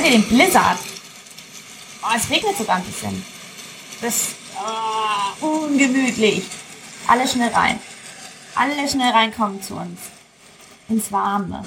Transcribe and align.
Hört 0.00 0.12
ihr 0.12 0.18
den 0.18 0.28
Blizzard? 0.28 0.78
Oh, 2.02 2.06
es 2.16 2.30
regnet 2.30 2.56
sogar 2.56 2.76
ein 2.76 2.84
bisschen. 2.84 3.22
Das 4.00 4.14
ist 4.14 4.36
oh, 5.42 5.46
ungemütlich. 5.46 6.42
Alle 7.06 7.28
schnell 7.28 7.50
rein. 7.50 7.78
Alle 8.54 8.88
schnell 8.88 9.12
reinkommen 9.12 9.60
zu 9.60 9.74
uns. 9.74 10.00
Ins 10.88 11.12
Warme. 11.12 11.66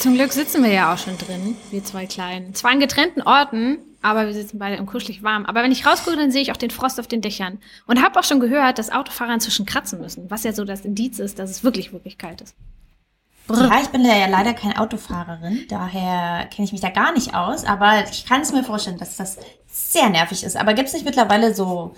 Zum 0.00 0.14
Glück 0.14 0.32
sitzen 0.32 0.64
wir 0.64 0.72
ja 0.72 0.92
auch 0.92 0.98
schon 0.98 1.18
drin, 1.18 1.56
wir 1.70 1.84
zwei 1.84 2.06
Kleinen. 2.06 2.52
Zwar 2.52 2.72
an 2.72 2.80
getrennten 2.80 3.22
Orten, 3.22 3.78
aber 4.02 4.26
wir 4.26 4.34
sitzen 4.34 4.58
beide 4.58 4.74
im 4.74 4.86
kuschelig 4.86 5.22
warm. 5.22 5.46
Aber 5.46 5.62
wenn 5.62 5.70
ich 5.70 5.86
rausgucke, 5.86 6.16
dann 6.16 6.32
sehe 6.32 6.42
ich 6.42 6.50
auch 6.50 6.56
den 6.56 6.70
Frost 6.70 6.98
auf 6.98 7.06
den 7.06 7.20
Dächern. 7.20 7.60
Und 7.86 8.02
habe 8.02 8.18
auch 8.18 8.24
schon 8.24 8.40
gehört, 8.40 8.78
dass 8.80 8.90
Autofahrer 8.90 9.34
inzwischen 9.34 9.66
kratzen 9.66 10.00
müssen, 10.00 10.28
was 10.32 10.42
ja 10.42 10.52
so 10.52 10.64
das 10.64 10.80
Indiz 10.80 11.20
ist, 11.20 11.38
dass 11.38 11.48
es 11.48 11.62
wirklich, 11.62 11.92
wirklich 11.92 12.18
kalt 12.18 12.40
ist. 12.40 12.56
Brr. 13.48 13.64
Ja, 13.64 13.80
ich 13.82 13.88
bin 13.88 14.04
ja 14.04 14.26
leider 14.28 14.54
keine 14.54 14.78
Autofahrerin, 14.78 15.64
daher 15.68 16.46
kenne 16.46 16.66
ich 16.66 16.72
mich 16.72 16.80
da 16.80 16.90
gar 16.90 17.12
nicht 17.12 17.34
aus, 17.34 17.64
aber 17.64 18.04
ich 18.08 18.24
kann 18.26 18.42
es 18.42 18.52
mir 18.52 18.62
vorstellen, 18.62 18.98
dass 18.98 19.16
das 19.16 19.38
sehr 19.66 20.10
nervig 20.10 20.44
ist. 20.44 20.56
Aber 20.56 20.74
gibt 20.74 20.88
es 20.88 20.94
nicht 20.94 21.04
mittlerweile 21.04 21.54
so 21.54 21.94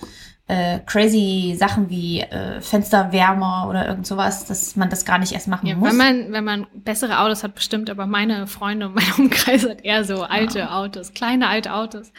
äh, 0.50 0.80
crazy 0.86 1.54
Sachen 1.58 1.90
wie 1.90 2.20
äh, 2.20 2.60
Fensterwärmer 2.60 3.66
oder 3.68 3.86
irgend 3.86 4.06
sowas, 4.06 4.46
dass 4.46 4.74
man 4.74 4.90
das 4.90 5.04
gar 5.04 5.18
nicht 5.18 5.32
erst 5.32 5.46
machen 5.48 5.66
ja, 5.66 5.76
muss. 5.76 5.90
Wenn 5.90 5.96
man, 5.96 6.32
wenn 6.32 6.44
man 6.44 6.66
bessere 6.72 7.20
Autos 7.20 7.44
hat, 7.44 7.54
bestimmt, 7.54 7.88
aber 7.88 8.06
meine 8.06 8.46
Freunde 8.46 8.86
und 8.86 8.94
mein 8.94 9.12
Umkreis 9.18 9.68
hat 9.68 9.84
eher 9.84 10.04
so 10.04 10.22
alte 10.22 10.60
ja. 10.60 10.76
Autos, 10.76 11.14
kleine 11.14 11.48
alte 11.48 11.72
Autos, 11.74 12.12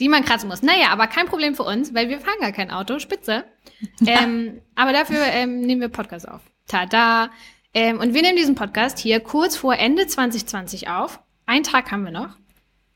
die 0.00 0.08
man 0.08 0.24
kratzen 0.24 0.48
muss. 0.48 0.62
Naja, 0.62 0.88
aber 0.90 1.06
kein 1.06 1.26
Problem 1.26 1.54
für 1.54 1.64
uns, 1.64 1.94
weil 1.94 2.08
wir 2.08 2.20
fahren 2.20 2.40
gar 2.40 2.52
kein 2.52 2.70
Auto, 2.70 2.98
spitze. 2.98 3.44
ähm, 4.06 4.62
aber 4.74 4.92
dafür 4.92 5.22
ähm, 5.22 5.60
nehmen 5.60 5.82
wir 5.82 5.88
Podcast 5.88 6.26
auf. 6.28 6.40
Tada! 6.66 7.30
Ähm, 7.74 7.98
und 7.98 8.14
wir 8.14 8.22
nehmen 8.22 8.36
diesen 8.36 8.54
Podcast 8.54 8.98
hier 8.98 9.20
kurz 9.20 9.56
vor 9.56 9.76
Ende 9.76 10.06
2020 10.06 10.88
auf. 10.88 11.20
Einen 11.44 11.64
Tag 11.64 11.90
haben 11.90 12.04
wir 12.04 12.12
noch. 12.12 12.36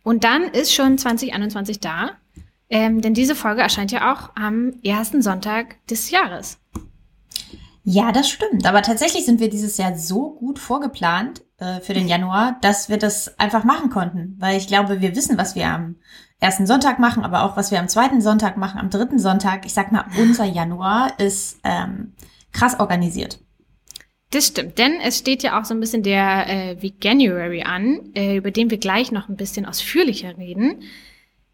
Und 0.05 0.25
dann 0.25 0.45
ist 0.45 0.73
schon 0.73 0.97
2021 0.97 1.81
da. 1.81 2.13
Ähm, 2.71 3.01
denn 3.01 3.15
diese 3.15 3.35
Folge 3.35 3.63
erscheint 3.63 3.91
ja 3.91 4.13
auch 4.13 4.31
am 4.37 4.75
ersten 4.85 5.21
Sonntag 5.21 5.85
des 5.89 6.11
Jahres. 6.11 6.59
Ja, 7.83 8.13
das 8.13 8.29
stimmt. 8.29 8.67
Aber 8.67 8.83
tatsächlich 8.83 9.25
sind 9.25 9.41
wir 9.41 9.51
dieses 9.51 9.79
Jahr 9.79 9.97
so 9.97 10.31
gut 10.35 10.59
vorgeplant 10.59 11.43
äh, 11.59 11.81
für 11.81 11.95
den 11.95 12.07
Januar, 12.07 12.59
dass 12.61 12.89
wir 12.89 12.99
das 12.99 13.39
einfach 13.39 13.65
machen 13.65 13.91
konnten. 13.91 14.37
Weil 14.39 14.59
ich 14.59 14.69
glaube, 14.69 15.01
wir 15.01 15.17
wissen, 15.17 15.39
was 15.39 15.55
wir 15.55 15.67
am 15.67 15.97
ersten 16.39 16.67
Sonntag 16.67 16.99
machen, 16.99 17.25
aber 17.25 17.43
auch 17.43 17.57
was 17.57 17.71
wir 17.71 17.81
am 17.81 17.89
zweiten 17.89 18.21
Sonntag 18.21 18.59
machen, 18.59 18.79
am 18.79 18.91
dritten 18.91 19.19
Sonntag. 19.19 19.65
Ich 19.65 19.73
sag 19.75 19.91
mal, 19.91 20.05
unser 20.19 20.45
Januar 20.45 21.19
ist 21.19 21.59
ähm, 21.65 22.13
krass 22.53 22.79
organisiert. 22.79 23.41
Das 24.31 24.49
stimmt, 24.49 24.79
denn 24.79 25.01
es 25.01 25.19
steht 25.19 25.43
ja 25.43 25.59
auch 25.59 25.65
so 25.65 25.73
ein 25.73 25.81
bisschen 25.81 26.03
der 26.03 26.47
äh, 26.49 26.83
Veganuary 26.83 27.63
an, 27.63 28.11
äh, 28.15 28.37
über 28.37 28.51
den 28.51 28.71
wir 28.71 28.77
gleich 28.77 29.11
noch 29.11 29.29
ein 29.29 29.37
bisschen 29.37 29.65
ausführlicher 29.65 30.37
reden. 30.37 30.83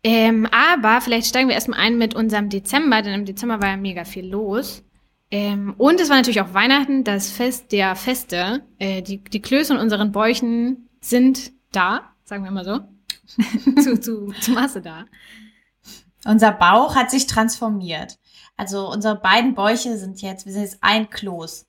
Ähm, 0.03 0.47
aber 0.47 1.01
vielleicht 1.01 1.29
steigen 1.29 1.49
wir 1.49 1.55
erstmal 1.55 1.79
ein 1.79 1.97
mit 1.97 2.15
unserem 2.15 2.51
Dezember, 2.51 3.01
denn 3.01 3.15
im 3.15 3.25
Dezember 3.25 3.63
war 3.63 3.69
ja 3.71 3.77
mega 3.77 4.05
viel 4.05 4.27
los. 4.27 4.83
Ähm, 5.31 5.75
und 5.79 6.01
es 6.01 6.11
war 6.11 6.17
natürlich 6.17 6.41
auch 6.41 6.53
Weihnachten, 6.53 7.05
das 7.05 7.31
Fest 7.31 7.73
der 7.73 7.95
Feste. 7.97 8.63
Äh, 8.79 9.03
die, 9.03 9.23
die 9.23 9.41
Klöße 9.41 9.75
in 9.75 9.81
unseren 9.81 10.13
Bäuchen 10.13 10.89
sind 11.01 11.53
da, 11.73 12.13
sagen 12.25 12.45
wir 12.45 12.51
mal 12.51 12.65
so. 12.65 12.81
zu, 13.83 13.99
zu, 14.01 14.33
zu 14.41 14.51
Masse 14.51 14.83
da. 14.83 15.07
Unser 16.25 16.53
Bauch 16.53 16.97
hat 16.97 17.11
sich 17.11 17.27
transformiert. 17.27 18.19
Also 18.57 18.91
unsere 18.91 19.17
beiden 19.17 19.55
Bäuche 19.55 19.97
sind 19.97 20.21
jetzt, 20.23 20.45
wir 20.45 20.53
sind 20.53 20.63
jetzt 20.63 20.79
ein 20.83 21.09
Kloß. 21.09 21.67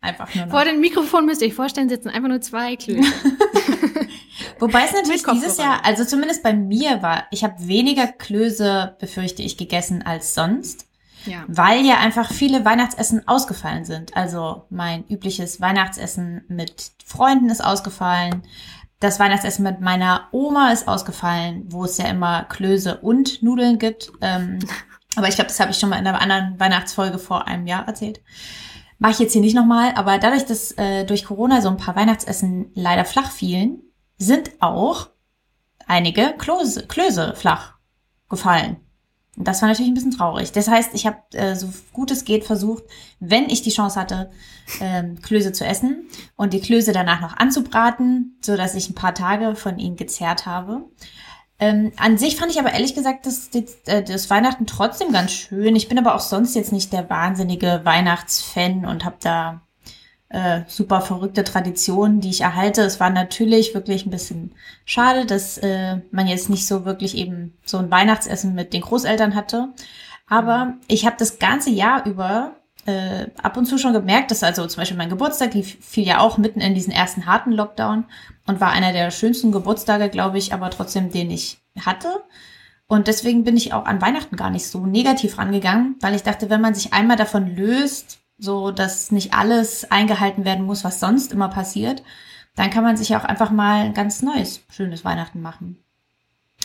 Einfach 0.00 0.34
nur 0.34 0.46
noch. 0.46 0.52
Vor 0.52 0.64
dem 0.64 0.80
Mikrofon 0.80 1.26
müsst 1.26 1.42
ihr 1.42 1.48
euch 1.48 1.54
vorstellen, 1.54 1.88
sitzen 1.88 2.08
einfach 2.08 2.28
nur 2.28 2.40
zwei 2.40 2.76
Klöße. 2.76 3.02
Wobei 4.58 4.84
es 4.84 4.92
natürlich 4.92 5.24
dieses 5.24 5.58
Jahr, 5.58 5.84
also 5.84 6.04
zumindest 6.04 6.42
bei 6.42 6.52
mir 6.52 7.02
war, 7.02 7.24
ich 7.30 7.44
habe 7.44 7.66
weniger 7.66 8.06
Klöße, 8.06 8.96
befürchte 8.98 9.42
ich, 9.42 9.56
gegessen 9.56 10.02
als 10.02 10.34
sonst. 10.34 10.86
Ja. 11.26 11.44
Weil 11.48 11.86
ja 11.86 11.98
einfach 11.98 12.30
viele 12.30 12.64
Weihnachtsessen 12.64 13.26
ausgefallen 13.26 13.84
sind. 13.84 14.14
Also 14.16 14.66
mein 14.68 15.06
übliches 15.08 15.60
Weihnachtsessen 15.60 16.44
mit 16.48 16.92
Freunden 17.04 17.48
ist 17.48 17.64
ausgefallen. 17.64 18.42
Das 19.00 19.18
Weihnachtsessen 19.20 19.64
mit 19.64 19.80
meiner 19.80 20.28
Oma 20.32 20.70
ist 20.72 20.86
ausgefallen, 20.86 21.64
wo 21.68 21.84
es 21.84 21.96
ja 21.96 22.08
immer 22.08 22.44
Klöße 22.44 22.98
und 22.98 23.42
Nudeln 23.42 23.78
gibt. 23.78 24.12
Ähm, 24.20 24.58
aber 25.16 25.28
ich 25.28 25.36
glaube, 25.36 25.48
das 25.48 25.60
habe 25.60 25.70
ich 25.70 25.78
schon 25.78 25.88
mal 25.88 25.98
in 25.98 26.06
einer 26.06 26.20
anderen 26.20 26.60
Weihnachtsfolge 26.60 27.18
vor 27.18 27.48
einem 27.48 27.66
Jahr 27.66 27.86
erzählt. 27.86 28.20
Mache 28.98 29.12
ich 29.12 29.18
jetzt 29.18 29.32
hier 29.32 29.40
nicht 29.40 29.56
nochmal, 29.56 29.92
aber 29.96 30.18
dadurch, 30.18 30.44
dass 30.46 30.72
äh, 30.72 31.04
durch 31.04 31.24
Corona 31.24 31.60
so 31.60 31.68
ein 31.68 31.76
paar 31.76 31.96
Weihnachtsessen 31.96 32.70
leider 32.74 33.04
flach 33.04 33.30
fielen, 33.30 33.82
sind 34.18 34.50
auch 34.60 35.10
einige 35.86 36.34
Klöße, 36.38 36.86
Klöße 36.86 37.34
flach 37.36 37.74
gefallen. 38.28 38.76
Und 39.36 39.48
das 39.48 39.60
war 39.60 39.68
natürlich 39.68 39.90
ein 39.90 39.94
bisschen 39.94 40.12
traurig. 40.12 40.52
Das 40.52 40.68
heißt, 40.68 40.90
ich 40.94 41.06
habe 41.06 41.18
äh, 41.32 41.56
so 41.56 41.68
gut 41.92 42.12
es 42.12 42.24
geht 42.24 42.44
versucht, 42.44 42.84
wenn 43.18 43.48
ich 43.48 43.62
die 43.62 43.70
Chance 43.70 43.98
hatte, 43.98 44.30
ähm, 44.80 45.20
Klöße 45.20 45.52
zu 45.52 45.64
essen 45.64 46.08
und 46.36 46.52
die 46.52 46.60
Klöße 46.60 46.92
danach 46.92 47.20
noch 47.20 47.36
anzubraten, 47.36 48.38
so 48.42 48.56
dass 48.56 48.76
ich 48.76 48.88
ein 48.88 48.94
paar 48.94 49.14
Tage 49.14 49.56
von 49.56 49.78
ihnen 49.78 49.96
gezerrt 49.96 50.46
habe. 50.46 50.84
Ähm, 51.60 51.92
an 51.96 52.18
sich 52.18 52.36
fand 52.36 52.50
ich 52.50 52.58
aber 52.58 52.72
ehrlich 52.72 52.94
gesagt 52.94 53.26
das, 53.26 53.50
das, 53.50 53.76
äh, 53.86 54.02
das 54.02 54.28
Weihnachten 54.28 54.66
trotzdem 54.66 55.12
ganz 55.12 55.32
schön. 55.32 55.76
Ich 55.76 55.88
bin 55.88 55.98
aber 55.98 56.14
auch 56.14 56.20
sonst 56.20 56.54
jetzt 56.54 56.72
nicht 56.72 56.92
der 56.92 57.08
wahnsinnige 57.08 57.80
Weihnachtsfan 57.84 58.84
und 58.84 59.04
habe 59.04 59.16
da 59.20 59.60
äh, 60.30 60.62
super 60.66 61.00
verrückte 61.00 61.44
Traditionen, 61.44 62.20
die 62.20 62.30
ich 62.30 62.40
erhalte. 62.40 62.82
Es 62.82 62.98
war 62.98 63.10
natürlich 63.10 63.72
wirklich 63.72 64.04
ein 64.04 64.10
bisschen 64.10 64.52
schade, 64.84 65.26
dass 65.26 65.58
äh, 65.58 65.98
man 66.10 66.26
jetzt 66.26 66.50
nicht 66.50 66.66
so 66.66 66.84
wirklich 66.84 67.16
eben 67.16 67.56
so 67.64 67.78
ein 67.78 67.90
Weihnachtsessen 67.90 68.54
mit 68.54 68.72
den 68.72 68.80
Großeltern 68.80 69.36
hatte. 69.36 69.68
Aber 70.26 70.74
ich 70.88 71.06
habe 71.06 71.16
das 71.18 71.38
ganze 71.38 71.70
Jahr 71.70 72.04
über 72.06 72.56
äh, 72.86 73.26
ab 73.42 73.56
und 73.56 73.66
zu 73.66 73.78
schon 73.78 73.92
gemerkt, 73.92 74.30
dass 74.30 74.42
also 74.42 74.66
zum 74.66 74.80
Beispiel 74.80 74.96
mein 74.96 75.08
Geburtstag 75.08 75.52
die 75.52 75.62
fiel 75.62 76.06
ja 76.06 76.18
auch 76.18 76.36
mitten 76.36 76.60
in 76.60 76.74
diesen 76.74 76.92
ersten 76.92 77.26
harten 77.26 77.52
Lockdown 77.52 78.04
und 78.46 78.60
war 78.60 78.70
einer 78.70 78.92
der 78.92 79.10
schönsten 79.10 79.52
Geburtstage, 79.52 80.08
glaube 80.08 80.38
ich, 80.38 80.52
aber 80.52 80.70
trotzdem 80.70 81.10
den 81.10 81.30
ich 81.30 81.58
hatte. 81.80 82.22
Und 82.86 83.08
deswegen 83.08 83.44
bin 83.44 83.56
ich 83.56 83.72
auch 83.72 83.86
an 83.86 84.02
Weihnachten 84.02 84.36
gar 84.36 84.50
nicht 84.50 84.66
so 84.66 84.84
negativ 84.84 85.38
rangegangen, 85.38 85.96
weil 86.00 86.14
ich 86.14 86.22
dachte, 86.22 86.50
wenn 86.50 86.60
man 86.60 86.74
sich 86.74 86.92
einmal 86.92 87.16
davon 87.16 87.56
löst, 87.56 88.18
so 88.38 88.70
dass 88.70 89.10
nicht 89.10 89.32
alles 89.32 89.90
eingehalten 89.90 90.44
werden 90.44 90.66
muss, 90.66 90.84
was 90.84 91.00
sonst 91.00 91.32
immer 91.32 91.48
passiert, 91.48 92.02
dann 92.56 92.70
kann 92.70 92.84
man 92.84 92.96
sich 92.96 93.16
auch 93.16 93.24
einfach 93.24 93.50
mal 93.50 93.86
ein 93.86 93.94
ganz 93.94 94.22
neues, 94.22 94.60
schönes 94.70 95.04
Weihnachten 95.04 95.40
machen. 95.40 95.78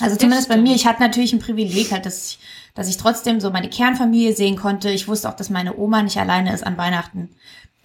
Also 0.02 0.16
zumindest 0.16 0.50
bei 0.50 0.58
mir, 0.58 0.76
ich 0.76 0.88
hatte 0.88 1.02
natürlich 1.02 1.34
ein 1.34 1.40
Privileg 1.40 1.92
halt, 1.92 2.06
dass 2.06 2.32
ich, 2.32 2.40
dass 2.74 2.88
ich 2.88 2.98
trotzdem 2.98 3.40
so 3.40 3.52
meine 3.52 3.70
Kernfamilie 3.70 4.34
sehen 4.34 4.56
konnte. 4.56 4.90
Ich 4.90 5.08
wusste 5.08 5.28
auch, 5.28 5.36
dass 5.36 5.50
meine 5.50 5.78
Oma 5.78 6.04
nicht 6.04 6.18
alleine 6.18 6.54
ist 6.54 6.66
an 6.66 6.78
Weihnachten. 6.78 7.30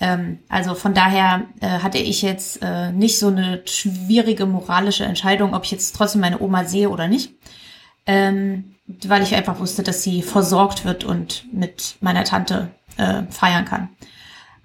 Ähm, 0.01 0.41
also 0.49 0.75
von 0.75 0.95
daher 0.95 1.45
äh, 1.61 1.69
hatte 1.69 1.99
ich 1.99 2.23
jetzt 2.23 2.61
äh, 2.63 2.93
nicht 2.93 3.19
so 3.19 3.29
eine 3.29 3.63
schwierige 3.67 4.47
moralische 4.47 5.05
Entscheidung, 5.05 5.55
ob 5.55 5.65
ich 5.65 5.71
jetzt 5.71 5.95
trotzdem 5.97 6.21
meine 6.21 6.41
Oma 6.41 6.65
sehe 6.65 6.91
oder 6.91 7.09
nicht. 7.09 7.33
Ähm, 8.07 8.75
weil 8.87 9.23
ich 9.23 9.35
einfach 9.35 9.61
wusste, 9.61 9.83
dass 9.83 10.03
sie 10.03 10.23
versorgt 10.23 10.85
wird 10.85 11.05
und 11.05 11.47
mit 11.53 11.97
meiner 12.01 12.25
Tante 12.25 12.71
äh, 12.99 13.23
feiern 13.31 13.65
kann. 13.65 13.89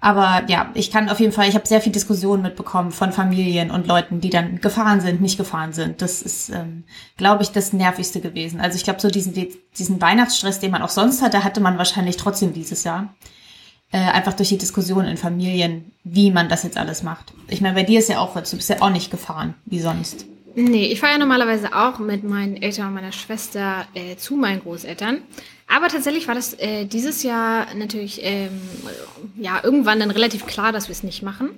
Aber 0.02 0.44
ja, 0.48 0.70
ich 0.72 0.90
kann 0.90 1.10
auf 1.10 1.20
jeden 1.20 1.32
Fall, 1.32 1.48
ich 1.48 1.54
habe 1.54 1.66
sehr 1.68 1.82
viel 1.82 1.92
Diskussionen 1.92 2.42
mitbekommen 2.42 2.90
von 2.90 3.12
Familien 3.12 3.70
und 3.70 3.86
Leuten, 3.86 4.20
die 4.20 4.30
dann 4.30 4.60
gefahren 4.60 5.02
sind, 5.02 5.20
nicht 5.20 5.36
gefahren 5.36 5.74
sind. 5.74 6.00
Das 6.00 6.22
ist, 6.22 6.48
ähm, 6.48 6.84
glaube 7.18 7.42
ich, 7.42 7.50
das 7.50 7.74
Nervigste 7.74 8.20
gewesen. 8.20 8.60
Also 8.60 8.76
ich 8.76 8.84
glaube, 8.84 9.00
so 9.00 9.08
diesen, 9.08 9.34
diesen 9.76 10.00
Weihnachtsstress, 10.00 10.58
den 10.58 10.70
man 10.70 10.80
auch 10.80 10.88
sonst 10.88 11.20
hatte, 11.20 11.44
hatte 11.44 11.60
man 11.60 11.76
wahrscheinlich 11.76 12.16
trotzdem 12.16 12.54
dieses 12.54 12.82
Jahr. 12.84 13.14
Äh, 13.92 13.98
einfach 13.98 14.34
durch 14.34 14.50
die 14.50 14.58
Diskussion 14.58 15.04
in 15.04 15.16
Familien, 15.16 15.90
wie 16.04 16.30
man 16.30 16.48
das 16.48 16.62
jetzt 16.62 16.76
alles 16.76 17.02
macht. 17.02 17.32
Ich 17.48 17.60
meine, 17.60 17.74
bei 17.74 17.82
dir 17.82 17.98
ist 17.98 18.08
ja 18.08 18.20
auch, 18.20 18.34
du 18.34 18.56
bist 18.56 18.70
ja 18.70 18.80
auch 18.80 18.90
nicht 18.90 19.10
gefahren, 19.10 19.54
wie 19.66 19.80
sonst. 19.80 20.26
Nee, 20.54 20.86
ich 20.86 21.00
fahre 21.00 21.14
ja 21.14 21.18
normalerweise 21.18 21.74
auch 21.74 21.98
mit 21.98 22.22
meinen 22.22 22.56
Eltern 22.56 22.88
und 22.88 22.94
meiner 22.94 23.10
Schwester 23.10 23.86
äh, 23.94 24.14
zu 24.16 24.36
meinen 24.36 24.60
Großeltern. 24.60 25.18
Aber 25.66 25.88
tatsächlich 25.88 26.28
war 26.28 26.36
das 26.36 26.54
äh, 26.54 26.84
dieses 26.84 27.24
Jahr 27.24 27.66
natürlich 27.74 28.20
ähm, 28.22 28.60
ja 29.36 29.60
irgendwann 29.62 29.98
dann 29.98 30.10
relativ 30.10 30.46
klar, 30.46 30.70
dass 30.70 30.88
wir 30.88 30.92
es 30.92 31.02
nicht 31.02 31.22
machen. 31.22 31.50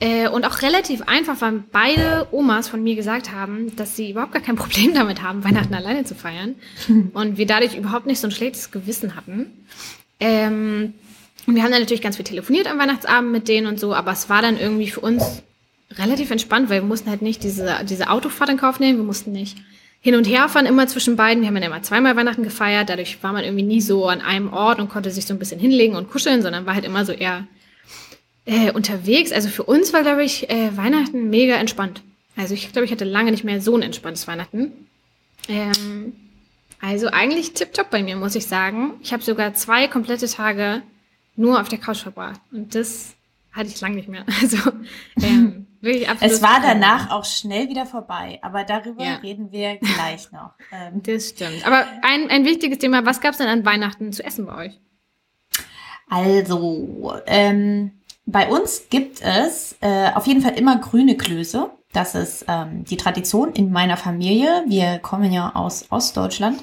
Äh, 0.00 0.28
und 0.28 0.46
auch 0.46 0.62
relativ 0.62 1.02
einfach, 1.02 1.40
weil 1.40 1.64
beide 1.72 2.28
Omas 2.30 2.68
von 2.68 2.82
mir 2.82 2.94
gesagt 2.94 3.32
haben, 3.32 3.74
dass 3.76 3.96
sie 3.96 4.12
überhaupt 4.12 4.32
gar 4.32 4.42
kein 4.42 4.56
Problem 4.56 4.94
damit 4.94 5.22
haben, 5.22 5.44
Weihnachten 5.44 5.74
alleine 5.74 6.04
zu 6.04 6.14
feiern. 6.14 6.54
Und 7.14 7.36
wir 7.36 7.46
dadurch 7.46 7.76
überhaupt 7.76 8.06
nicht 8.06 8.20
so 8.20 8.28
ein 8.28 8.30
schlechtes 8.30 8.70
Gewissen 8.70 9.16
hatten. 9.16 9.66
Ähm, 10.20 10.94
und 11.48 11.54
wir 11.54 11.62
haben 11.62 11.70
dann 11.70 11.80
natürlich 11.80 12.02
ganz 12.02 12.16
viel 12.16 12.26
telefoniert 12.26 12.66
am 12.66 12.78
Weihnachtsabend 12.78 13.32
mit 13.32 13.48
denen 13.48 13.66
und 13.66 13.80
so, 13.80 13.94
aber 13.94 14.12
es 14.12 14.28
war 14.28 14.42
dann 14.42 14.60
irgendwie 14.60 14.90
für 14.90 15.00
uns 15.00 15.42
relativ 15.92 16.30
entspannt, 16.30 16.68
weil 16.68 16.82
wir 16.82 16.86
mussten 16.86 17.08
halt 17.08 17.22
nicht 17.22 17.42
diese, 17.42 17.74
diese 17.88 18.10
Autofahrt 18.10 18.50
in 18.50 18.58
Kauf 18.58 18.80
nehmen, 18.80 18.98
wir 18.98 19.04
mussten 19.04 19.32
nicht 19.32 19.56
hin 20.02 20.14
und 20.14 20.28
her 20.28 20.50
fahren 20.50 20.66
immer 20.66 20.86
zwischen 20.88 21.16
beiden. 21.16 21.40
Wir 21.40 21.48
haben 21.48 21.56
ja 21.56 21.64
immer 21.64 21.82
zweimal 21.82 22.16
Weihnachten 22.16 22.42
gefeiert, 22.42 22.90
dadurch 22.90 23.22
war 23.22 23.32
man 23.32 23.44
irgendwie 23.44 23.64
nie 23.64 23.80
so 23.80 24.08
an 24.08 24.20
einem 24.20 24.52
Ort 24.52 24.78
und 24.78 24.90
konnte 24.90 25.10
sich 25.10 25.24
so 25.24 25.32
ein 25.32 25.38
bisschen 25.38 25.58
hinlegen 25.58 25.96
und 25.96 26.10
kuscheln, 26.10 26.42
sondern 26.42 26.66
war 26.66 26.74
halt 26.74 26.84
immer 26.84 27.06
so 27.06 27.12
eher 27.12 27.46
äh, 28.44 28.70
unterwegs. 28.72 29.32
Also 29.32 29.48
für 29.48 29.62
uns 29.62 29.94
war, 29.94 30.02
glaube 30.02 30.24
ich, 30.24 30.50
äh, 30.50 30.76
Weihnachten 30.76 31.30
mega 31.30 31.54
entspannt. 31.54 32.02
Also 32.36 32.52
ich 32.52 32.70
glaube, 32.74 32.84
ich 32.84 32.92
hatte 32.92 33.06
lange 33.06 33.30
nicht 33.30 33.44
mehr 33.44 33.62
so 33.62 33.74
ein 33.74 33.80
entspanntes 33.80 34.28
Weihnachten. 34.28 34.72
Ähm, 35.48 36.12
also 36.78 37.06
eigentlich 37.06 37.54
tipptopp 37.54 37.88
bei 37.88 38.02
mir, 38.02 38.16
muss 38.16 38.34
ich 38.34 38.44
sagen. 38.44 38.92
Ich 39.02 39.14
habe 39.14 39.22
sogar 39.22 39.54
zwei 39.54 39.88
komplette 39.88 40.28
Tage 40.28 40.82
nur 41.38 41.60
auf 41.60 41.68
der 41.68 41.78
Couch 41.78 42.02
verbracht. 42.02 42.40
Und 42.52 42.74
das 42.74 43.14
hatte 43.52 43.68
ich 43.68 43.80
lange 43.80 43.96
nicht 43.96 44.08
mehr. 44.08 44.24
Also 44.40 44.70
ähm, 45.22 45.66
wirklich 45.80 46.08
absolut. 46.08 46.34
Es 46.34 46.42
war 46.42 46.60
danach 46.60 47.10
auch 47.10 47.24
schnell 47.24 47.68
wieder 47.68 47.86
vorbei, 47.86 48.38
aber 48.42 48.64
darüber 48.64 49.04
ja. 49.04 49.16
reden 49.16 49.52
wir 49.52 49.76
gleich 49.76 50.30
noch. 50.32 50.52
Ähm, 50.72 51.02
das 51.02 51.30
stimmt. 51.30 51.66
Aber 51.66 51.86
ein, 52.02 52.28
ein 52.28 52.44
wichtiges 52.44 52.78
Thema, 52.78 53.06
was 53.06 53.20
gab 53.20 53.32
es 53.32 53.38
denn 53.38 53.48
an 53.48 53.64
Weihnachten 53.64 54.12
zu 54.12 54.22
essen 54.22 54.44
bei 54.46 54.66
euch? 54.66 54.80
Also, 56.10 57.14
ähm, 57.26 57.92
bei 58.26 58.48
uns 58.48 58.88
gibt 58.90 59.22
es 59.22 59.76
äh, 59.80 60.10
auf 60.14 60.26
jeden 60.26 60.42
Fall 60.42 60.58
immer 60.58 60.76
grüne 60.78 61.16
Klöße. 61.16 61.70
Das 61.92 62.14
ist 62.14 62.44
ähm, 62.48 62.84
die 62.84 62.98
Tradition 62.98 63.52
in 63.52 63.72
meiner 63.72 63.96
Familie. 63.96 64.64
Wir 64.66 64.98
kommen 64.98 65.32
ja 65.32 65.54
aus 65.54 65.86
Ostdeutschland. 65.90 66.62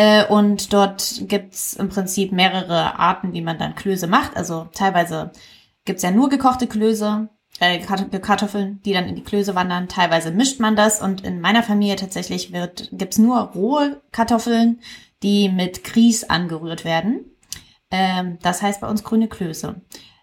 Äh, 0.00 0.24
und 0.24 0.72
dort 0.72 1.28
gibt's 1.28 1.74
im 1.74 1.90
Prinzip 1.90 2.32
mehrere 2.32 2.98
Arten, 2.98 3.34
wie 3.34 3.42
man 3.42 3.58
dann 3.58 3.74
Klöße 3.74 4.06
macht. 4.06 4.34
Also 4.34 4.66
teilweise 4.72 5.30
gibt's 5.84 6.02
ja 6.02 6.10
nur 6.10 6.30
gekochte 6.30 6.66
Klöße, 6.66 7.28
äh, 7.58 7.80
Kartoffeln, 7.80 8.80
die 8.82 8.94
dann 8.94 9.04
in 9.04 9.14
die 9.14 9.22
Klöße 9.22 9.54
wandern. 9.54 9.88
Teilweise 9.88 10.30
mischt 10.30 10.58
man 10.58 10.74
das. 10.74 11.02
Und 11.02 11.22
in 11.22 11.42
meiner 11.42 11.62
Familie 11.62 11.96
tatsächlich 11.96 12.50
wird 12.50 12.88
gibt's 12.92 13.18
nur 13.18 13.40
rohe 13.40 14.00
Kartoffeln, 14.10 14.80
die 15.22 15.50
mit 15.50 15.84
Grieß 15.84 16.30
angerührt 16.30 16.86
werden. 16.86 17.36
Ähm, 17.90 18.38
das 18.40 18.62
heißt 18.62 18.80
bei 18.80 18.88
uns 18.88 19.04
grüne 19.04 19.28
Klöße. 19.28 19.82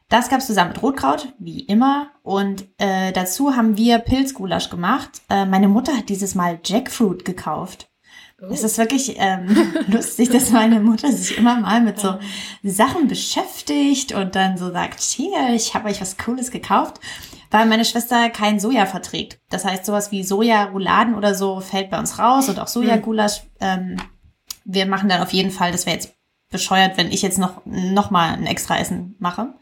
Das 0.10 0.30
gab's 0.30 0.48
zusammen 0.48 0.72
mit 0.72 0.82
Rotkraut, 0.82 1.34
wie 1.38 1.60
immer. 1.60 2.10
Und 2.24 2.66
äh, 2.80 3.12
dazu 3.12 3.56
haben 3.56 3.78
wir 3.78 4.00
Pilzgulasch 4.00 4.72
gemacht. 4.72 5.22
Äh, 5.30 5.46
meine 5.46 5.68
Mutter 5.68 5.96
hat 5.96 6.10
dieses 6.10 6.34
Mal 6.34 6.60
Jackfruit 6.66 7.26
gekauft. 7.26 7.92
Oh. 8.40 8.46
Es 8.52 8.64
ist 8.64 8.78
wirklich 8.78 9.16
ähm, 9.18 9.48
lustig, 9.88 10.30
dass 10.30 10.52
meine 10.52 10.80
Mutter 10.80 11.12
sich 11.12 11.38
immer 11.38 11.60
mal 11.60 11.82
mit 11.82 12.00
so 12.00 12.20
Sachen 12.62 13.08
beschäftigt 13.08 14.14
und 14.14 14.36
dann 14.36 14.58
so 14.58 14.72
sagt, 14.72 15.02
hier, 15.02 15.50
ich 15.56 15.74
habe 15.74 15.90
euch 15.90 16.02
was 16.02 16.18
Cooles 16.18 16.52
gekauft, 16.52 17.00
weil 17.50 17.66
meine 17.66 17.84
Schwester 17.84 18.30
kein 18.30 18.60
Soja 18.60 18.86
verträgt. 18.86 19.40
Das 19.50 19.66
heißt, 19.66 19.86
sowas 19.86 20.12
wie 20.12 20.24
Soja-Rouladen 20.24 21.16
oder 21.16 21.34
so 21.34 21.62
fällt 21.62 21.90
bei 21.90 21.98
uns 21.98 22.20
raus 22.20 22.48
und 22.48 22.60
auch 22.60 22.68
Sojagulasch. 22.68 23.42
Ähm, 23.60 23.98
wir 24.66 24.86
machen 24.86 25.10
dann 25.10 25.24
auf 25.24 25.34
jeden 25.34 25.52
Fall, 25.52 25.72
das 25.72 25.88
wäre 25.88 25.96
jetzt 25.96 26.14
bescheuert, 26.52 26.96
wenn 26.98 27.12
ich 27.12 27.24
jetzt 27.24 27.40
noch, 27.40 27.62
noch 27.66 28.12
mal 28.12 28.34
ein 28.34 28.46
extra 28.46 28.78
Essen 28.78 29.16
mache. 29.18 29.56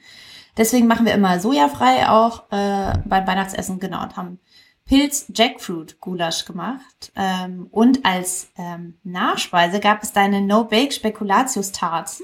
Deswegen 0.57 0.87
machen 0.87 1.05
wir 1.05 1.13
immer 1.13 1.39
sojafrei 1.39 2.09
auch 2.09 2.51
äh, 2.51 2.97
beim 3.05 3.27
Weihnachtsessen, 3.27 3.79
genau, 3.79 4.03
und 4.03 4.15
haben 4.15 4.39
Pilz 4.87 5.25
Jackfruit 5.33 5.99
Gulasch 5.99 6.45
gemacht. 6.45 7.11
Ähm, 7.15 7.67
und 7.71 8.05
als 8.05 8.51
ähm, 8.57 8.99
Nachspeise 9.03 9.79
gab 9.79 10.03
es 10.03 10.13
deine 10.13 10.41
No-Bake 10.41 10.93
Spekulatius 10.93 11.71
Tarts, 11.71 12.21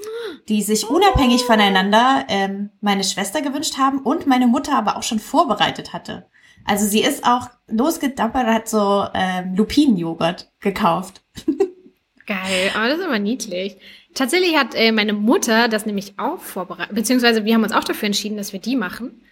die 0.48 0.62
sich 0.62 0.88
unabhängig 0.88 1.42
voneinander 1.42 2.24
ähm, 2.28 2.70
meine 2.80 3.02
Schwester 3.02 3.42
gewünscht 3.42 3.78
haben 3.78 3.98
und 3.98 4.28
meine 4.28 4.46
Mutter 4.46 4.76
aber 4.76 4.96
auch 4.96 5.02
schon 5.02 5.18
vorbereitet 5.18 5.92
hatte. 5.92 6.26
Also 6.64 6.86
sie 6.86 7.02
ist 7.02 7.24
auch 7.24 7.48
losgedampert 7.66 8.46
und 8.46 8.54
hat 8.54 8.68
so 8.68 9.06
ähm, 9.12 9.56
Lupinenjoghurt 9.56 10.52
gekauft. 10.60 11.22
Geil, 12.26 12.70
aber 12.76 12.88
das 12.88 12.98
ist 12.98 13.04
aber 13.04 13.18
niedlich. 13.18 13.76
Tatsächlich 14.14 14.56
hat 14.56 14.76
äh, 14.76 14.92
meine 14.92 15.14
Mutter 15.14 15.66
das 15.66 15.86
nämlich 15.86 16.14
auch 16.18 16.38
vorbereitet, 16.38 16.94
beziehungsweise 16.94 17.44
wir 17.44 17.54
haben 17.54 17.64
uns 17.64 17.72
auch 17.72 17.82
dafür 17.82 18.06
entschieden, 18.06 18.36
dass 18.36 18.52
wir 18.52 18.60
die 18.60 18.76
machen. 18.76 19.22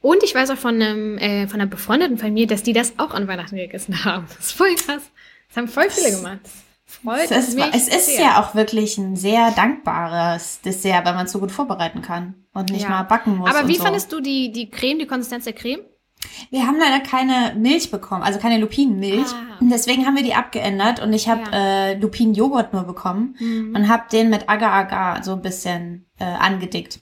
Und 0.00 0.22
ich 0.22 0.34
weiß 0.34 0.50
auch 0.50 0.56
von, 0.56 0.76
einem, 0.76 1.18
äh, 1.18 1.48
von 1.48 1.60
einer 1.60 1.68
befreundeten 1.68 2.18
Familie, 2.18 2.46
dass 2.46 2.62
die 2.62 2.72
das 2.72 2.98
auch 2.98 3.12
an 3.12 3.26
Weihnachten 3.26 3.56
gegessen 3.56 4.04
haben. 4.04 4.26
Das 4.28 4.46
ist 4.46 4.52
voll 4.52 4.74
krass. 4.74 5.02
Das 5.48 5.56
haben 5.56 5.68
voll 5.68 5.90
viele 5.90 6.16
gemacht. 6.16 6.40
Freut 6.84 7.30
es 7.30 7.54
mich. 7.54 7.66
Es 7.74 7.88
ist 7.88 8.06
sehr. 8.06 8.20
ja 8.20 8.42
auch 8.42 8.54
wirklich 8.54 8.96
ein 8.96 9.14
sehr 9.14 9.50
dankbares 9.50 10.62
Dessert, 10.62 11.04
weil 11.04 11.14
man 11.14 11.26
es 11.26 11.32
so 11.32 11.38
gut 11.38 11.52
vorbereiten 11.52 12.00
kann 12.00 12.34
und 12.54 12.70
nicht 12.70 12.84
ja. 12.84 12.88
mal 12.88 13.02
backen 13.02 13.36
muss. 13.36 13.50
Aber 13.50 13.68
wie 13.68 13.76
so. 13.76 13.84
fandest 13.84 14.10
du 14.10 14.20
die, 14.20 14.52
die 14.52 14.70
Creme, 14.70 15.00
die 15.00 15.06
Konsistenz 15.06 15.44
der 15.44 15.52
Creme? 15.52 15.80
Wir 16.50 16.66
haben 16.66 16.78
leider 16.78 17.00
keine 17.00 17.54
Milch 17.56 17.90
bekommen, 17.90 18.22
also 18.22 18.38
keine 18.38 18.58
Lupinenmilch. 18.58 19.28
Ah. 19.28 19.58
Deswegen 19.60 20.06
haben 20.06 20.16
wir 20.16 20.22
die 20.22 20.34
abgeändert 20.34 21.00
und 21.00 21.12
ich 21.12 21.28
habe 21.28 21.42
ja. 21.52 21.88
äh, 21.90 21.94
Lupinenjoghurt 21.98 22.72
nur 22.72 22.84
bekommen 22.84 23.36
mhm. 23.38 23.76
und 23.76 23.88
habe 23.88 24.04
den 24.10 24.30
mit 24.30 24.48
Agar-Agar 24.48 25.22
so 25.22 25.32
ein 25.32 25.42
bisschen 25.42 26.06
äh, 26.18 26.24
angedickt. 26.24 27.00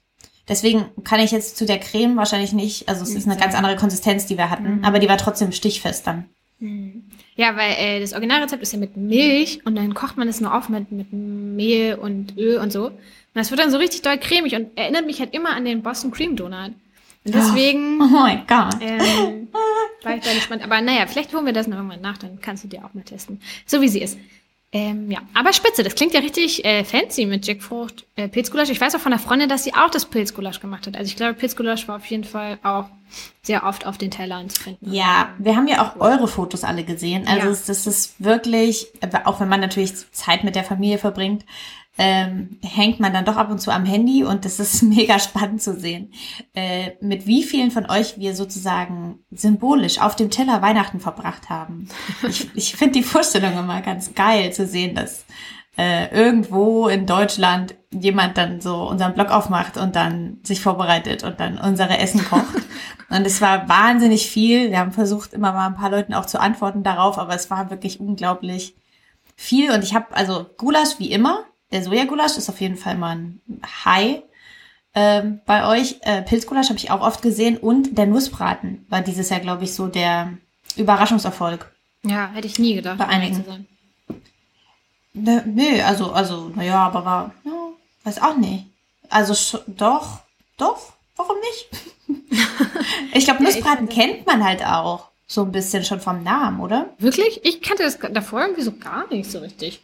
Deswegen 0.48 0.86
kann 1.02 1.20
ich 1.20 1.32
jetzt 1.32 1.56
zu 1.56 1.66
der 1.66 1.78
Creme 1.78 2.16
wahrscheinlich 2.16 2.52
nicht, 2.52 2.88
also 2.88 3.02
es 3.02 3.14
ist 3.14 3.26
eine 3.26 3.38
ganz 3.38 3.54
andere 3.54 3.76
Konsistenz, 3.76 4.26
die 4.26 4.36
wir 4.36 4.48
hatten, 4.48 4.78
mhm. 4.78 4.84
aber 4.84 5.00
die 5.00 5.08
war 5.08 5.18
trotzdem 5.18 5.50
stichfest 5.52 6.06
dann. 6.06 6.26
Mhm. 6.60 7.04
Ja, 7.34 7.56
weil 7.56 7.72
äh, 7.72 8.00
das 8.00 8.12
Originalrezept 8.12 8.62
ist 8.62 8.72
ja 8.72 8.78
mit 8.78 8.96
Milch 8.96 9.60
und 9.64 9.74
dann 9.76 9.92
kocht 9.92 10.16
man 10.16 10.28
es 10.28 10.40
nur 10.40 10.54
auf 10.54 10.68
mit, 10.68 10.90
mit 10.90 11.12
Mehl 11.12 11.96
und 11.96 12.36
Öl 12.38 12.58
und 12.58 12.72
so. 12.72 12.86
Und 12.86 12.94
das 13.34 13.50
wird 13.50 13.60
dann 13.60 13.70
so 13.70 13.76
richtig 13.76 14.02
doll 14.02 14.18
cremig 14.18 14.54
und 14.54 14.76
erinnert 14.76 15.04
mich 15.04 15.20
halt 15.20 15.34
immer 15.34 15.50
an 15.50 15.64
den 15.64 15.82
Boston 15.82 16.10
Cream 16.12 16.36
Donut. 16.36 16.72
Und 17.26 17.34
deswegen. 17.34 18.00
Oh, 18.00 18.04
oh 18.04 18.20
mein 18.20 18.46
Gott. 18.46 18.76
Ähm, 18.80 19.48
war 20.02 20.16
ich 20.16 20.24
da 20.24 20.32
gespannt. 20.32 20.62
Aber 20.62 20.80
naja, 20.80 21.06
vielleicht 21.06 21.34
holen 21.34 21.44
wir 21.44 21.52
das 21.52 21.66
noch 21.66 21.76
irgendwann 21.76 22.00
nach, 22.00 22.16
dann 22.16 22.40
kannst 22.40 22.64
du 22.64 22.68
dir 22.68 22.84
auch 22.84 22.94
mal 22.94 23.02
testen. 23.02 23.40
So 23.66 23.80
wie 23.80 23.88
sie 23.88 24.00
ist. 24.00 24.16
Ähm, 24.72 25.10
ja, 25.10 25.20
aber 25.32 25.52
spitze, 25.52 25.84
das 25.84 25.94
klingt 25.94 26.12
ja 26.12 26.20
richtig 26.20 26.64
äh, 26.64 26.84
fancy 26.84 27.24
mit 27.24 27.46
Jackfrucht, 27.46 28.04
äh, 28.16 28.28
Pilzgulasch. 28.28 28.68
Ich 28.68 28.80
weiß 28.80 28.94
auch 28.96 29.00
von 29.00 29.12
der 29.12 29.20
Freundin, 29.20 29.48
dass 29.48 29.64
sie 29.64 29.72
auch 29.74 29.90
das 29.90 30.06
Pilzgulasch 30.06 30.60
gemacht 30.60 30.86
hat. 30.86 30.96
Also 30.96 31.08
ich 31.08 31.16
glaube, 31.16 31.34
Pilzgulasch 31.34 31.86
war 31.86 31.96
auf 31.96 32.06
jeden 32.06 32.24
Fall 32.24 32.58
auch 32.62 32.86
sehr 33.42 33.64
oft 33.64 33.86
auf 33.86 33.96
den 33.96 34.10
Tellern 34.10 34.50
zu 34.50 34.60
finden. 34.60 34.92
Ja, 34.92 35.30
wir 35.38 35.56
haben 35.56 35.68
ja 35.68 35.82
auch 35.82 36.00
eure 36.00 36.26
Fotos 36.26 36.64
alle 36.64 36.82
gesehen. 36.82 37.26
Also 37.28 37.48
ja. 37.48 37.56
das 37.66 37.86
ist 37.86 38.20
wirklich, 38.20 38.88
auch 39.24 39.40
wenn 39.40 39.48
man 39.48 39.60
natürlich 39.60 39.94
Zeit 40.12 40.42
mit 40.42 40.56
der 40.56 40.64
Familie 40.64 40.98
verbringt, 40.98 41.44
ähm, 41.98 42.58
hängt 42.62 43.00
man 43.00 43.12
dann 43.12 43.24
doch 43.24 43.36
ab 43.36 43.50
und 43.50 43.60
zu 43.60 43.70
am 43.70 43.86
Handy 43.86 44.22
und 44.24 44.44
das 44.44 44.60
ist 44.60 44.82
mega 44.82 45.18
spannend 45.18 45.62
zu 45.62 45.78
sehen, 45.78 46.12
äh, 46.54 46.92
mit 47.00 47.26
wie 47.26 47.42
vielen 47.42 47.70
von 47.70 47.88
euch 47.88 48.18
wir 48.18 48.34
sozusagen 48.34 49.20
symbolisch 49.30 50.00
auf 50.00 50.16
dem 50.16 50.30
Teller 50.30 50.62
Weihnachten 50.62 51.00
verbracht 51.00 51.48
haben. 51.48 51.88
Ich, 52.28 52.48
ich 52.54 52.76
finde 52.76 52.98
die 52.98 53.02
Vorstellung 53.02 53.58
immer 53.58 53.80
ganz 53.80 54.14
geil 54.14 54.52
zu 54.52 54.66
sehen, 54.66 54.94
dass 54.94 55.24
äh, 55.78 56.14
irgendwo 56.14 56.88
in 56.88 57.06
Deutschland 57.06 57.74
jemand 57.90 58.38
dann 58.38 58.60
so 58.60 58.88
unseren 58.88 59.14
Blog 59.14 59.30
aufmacht 59.30 59.76
und 59.76 59.94
dann 59.94 60.38
sich 60.42 60.60
vorbereitet 60.60 61.22
und 61.22 61.38
dann 61.40 61.58
unsere 61.58 61.98
Essen 61.98 62.24
kocht. 62.24 62.62
und 63.10 63.26
es 63.26 63.40
war 63.40 63.68
wahnsinnig 63.68 64.28
viel. 64.28 64.70
Wir 64.70 64.78
haben 64.78 64.92
versucht, 64.92 65.34
immer 65.34 65.52
mal 65.52 65.66
ein 65.66 65.76
paar 65.76 65.90
Leuten 65.90 66.14
auch 66.14 66.26
zu 66.26 66.40
antworten 66.40 66.82
darauf, 66.82 67.18
aber 67.18 67.34
es 67.34 67.50
war 67.50 67.70
wirklich 67.70 68.00
unglaublich 68.00 68.74
viel. 69.34 69.70
Und 69.70 69.84
ich 69.84 69.94
habe 69.94 70.14
also 70.16 70.46
Gulasch 70.56 70.98
wie 70.98 71.12
immer 71.12 71.44
der 71.72 71.82
Sojagulasch 71.82 72.36
ist 72.36 72.48
auf 72.48 72.60
jeden 72.60 72.76
Fall 72.76 72.96
mal 72.96 73.16
ein 73.16 73.40
High 73.84 74.22
ähm, 74.94 75.40
bei 75.46 75.66
euch. 75.68 75.96
Äh, 76.02 76.22
Pilzgulasch 76.22 76.68
habe 76.68 76.78
ich 76.78 76.90
auch 76.90 77.00
oft 77.00 77.22
gesehen 77.22 77.58
und 77.58 77.98
der 77.98 78.06
Nussbraten 78.06 78.86
war 78.88 79.02
dieses 79.02 79.28
Jahr, 79.30 79.40
glaube 79.40 79.64
ich, 79.64 79.74
so 79.74 79.88
der 79.88 80.32
Überraschungserfolg. 80.76 81.72
Ja, 82.02 82.30
hätte 82.32 82.46
ich 82.46 82.58
nie 82.58 82.74
gedacht. 82.74 82.98
Bei 82.98 83.06
einigen. 83.06 83.66
Ne, 85.12 85.42
nö, 85.46 85.82
also, 85.82 86.12
also, 86.12 86.50
naja, 86.54 86.78
aber 86.86 87.04
war, 87.04 87.34
ja, 87.44 87.52
weiß 88.04 88.22
auch 88.22 88.36
nicht. 88.36 88.66
Also 89.08 89.58
doch, 89.66 90.20
doch, 90.58 90.92
warum 91.16 91.36
nicht? 91.40 92.18
ich 93.14 93.24
glaube, 93.24 93.42
Nussbraten 93.42 93.88
ja, 93.88 93.94
kennt 93.94 94.26
man 94.26 94.44
halt 94.44 94.64
auch 94.64 95.08
so 95.26 95.42
ein 95.42 95.52
bisschen 95.52 95.84
schon 95.84 96.00
vom 96.00 96.22
Namen, 96.22 96.60
oder? 96.60 96.90
Wirklich? 96.98 97.40
Ich 97.44 97.62
kannte 97.62 97.82
das 97.82 97.98
davor 97.98 98.42
irgendwie 98.42 98.62
so 98.62 98.72
gar 98.72 99.08
nicht 99.08 99.30
so 99.30 99.40
richtig. 99.40 99.80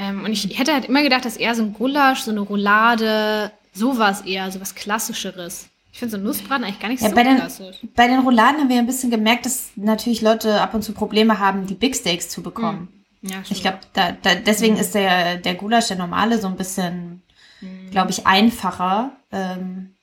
Ähm, 0.00 0.24
und 0.24 0.32
ich 0.32 0.58
hätte 0.58 0.72
halt 0.72 0.86
immer 0.86 1.02
gedacht, 1.02 1.26
dass 1.26 1.36
eher 1.36 1.54
so 1.54 1.62
ein 1.62 1.74
Gulasch, 1.74 2.20
so 2.20 2.30
eine 2.30 2.40
Roulade, 2.40 3.52
sowas 3.74 4.22
eher, 4.22 4.50
so 4.50 4.58
was 4.58 4.74
Klassischeres. 4.74 5.68
Ich 5.92 5.98
finde 5.98 6.16
so 6.16 6.22
Nussbraten 6.22 6.64
eigentlich 6.64 6.80
gar 6.80 6.88
nicht 6.88 7.02
ja, 7.02 7.10
so 7.10 7.14
bei 7.14 7.22
den, 7.22 7.36
klassisch. 7.36 7.76
Bei 7.94 8.08
den 8.08 8.20
Rouladen 8.20 8.60
haben 8.60 8.68
wir 8.70 8.78
ein 8.78 8.86
bisschen 8.86 9.10
gemerkt, 9.10 9.44
dass 9.44 9.72
natürlich 9.76 10.22
Leute 10.22 10.62
ab 10.62 10.72
und 10.72 10.82
zu 10.82 10.94
Probleme 10.94 11.38
haben, 11.38 11.66
die 11.66 11.74
Big 11.74 11.94
Steaks 11.94 12.30
zu 12.30 12.42
bekommen. 12.42 12.88
Hm. 13.22 13.30
Ja, 13.30 13.42
ich 13.50 13.60
glaube, 13.60 13.80
da, 13.92 14.12
da, 14.12 14.36
deswegen 14.36 14.74
mhm. 14.74 14.80
ist 14.80 14.94
der, 14.94 15.36
der 15.36 15.54
Gulasch, 15.54 15.88
der 15.88 15.98
normale, 15.98 16.40
so 16.40 16.46
ein 16.48 16.56
bisschen, 16.56 17.22
mhm. 17.60 17.90
glaube 17.90 18.10
ich, 18.10 18.26
einfacher 18.26 19.10
ähm, 19.30 19.94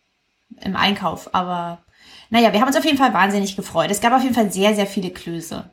im 0.62 0.75
Einkauf. 0.75 1.34
Aber 1.34 1.80
naja, 2.30 2.54
wir 2.54 2.62
haben 2.62 2.68
uns 2.68 2.77
auf 2.77 2.86
jeden 2.86 3.00
Fall 3.00 3.16
wahnsinnig 3.16 3.56
gefreut. 3.56 3.89
Es 3.89 4.01
gab 4.01 4.13
auf 4.13 4.22
jeden 4.22 4.36
Fall 4.36 4.51
sehr, 4.51 4.75
sehr 4.75 4.86
viele 4.86 5.10
Klöße. 5.10 5.68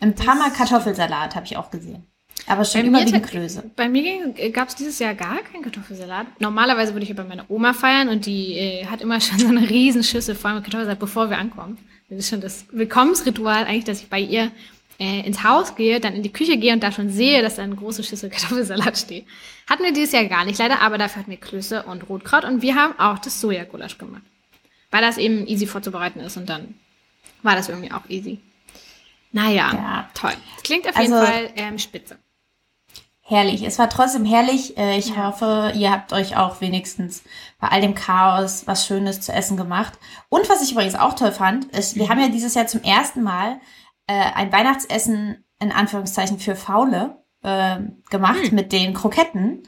Ein 0.00 0.14
paar 0.14 0.36
Mal 0.36 0.50
Kartoffelsalat 0.50 1.36
habe 1.36 1.44
ich 1.44 1.58
auch 1.58 1.70
gesehen. 1.70 2.06
Aber 2.46 2.64
schon 2.64 2.86
überwiegend 2.86 3.26
Klöße. 3.26 3.70
Bei 3.76 3.88
mir 3.88 4.32
gab 4.52 4.68
es 4.68 4.74
dieses 4.74 4.98
Jahr 4.98 5.14
gar 5.14 5.38
keinen 5.38 5.62
Kartoffelsalat. 5.62 6.26
Normalerweise 6.40 6.94
würde 6.94 7.06
ich 7.06 7.14
bei 7.14 7.24
meiner 7.24 7.44
Oma 7.48 7.72
feiern 7.72 8.08
und 8.08 8.26
die 8.26 8.56
äh, 8.56 8.86
hat 8.86 9.00
immer 9.00 9.20
schon 9.20 9.38
so 9.38 9.48
eine 9.48 9.68
riesen 9.68 10.02
Schüssel 10.02 10.34
voll 10.34 10.54
mit 10.54 10.64
Kartoffelsalat, 10.64 10.98
bevor 10.98 11.30
wir 11.30 11.38
ankommen. 11.38 11.78
Das 12.08 12.18
ist 12.18 12.28
schon 12.30 12.40
das 12.40 12.66
Willkommensritual 12.72 13.64
eigentlich, 13.64 13.84
dass 13.84 14.02
ich 14.02 14.08
bei 14.08 14.20
ihr 14.20 14.50
äh, 14.98 15.26
ins 15.26 15.42
Haus 15.44 15.76
gehe, 15.76 16.00
dann 16.00 16.14
in 16.14 16.22
die 16.22 16.32
Küche 16.32 16.58
gehe 16.58 16.72
und 16.72 16.82
da 16.82 16.92
schon 16.92 17.08
sehe, 17.08 17.40
dass 17.40 17.56
da 17.56 17.62
eine 17.62 17.76
große 17.76 18.04
Schüssel 18.04 18.30
Kartoffelsalat 18.30 18.98
steht. 18.98 19.26
Hatten 19.68 19.84
wir 19.84 19.92
dieses 19.92 20.12
Jahr 20.12 20.24
gar 20.26 20.44
nicht 20.44 20.58
leider, 20.58 20.80
aber 20.82 20.98
dafür 20.98 21.20
hatten 21.20 21.30
wir 21.30 21.38
Klöße 21.38 21.84
und 21.84 22.08
Rotkraut 22.08 22.44
und 22.44 22.62
wir 22.62 22.74
haben 22.74 22.98
auch 22.98 23.18
das 23.18 23.40
Sojagulasch 23.40 23.98
gemacht. 23.98 24.22
Weil 24.90 25.02
das 25.02 25.18
eben 25.18 25.46
easy 25.46 25.66
vorzubereiten 25.66 26.20
ist 26.20 26.36
und 26.36 26.48
dann 26.48 26.74
war 27.42 27.54
das 27.54 27.68
irgendwie 27.68 27.92
auch 27.92 28.08
easy. 28.08 28.40
Naja, 29.32 29.70
ja. 29.72 30.10
toll. 30.14 30.32
Klingt 30.64 30.88
auf 30.88 30.98
jeden 30.98 31.12
also, 31.12 31.24
Fall 31.24 31.50
ähm, 31.54 31.78
spitze. 31.78 32.18
Herrlich. 33.30 33.62
Es 33.62 33.78
war 33.78 33.88
trotzdem 33.88 34.24
herrlich. 34.24 34.76
Äh, 34.76 34.98
ich 34.98 35.16
hoffe, 35.16 35.72
ihr 35.76 35.92
habt 35.92 36.12
euch 36.12 36.36
auch 36.36 36.60
wenigstens 36.60 37.22
bei 37.60 37.68
all 37.68 37.80
dem 37.80 37.94
Chaos 37.94 38.66
was 38.66 38.84
Schönes 38.84 39.20
zu 39.20 39.32
essen 39.32 39.56
gemacht. 39.56 39.92
Und 40.28 40.50
was 40.50 40.62
ich 40.62 40.72
übrigens 40.72 40.96
auch 40.96 41.14
toll 41.14 41.30
fand, 41.30 41.66
ist, 41.66 41.94
wir 41.94 42.06
mhm. 42.06 42.08
haben 42.08 42.20
ja 42.20 42.28
dieses 42.28 42.54
Jahr 42.54 42.66
zum 42.66 42.82
ersten 42.82 43.22
Mal 43.22 43.60
äh, 44.08 44.32
ein 44.34 44.52
Weihnachtsessen 44.52 45.44
in 45.60 45.70
Anführungszeichen 45.70 46.40
für 46.40 46.56
Faule 46.56 47.22
äh, 47.44 47.76
gemacht 48.10 48.50
mhm. 48.50 48.56
mit 48.56 48.72
den 48.72 48.94
Kroketten. 48.94 49.62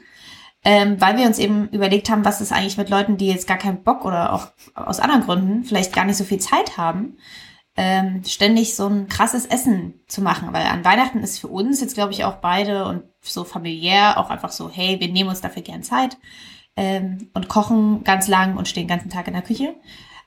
Ähm, 0.65 0.99
weil 0.99 1.15
wir 1.15 1.25
uns 1.25 1.39
eben 1.39 1.69
überlegt 1.69 2.09
haben, 2.09 2.25
was 2.25 2.41
ist 2.41 2.51
eigentlich 2.51 2.77
mit 2.77 2.89
Leuten, 2.89 3.15
die 3.15 3.27
jetzt 3.27 3.47
gar 3.47 3.57
keinen 3.57 3.81
Bock 3.83 4.03
oder 4.03 4.33
auch 4.33 4.47
aus 4.75 4.99
anderen 4.99 5.23
Gründen 5.23 5.63
vielleicht 5.63 5.93
gar 5.93 6.03
nicht 6.03 6.17
so 6.17 6.25
viel 6.25 6.39
Zeit 6.39 6.77
haben, 6.77 7.15
ähm, 7.75 8.23
ständig 8.25 8.75
so 8.75 8.87
ein 8.87 9.07
krasses 9.07 9.45
Essen 9.45 10.01
zu 10.07 10.21
machen. 10.21 10.49
Weil 10.51 10.65
an 10.67 10.85
Weihnachten 10.85 11.19
ist 11.19 11.39
für 11.39 11.47
uns 11.47 11.81
jetzt, 11.81 11.95
glaube 11.95 12.13
ich, 12.13 12.23
auch 12.23 12.35
beide 12.35 12.85
und 12.85 13.03
so 13.21 13.43
familiär 13.43 14.17
auch 14.17 14.29
einfach 14.29 14.51
so, 14.51 14.69
hey, 14.69 14.99
wir 14.99 15.07
nehmen 15.07 15.29
uns 15.29 15.41
dafür 15.41 15.61
gern 15.61 15.83
Zeit 15.83 16.17
ähm, 16.75 17.29
und 17.33 17.47
kochen 17.47 18.03
ganz 18.03 18.27
lang 18.27 18.57
und 18.57 18.67
stehen 18.67 18.83
den 18.83 18.95
ganzen 18.95 19.09
Tag 19.09 19.27
in 19.27 19.33
der 19.33 19.41
Küche. 19.41 19.75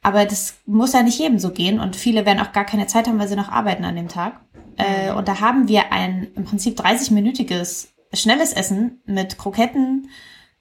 Aber 0.02 0.24
das 0.24 0.58
muss 0.66 0.92
ja 0.92 1.02
nicht 1.02 1.18
jedem 1.18 1.38
so 1.38 1.50
gehen 1.50 1.80
und 1.80 1.96
viele 1.96 2.26
werden 2.26 2.40
auch 2.40 2.52
gar 2.52 2.64
keine 2.64 2.86
Zeit 2.86 3.08
haben, 3.08 3.18
weil 3.18 3.28
sie 3.28 3.36
noch 3.36 3.48
arbeiten 3.48 3.84
an 3.84 3.96
dem 3.96 4.08
Tag. 4.08 4.40
Äh, 4.76 5.12
und 5.12 5.28
da 5.28 5.40
haben 5.40 5.68
wir 5.68 5.92
ein 5.92 6.28
im 6.34 6.44
Prinzip 6.44 6.78
30-minütiges 6.78 7.88
schnelles 8.12 8.52
Essen 8.52 9.02
mit 9.04 9.38
Kroketten 9.38 10.08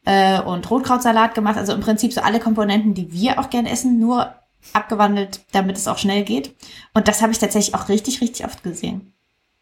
äh, 0.05 0.41
und 0.41 0.69
Rotkrautsalat 0.69 1.35
gemacht. 1.35 1.57
Also 1.57 1.73
im 1.73 1.81
Prinzip 1.81 2.13
so 2.13 2.21
alle 2.21 2.39
Komponenten, 2.39 2.93
die 2.93 3.11
wir 3.11 3.39
auch 3.39 3.49
gern 3.49 3.65
essen, 3.65 3.99
nur 3.99 4.35
abgewandelt, 4.73 5.41
damit 5.51 5.77
es 5.77 5.87
auch 5.87 5.97
schnell 5.97 6.23
geht. 6.23 6.53
Und 6.93 7.07
das 7.07 7.21
habe 7.21 7.31
ich 7.31 7.39
tatsächlich 7.39 7.75
auch 7.75 7.89
richtig, 7.89 8.21
richtig 8.21 8.45
oft 8.45 8.63
gesehen. 8.63 9.13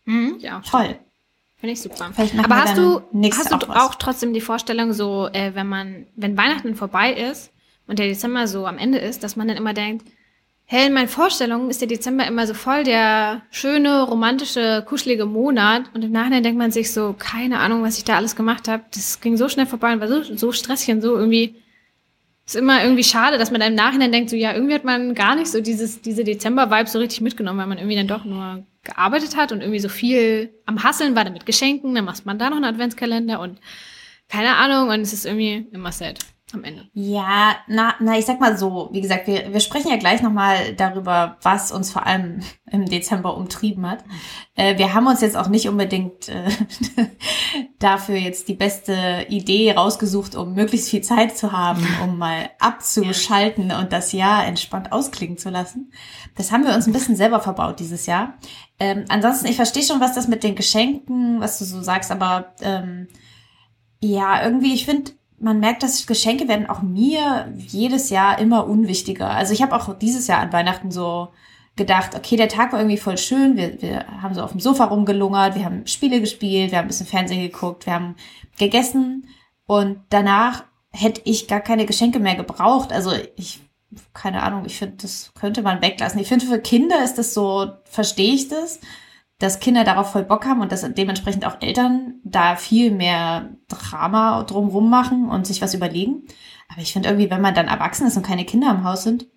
Mhm, 0.05 0.37
ja. 0.39 0.61
Toll. 0.61 0.99
Finde 1.57 1.73
ich 1.73 1.81
super. 1.81 2.11
Aber 2.43 2.55
hast 2.57 2.77
du, 2.77 3.01
hast 3.31 3.51
du 3.51 3.55
auch, 3.55 3.69
auch, 3.69 3.95
trotzdem 3.95 4.33
die 4.33 4.41
Vorstellung, 4.41 4.91
so, 4.91 5.29
äh, 5.31 5.55
wenn 5.55 5.67
man, 5.67 6.07
wenn 6.15 6.37
Weihnachten 6.37 6.75
vorbei 6.75 7.13
ist 7.13 7.53
und 7.87 7.99
der 7.99 8.07
Dezember 8.07 8.47
so 8.47 8.65
am 8.65 8.77
Ende 8.77 8.97
ist, 8.97 9.23
dass 9.23 9.37
man 9.37 9.47
dann 9.47 9.55
immer 9.55 9.73
denkt, 9.73 10.05
hey, 10.65 10.87
in 10.87 10.93
meinen 10.93 11.07
Vorstellungen 11.07 11.69
ist 11.69 11.81
der 11.81 11.87
Dezember 11.87 12.25
immer 12.25 12.47
so 12.47 12.53
voll 12.53 12.83
der 12.83 13.43
schöne, 13.51 14.03
romantische, 14.03 14.83
kuschelige 14.87 15.25
Monat 15.25 15.83
und 15.93 16.03
im 16.03 16.11
Nachhinein 16.11 16.43
denkt 16.43 16.57
man 16.57 16.71
sich 16.71 16.91
so, 16.91 17.15
keine 17.17 17.59
Ahnung, 17.59 17.83
was 17.83 17.97
ich 17.97 18.03
da 18.03 18.15
alles 18.15 18.35
gemacht 18.35 18.67
habe. 18.67 18.83
Das 18.93 19.21
ging 19.21 19.37
so 19.37 19.49
schnell 19.49 19.65
vorbei 19.65 19.93
und 19.93 20.01
war 20.01 20.07
so, 20.07 20.23
so 20.35 20.51
stressig 20.51 20.93
und 20.93 21.01
so 21.01 21.15
irgendwie 21.15 21.55
ist 22.45 22.55
immer 22.55 22.83
irgendwie 22.83 23.03
schade, 23.03 23.37
dass 23.37 23.51
man 23.51 23.61
dann 23.61 23.71
im 23.71 23.77
Nachhinein 23.77 24.11
denkt, 24.11 24.29
so 24.29 24.35
ja, 24.35 24.53
irgendwie 24.53 24.73
hat 24.73 24.83
man 24.83 25.15
gar 25.15 25.35
nicht 25.35 25.49
so 25.49 25.61
dieses, 25.61 26.01
diese 26.01 26.23
Dezember-Vibe 26.23 26.89
so 26.89 26.99
richtig 26.99 27.21
mitgenommen, 27.21 27.59
weil 27.59 27.67
man 27.67 27.77
irgendwie 27.77 27.95
dann 27.95 28.07
doch 28.07 28.25
nur 28.25 28.65
gearbeitet 28.83 29.37
hat 29.37 29.51
und 29.51 29.61
irgendwie 29.61 29.79
so 29.79 29.89
viel 29.89 30.53
am 30.65 30.83
Hasseln 30.83 31.15
war, 31.15 31.23
damit 31.23 31.45
Geschenken, 31.45 31.95
dann 31.95 32.05
macht 32.05 32.25
man 32.25 32.37
da 32.37 32.49
noch 32.49 32.57
einen 32.57 32.65
Adventskalender 32.65 33.39
und 33.39 33.59
keine 34.27 34.55
Ahnung 34.57 34.89
und 34.89 35.01
es 35.01 35.13
ist 35.13 35.25
irgendwie 35.25 35.67
immer 35.71 35.91
sad 35.91 36.19
am 36.53 36.63
Ende. 36.63 36.87
Ja, 36.93 37.55
na, 37.67 37.95
na, 37.99 38.17
ich 38.17 38.25
sag 38.25 38.39
mal 38.39 38.57
so, 38.57 38.89
wie 38.91 39.01
gesagt, 39.01 39.27
wir, 39.27 39.51
wir 39.51 39.59
sprechen 39.59 39.89
ja 39.89 39.97
gleich 39.97 40.21
nochmal 40.21 40.73
darüber, 40.75 41.37
was 41.41 41.71
uns 41.71 41.91
vor 41.91 42.05
allem 42.05 42.41
im 42.71 42.85
Dezember 42.85 43.35
umtrieben 43.35 43.89
hat. 43.89 44.03
Äh, 44.55 44.77
wir 44.77 44.93
haben 44.93 45.07
uns 45.07 45.21
jetzt 45.21 45.37
auch 45.37 45.47
nicht 45.47 45.67
unbedingt 45.67 46.29
äh, 46.29 46.49
dafür 47.79 48.15
jetzt 48.15 48.47
die 48.47 48.53
beste 48.53 49.25
Idee 49.29 49.73
rausgesucht, 49.73 50.35
um 50.35 50.53
möglichst 50.53 50.89
viel 50.89 51.01
Zeit 51.01 51.37
zu 51.37 51.51
haben, 51.51 51.85
um 52.03 52.17
mal 52.17 52.49
abzuschalten 52.59 53.71
und 53.71 53.91
das 53.91 54.11
Jahr 54.11 54.45
entspannt 54.45 54.91
ausklingen 54.91 55.37
zu 55.37 55.49
lassen. 55.49 55.91
Das 56.35 56.51
haben 56.51 56.65
wir 56.65 56.73
uns 56.73 56.87
ein 56.87 56.93
bisschen 56.93 57.15
selber 57.15 57.39
verbaut 57.39 57.79
dieses 57.79 58.05
Jahr. 58.05 58.35
Ähm, 58.79 59.05
ansonsten, 59.09 59.47
ich 59.47 59.55
verstehe 59.55 59.83
schon, 59.83 60.01
was 60.01 60.13
das 60.13 60.27
mit 60.27 60.43
den 60.43 60.55
Geschenken, 60.55 61.39
was 61.39 61.59
du 61.59 61.65
so 61.65 61.81
sagst, 61.81 62.11
aber 62.11 62.53
ähm, 62.61 63.07
ja, 63.99 64.43
irgendwie, 64.43 64.73
ich 64.73 64.85
finde, 64.85 65.11
man 65.43 65.59
merkt, 65.59 65.83
dass 65.83 66.07
Geschenke 66.07 66.47
werden 66.47 66.69
auch 66.69 66.81
mir 66.81 67.53
jedes 67.57 68.09
Jahr 68.09 68.39
immer 68.39 68.67
unwichtiger. 68.67 69.29
Also 69.29 69.53
ich 69.53 69.61
habe 69.61 69.75
auch 69.75 69.97
dieses 69.97 70.27
Jahr 70.27 70.39
an 70.39 70.53
Weihnachten 70.53 70.91
so 70.91 71.29
gedacht, 71.75 72.15
okay, 72.15 72.35
der 72.35 72.49
Tag 72.49 72.71
war 72.71 72.79
irgendwie 72.79 72.97
voll 72.97 73.17
schön. 73.17 73.57
Wir, 73.57 73.81
wir 73.81 74.05
haben 74.21 74.33
so 74.33 74.41
auf 74.41 74.51
dem 74.51 74.59
Sofa 74.59 74.85
rumgelungert, 74.85 75.55
wir 75.55 75.65
haben 75.65 75.85
Spiele 75.87 76.21
gespielt, 76.21 76.71
wir 76.71 76.77
haben 76.77 76.85
ein 76.85 76.89
bisschen 76.89 77.07
Fernsehen 77.07 77.41
geguckt, 77.41 77.85
wir 77.85 77.93
haben 77.93 78.15
gegessen 78.57 79.27
und 79.65 79.99
danach 80.09 80.63
hätte 80.91 81.21
ich 81.25 81.47
gar 81.47 81.61
keine 81.61 81.85
Geschenke 81.85 82.19
mehr 82.19 82.35
gebraucht. 82.35 82.93
Also 82.93 83.11
ich, 83.35 83.59
keine 84.13 84.43
Ahnung, 84.43 84.63
ich 84.65 84.77
finde, 84.77 84.97
das 85.01 85.31
könnte 85.33 85.61
man 85.61 85.81
weglassen. 85.81 86.19
Ich 86.19 86.27
finde, 86.27 86.45
für 86.45 86.59
Kinder 86.59 87.03
ist 87.03 87.17
das 87.17 87.33
so, 87.33 87.71
verstehe 87.85 88.33
ich 88.33 88.47
das 88.47 88.79
dass 89.43 89.59
Kinder 89.59 89.83
darauf 89.83 90.13
voll 90.13 90.23
Bock 90.23 90.45
haben 90.45 90.61
und 90.61 90.71
dass 90.71 90.87
dementsprechend 90.93 91.45
auch 91.45 91.61
Eltern 91.61 92.15
da 92.23 92.55
viel 92.55 92.91
mehr 92.91 93.49
Drama 93.67 94.43
drumrum 94.43 94.89
machen 94.89 95.29
und 95.29 95.45
sich 95.45 95.61
was 95.61 95.73
überlegen. 95.73 96.23
Aber 96.69 96.81
ich 96.81 96.93
finde 96.93 97.09
irgendwie, 97.09 97.29
wenn 97.29 97.41
man 97.41 97.53
dann 97.53 97.67
erwachsen 97.67 98.07
ist 98.07 98.15
und 98.15 98.25
keine 98.25 98.45
Kinder 98.45 98.71
im 98.71 98.85
Haus 98.85 99.03
sind. 99.03 99.27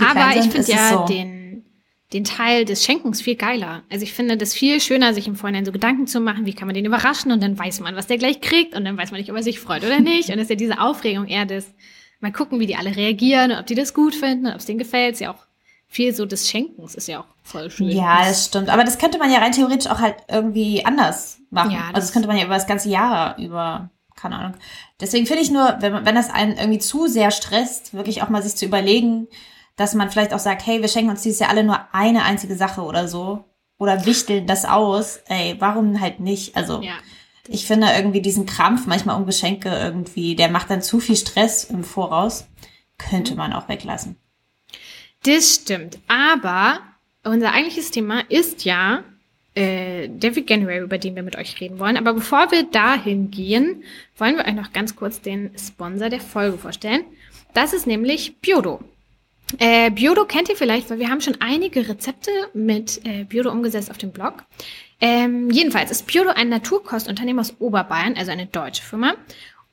Aber 0.00 0.36
ich 0.36 0.50
finde 0.50 0.70
ja 0.70 0.88
so 0.90 1.04
den, 1.06 1.64
den 2.12 2.22
Teil 2.22 2.64
des 2.64 2.84
Schenkens 2.84 3.22
viel 3.22 3.34
geiler. 3.34 3.82
Also 3.90 4.04
ich 4.04 4.12
finde 4.12 4.36
das 4.36 4.54
viel 4.54 4.80
schöner, 4.80 5.14
sich 5.14 5.26
im 5.26 5.34
Vorhinein 5.34 5.64
so 5.64 5.72
Gedanken 5.72 6.06
zu 6.06 6.20
machen, 6.20 6.46
wie 6.46 6.54
kann 6.54 6.66
man 6.66 6.74
den 6.76 6.84
überraschen 6.84 7.32
und 7.32 7.42
dann 7.42 7.58
weiß 7.58 7.80
man, 7.80 7.96
was 7.96 8.06
der 8.06 8.18
gleich 8.18 8.40
kriegt 8.40 8.76
und 8.76 8.84
dann 8.84 8.96
weiß 8.96 9.10
man 9.10 9.18
nicht, 9.18 9.30
ob 9.30 9.36
er 9.36 9.42
sich 9.42 9.58
freut 9.58 9.84
oder 9.84 9.98
nicht. 9.98 10.28
Und 10.28 10.36
es 10.36 10.42
ist 10.42 10.50
ja 10.50 10.56
diese 10.56 10.80
Aufregung 10.80 11.26
eher 11.26 11.44
das, 11.44 11.74
mal 12.20 12.32
gucken, 12.32 12.60
wie 12.60 12.66
die 12.66 12.76
alle 12.76 12.94
reagieren 12.94 13.50
und 13.50 13.58
ob 13.58 13.66
die 13.66 13.74
das 13.74 13.94
gut 13.94 14.14
finden 14.14 14.46
und 14.46 14.52
ob 14.52 14.60
es 14.60 14.66
denen 14.66 14.78
gefällt. 14.78 15.14
Ist 15.14 15.20
ja 15.20 15.34
auch 15.34 15.44
viel 15.94 16.12
so 16.12 16.26
des 16.26 16.50
Schenkens 16.50 16.96
ist 16.96 17.06
ja 17.06 17.20
auch 17.20 17.26
voll 17.44 17.70
schön. 17.70 17.88
Ja, 17.88 18.24
das 18.24 18.46
stimmt. 18.46 18.68
Aber 18.68 18.82
das 18.82 18.98
könnte 18.98 19.18
man 19.18 19.30
ja 19.30 19.38
rein 19.38 19.52
theoretisch 19.52 19.90
auch 19.90 20.00
halt 20.00 20.16
irgendwie 20.28 20.84
anders 20.84 21.38
machen. 21.50 21.70
Ja, 21.70 21.78
das 21.78 21.86
also 21.88 22.00
das 22.00 22.12
könnte 22.12 22.28
man 22.28 22.36
ja 22.36 22.44
über 22.44 22.54
das 22.54 22.66
ganze 22.66 22.88
Jahr 22.88 23.38
über, 23.38 23.90
keine 24.16 24.36
Ahnung. 24.36 24.54
Deswegen 25.00 25.26
finde 25.26 25.42
ich 25.42 25.52
nur, 25.52 25.76
wenn, 25.78 26.04
wenn 26.04 26.14
das 26.16 26.30
einen 26.30 26.56
irgendwie 26.56 26.80
zu 26.80 27.06
sehr 27.06 27.30
stresst, 27.30 27.94
wirklich 27.94 28.22
auch 28.22 28.28
mal 28.28 28.42
sich 28.42 28.56
zu 28.56 28.64
überlegen, 28.64 29.28
dass 29.76 29.94
man 29.94 30.10
vielleicht 30.10 30.34
auch 30.34 30.40
sagt, 30.40 30.66
hey, 30.66 30.80
wir 30.80 30.88
schenken 30.88 31.10
uns 31.10 31.22
dieses 31.22 31.38
Jahr 31.38 31.50
alle 31.50 31.62
nur 31.62 31.78
eine 31.92 32.24
einzige 32.24 32.56
Sache 32.56 32.82
oder 32.82 33.06
so. 33.06 33.44
Oder 33.78 34.04
wichteln 34.04 34.48
das 34.48 34.64
aus. 34.64 35.20
Ey, 35.28 35.56
warum 35.60 36.00
halt 36.00 36.18
nicht? 36.18 36.56
Also, 36.56 36.80
ja, 36.80 36.94
ich 37.46 37.66
finde 37.66 37.88
irgendwie 37.94 38.22
diesen 38.22 38.46
Krampf 38.46 38.86
manchmal 38.86 39.16
um 39.16 39.26
Geschenke 39.26 39.68
irgendwie, 39.68 40.34
der 40.34 40.48
macht 40.48 40.70
dann 40.70 40.82
zu 40.82 40.98
viel 40.98 41.16
Stress 41.16 41.64
im 41.64 41.84
Voraus. 41.84 42.46
Könnte 42.98 43.36
man 43.36 43.52
auch 43.52 43.68
weglassen. 43.68 44.16
Das 45.24 45.54
stimmt. 45.54 45.98
Aber 46.06 46.80
unser 47.24 47.52
eigentliches 47.52 47.90
Thema 47.90 48.20
ist 48.28 48.64
ja 48.64 49.02
äh, 49.54 50.08
der 50.08 50.36
Veganuary, 50.36 50.80
über 50.80 50.98
den 50.98 51.14
wir 51.16 51.22
mit 51.22 51.36
euch 51.36 51.60
reden 51.60 51.78
wollen. 51.78 51.96
Aber 51.96 52.12
bevor 52.12 52.50
wir 52.50 52.64
dahin 52.64 53.30
gehen, 53.30 53.84
wollen 54.16 54.36
wir 54.36 54.44
euch 54.44 54.54
noch 54.54 54.72
ganz 54.72 54.96
kurz 54.96 55.20
den 55.20 55.50
Sponsor 55.58 56.08
der 56.08 56.20
Folge 56.20 56.58
vorstellen. 56.58 57.04
Das 57.54 57.72
ist 57.72 57.86
nämlich 57.86 58.36
Biodo. 58.38 58.80
Äh, 59.58 59.90
Biodo 59.90 60.24
kennt 60.24 60.48
ihr 60.48 60.56
vielleicht, 60.56 60.90
weil 60.90 60.98
wir 60.98 61.08
haben 61.08 61.20
schon 61.20 61.36
einige 61.40 61.88
Rezepte 61.88 62.30
mit 62.52 63.00
äh, 63.04 63.24
Biodo 63.24 63.50
umgesetzt 63.50 63.90
auf 63.90 63.98
dem 63.98 64.10
Blog. 64.10 64.44
Ähm, 65.00 65.50
jedenfalls 65.50 65.90
ist 65.90 66.06
Biodo 66.06 66.30
ein 66.30 66.48
Naturkostunternehmen 66.48 67.40
aus 67.40 67.54
Oberbayern, 67.60 68.16
also 68.16 68.32
eine 68.32 68.46
deutsche 68.46 68.82
Firma. 68.82 69.14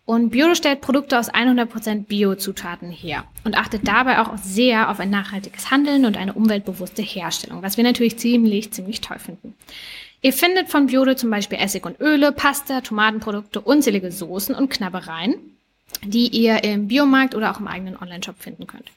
Und 0.06 0.32
Bio 0.32 0.56
stellt 0.56 0.82
Produkte 0.82 1.18
aus 1.18 1.32
100% 1.32 2.06
Bio-Zutaten 2.06 2.92
her 2.92 3.24
und 3.44 3.56
achtet 3.56 3.88
dabei 3.88 4.20
auch 4.20 4.36
sehr 4.38 4.90
auf 4.90 5.00
ein 5.00 5.10
nachhaltiges 5.10 5.70
Handeln 5.72 6.06
und 6.06 6.18
eine 6.18 6.34
umweltbewusste 6.34 7.02
Herstellung, 7.02 7.62
was 7.62 7.78
wir 7.78 7.84
natürlich 7.84 8.18
ziemlich, 8.18 8.72
ziemlich 8.72 9.02
toll 9.02 9.20
finden. 9.20 9.56
Ihr 10.24 10.34
findet 10.34 10.70
von 10.70 10.88
Biode 10.88 11.16
zum 11.16 11.30
Beispiel 11.30 11.60
Essig 11.60 11.86
und 11.86 12.00
Öle, 12.00 12.32
Pasta, 12.32 12.82
Tomatenprodukte, 12.82 13.62
unzählige 13.62 14.12
Soßen 14.12 14.54
und 14.54 14.70
Knabbereien, 14.70 15.36
die 16.04 16.28
ihr 16.28 16.64
im 16.64 16.88
Biomarkt 16.88 17.36
oder 17.36 17.52
auch 17.52 17.60
im 17.60 17.68
eigenen 17.68 17.98
Online-Shop 17.98 18.36
finden 18.40 18.68
könnt. 18.68 18.92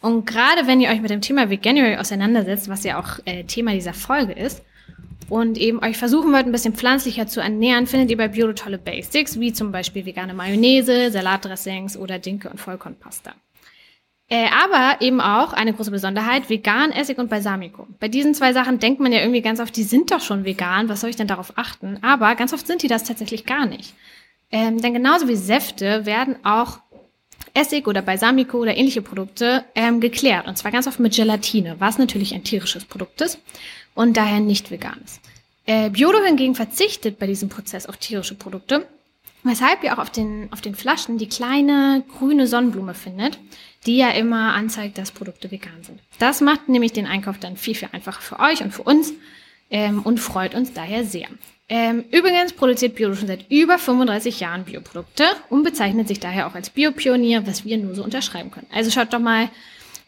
Und 0.00 0.24
gerade 0.24 0.66
wenn 0.66 0.80
ihr 0.80 0.90
euch 0.90 1.02
mit 1.02 1.10
dem 1.10 1.20
Thema 1.20 1.50
Veganuary 1.50 1.96
auseinandersetzt, 1.96 2.68
was 2.68 2.84
ja 2.84 2.98
auch 2.98 3.18
äh, 3.26 3.44
Thema 3.44 3.72
dieser 3.72 3.92
Folge 3.92 4.32
ist, 4.32 4.62
und 5.30 5.56
eben 5.56 5.82
euch 5.82 5.96
versuchen 5.96 6.32
wollt, 6.32 6.46
ein 6.46 6.52
bisschen 6.52 6.74
pflanzlicher 6.74 7.26
zu 7.26 7.40
ernähren, 7.40 7.86
findet 7.86 8.10
ihr 8.10 8.16
bei 8.16 8.28
Bio 8.28 8.52
tolle 8.52 8.78
Basics, 8.78 9.38
wie 9.38 9.52
zum 9.52 9.72
Beispiel 9.72 10.04
vegane 10.04 10.34
Mayonnaise, 10.34 11.10
Salatdressings 11.10 11.96
oder 11.96 12.18
Dinke- 12.18 12.50
und 12.50 12.60
Vollkornpasta. 12.60 13.32
Äh, 14.28 14.46
aber 14.64 15.00
eben 15.00 15.20
auch 15.20 15.52
eine 15.52 15.72
große 15.72 15.90
Besonderheit, 15.90 16.50
vegan, 16.50 16.92
Essig 16.92 17.18
und 17.18 17.30
Balsamico. 17.30 17.86
Bei 17.98 18.08
diesen 18.08 18.34
zwei 18.34 18.52
Sachen 18.52 18.78
denkt 18.78 19.00
man 19.00 19.12
ja 19.12 19.20
irgendwie 19.20 19.40
ganz 19.40 19.60
oft, 19.60 19.74
die 19.76 19.82
sind 19.82 20.10
doch 20.10 20.20
schon 20.20 20.44
vegan, 20.44 20.88
was 20.88 21.00
soll 21.00 21.10
ich 21.10 21.16
denn 21.16 21.26
darauf 21.26 21.52
achten? 21.56 21.98
Aber 22.02 22.34
ganz 22.34 22.52
oft 22.52 22.66
sind 22.66 22.82
die 22.82 22.88
das 22.88 23.04
tatsächlich 23.04 23.46
gar 23.46 23.66
nicht. 23.66 23.94
Ähm, 24.52 24.80
denn 24.80 24.94
genauso 24.94 25.28
wie 25.28 25.36
Säfte 25.36 26.06
werden 26.06 26.36
auch 26.44 26.80
Essig 27.54 27.88
oder 27.88 28.02
Balsamico 28.02 28.58
oder 28.58 28.76
ähnliche 28.76 29.02
Produkte 29.02 29.64
ähm, 29.74 30.00
geklärt. 30.00 30.46
Und 30.46 30.56
zwar 30.56 30.70
ganz 30.70 30.86
oft 30.86 31.00
mit 31.00 31.14
Gelatine, 31.14 31.76
was 31.78 31.98
natürlich 31.98 32.34
ein 32.34 32.44
tierisches 32.44 32.84
Produkt 32.84 33.20
ist 33.20 33.40
und 34.00 34.16
daher 34.16 34.40
nicht 34.40 34.70
vegan 34.70 34.98
ist. 35.04 35.20
Äh, 35.66 35.90
Biodo 35.90 36.24
hingegen 36.24 36.54
verzichtet 36.54 37.18
bei 37.18 37.26
diesem 37.26 37.50
Prozess 37.50 37.84
auf 37.84 37.98
tierische 37.98 38.34
Produkte, 38.34 38.86
weshalb 39.42 39.84
ihr 39.84 39.92
auch 39.92 39.98
auf 39.98 40.08
den, 40.08 40.48
auf 40.52 40.62
den 40.62 40.74
Flaschen 40.74 41.18
die 41.18 41.28
kleine 41.28 42.02
grüne 42.18 42.46
Sonnenblume 42.46 42.94
findet, 42.94 43.38
die 43.84 43.98
ja 43.98 44.08
immer 44.08 44.54
anzeigt, 44.54 44.96
dass 44.96 45.10
Produkte 45.10 45.50
vegan 45.50 45.82
sind. 45.82 46.00
Das 46.18 46.40
macht 46.40 46.70
nämlich 46.70 46.92
den 46.92 47.06
Einkauf 47.06 47.38
dann 47.38 47.58
viel, 47.58 47.74
viel 47.74 47.90
einfacher 47.92 48.22
für 48.22 48.40
euch 48.40 48.62
und 48.62 48.72
für 48.72 48.84
uns, 48.84 49.12
ähm, 49.70 50.00
und 50.02 50.18
freut 50.18 50.54
uns 50.54 50.72
daher 50.72 51.04
sehr. 51.04 51.28
Ähm, 51.68 52.04
übrigens 52.10 52.54
produziert 52.54 52.94
Bio 52.94 53.14
schon 53.14 53.28
seit 53.28 53.50
über 53.50 53.78
35 53.78 54.40
Jahren 54.40 54.64
Bioprodukte 54.64 55.24
und 55.50 55.62
bezeichnet 55.62 56.08
sich 56.08 56.20
daher 56.20 56.46
auch 56.46 56.54
als 56.54 56.70
Biopionier, 56.70 57.46
was 57.46 57.66
wir 57.66 57.76
nur 57.76 57.94
so 57.94 58.02
unterschreiben 58.02 58.50
können. 58.50 58.66
Also 58.72 58.90
schaut 58.90 59.12
doch 59.12 59.20
mal 59.20 59.50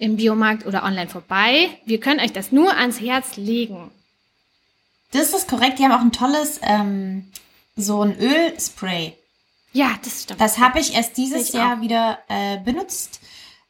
im 0.02 0.16
Biomarkt 0.16 0.66
oder 0.66 0.82
online 0.82 1.08
vorbei. 1.08 1.70
Wir 1.86 2.00
können 2.00 2.18
euch 2.18 2.32
das 2.32 2.50
nur 2.50 2.76
ans 2.76 3.00
Herz 3.00 3.36
legen. 3.36 3.92
Das 5.12 5.32
ist 5.32 5.46
korrekt. 5.46 5.78
Die 5.78 5.84
haben 5.84 5.92
auch 5.92 6.00
ein 6.00 6.10
tolles, 6.10 6.58
ähm, 6.64 7.30
so 7.76 8.02
ein 8.02 8.18
Ölspray. 8.18 9.16
Ja, 9.72 9.94
das 10.02 10.24
stimmt. 10.24 10.40
Das 10.40 10.58
habe 10.58 10.80
ich 10.80 10.94
erst 10.94 11.16
dieses 11.16 11.48
ich 11.48 11.54
Jahr 11.54 11.76
auch. 11.76 11.80
wieder 11.82 12.18
äh, 12.28 12.58
benutzt. 12.58 13.20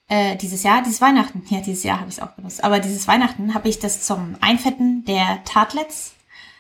Äh, 0.09 0.37
dieses 0.37 0.63
Jahr, 0.63 0.83
dieses 0.83 1.03
Weihnachten. 1.03 1.45
Ja, 1.51 1.61
dieses 1.61 1.85
Jahr 1.85 2.01
habe 2.01 2.09
ich 2.09 2.17
es 2.17 2.23
auch 2.23 2.31
benutzt. 2.31 2.65
Aber 2.65 2.81
dieses 2.81 3.07
Weihnachten 3.07 3.53
habe 3.53 3.69
ich 3.69 3.79
das 3.79 4.03
zum 4.03 4.37
Einfetten 4.41 5.05
der 5.05 5.45
Tartlets. 5.45 6.15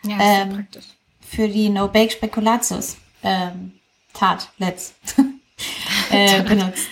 Ja, 0.04 0.18
ähm, 0.20 0.50
ist 0.50 0.56
praktisch. 0.56 0.84
Für 1.22 1.48
die 1.48 1.70
No-Bake 1.70 2.12
Spekulatius 2.12 2.98
ähm, 3.22 3.72
Tartlets. 4.12 4.92
äh, 6.10 6.42
benutzt. 6.46 6.88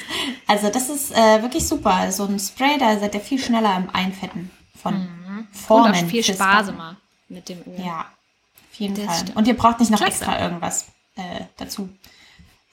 Also 0.51 0.69
das 0.69 0.89
ist 0.89 1.13
äh, 1.13 1.43
wirklich 1.43 1.65
super. 1.65 2.11
So 2.11 2.25
ein 2.25 2.41
Spray, 2.41 2.77
da 2.77 2.99
seid 2.99 3.15
ihr 3.15 3.21
viel 3.21 3.39
schneller 3.39 3.77
im 3.77 3.89
Einfetten 3.91 4.51
von 4.83 4.95
mhm. 4.95 5.47
Formen. 5.53 5.93
Und 5.93 5.97
auch 5.97 6.09
viel 6.09 6.25
sparsamer 6.25 6.97
mit 7.29 7.49
dem 7.49 7.59
Öl. 7.59 7.85
Ja, 7.87 8.01
auf 8.01 8.81
jeden 8.81 8.97
das 8.97 9.05
Fall. 9.05 9.15
Stimmt. 9.15 9.37
Und 9.37 9.47
ihr 9.47 9.57
braucht 9.57 9.79
nicht 9.79 9.93
noch 9.93 9.99
Klasse. 10.01 10.25
extra 10.25 10.43
irgendwas 10.43 10.89
äh, 11.15 11.45
dazu. 11.57 11.89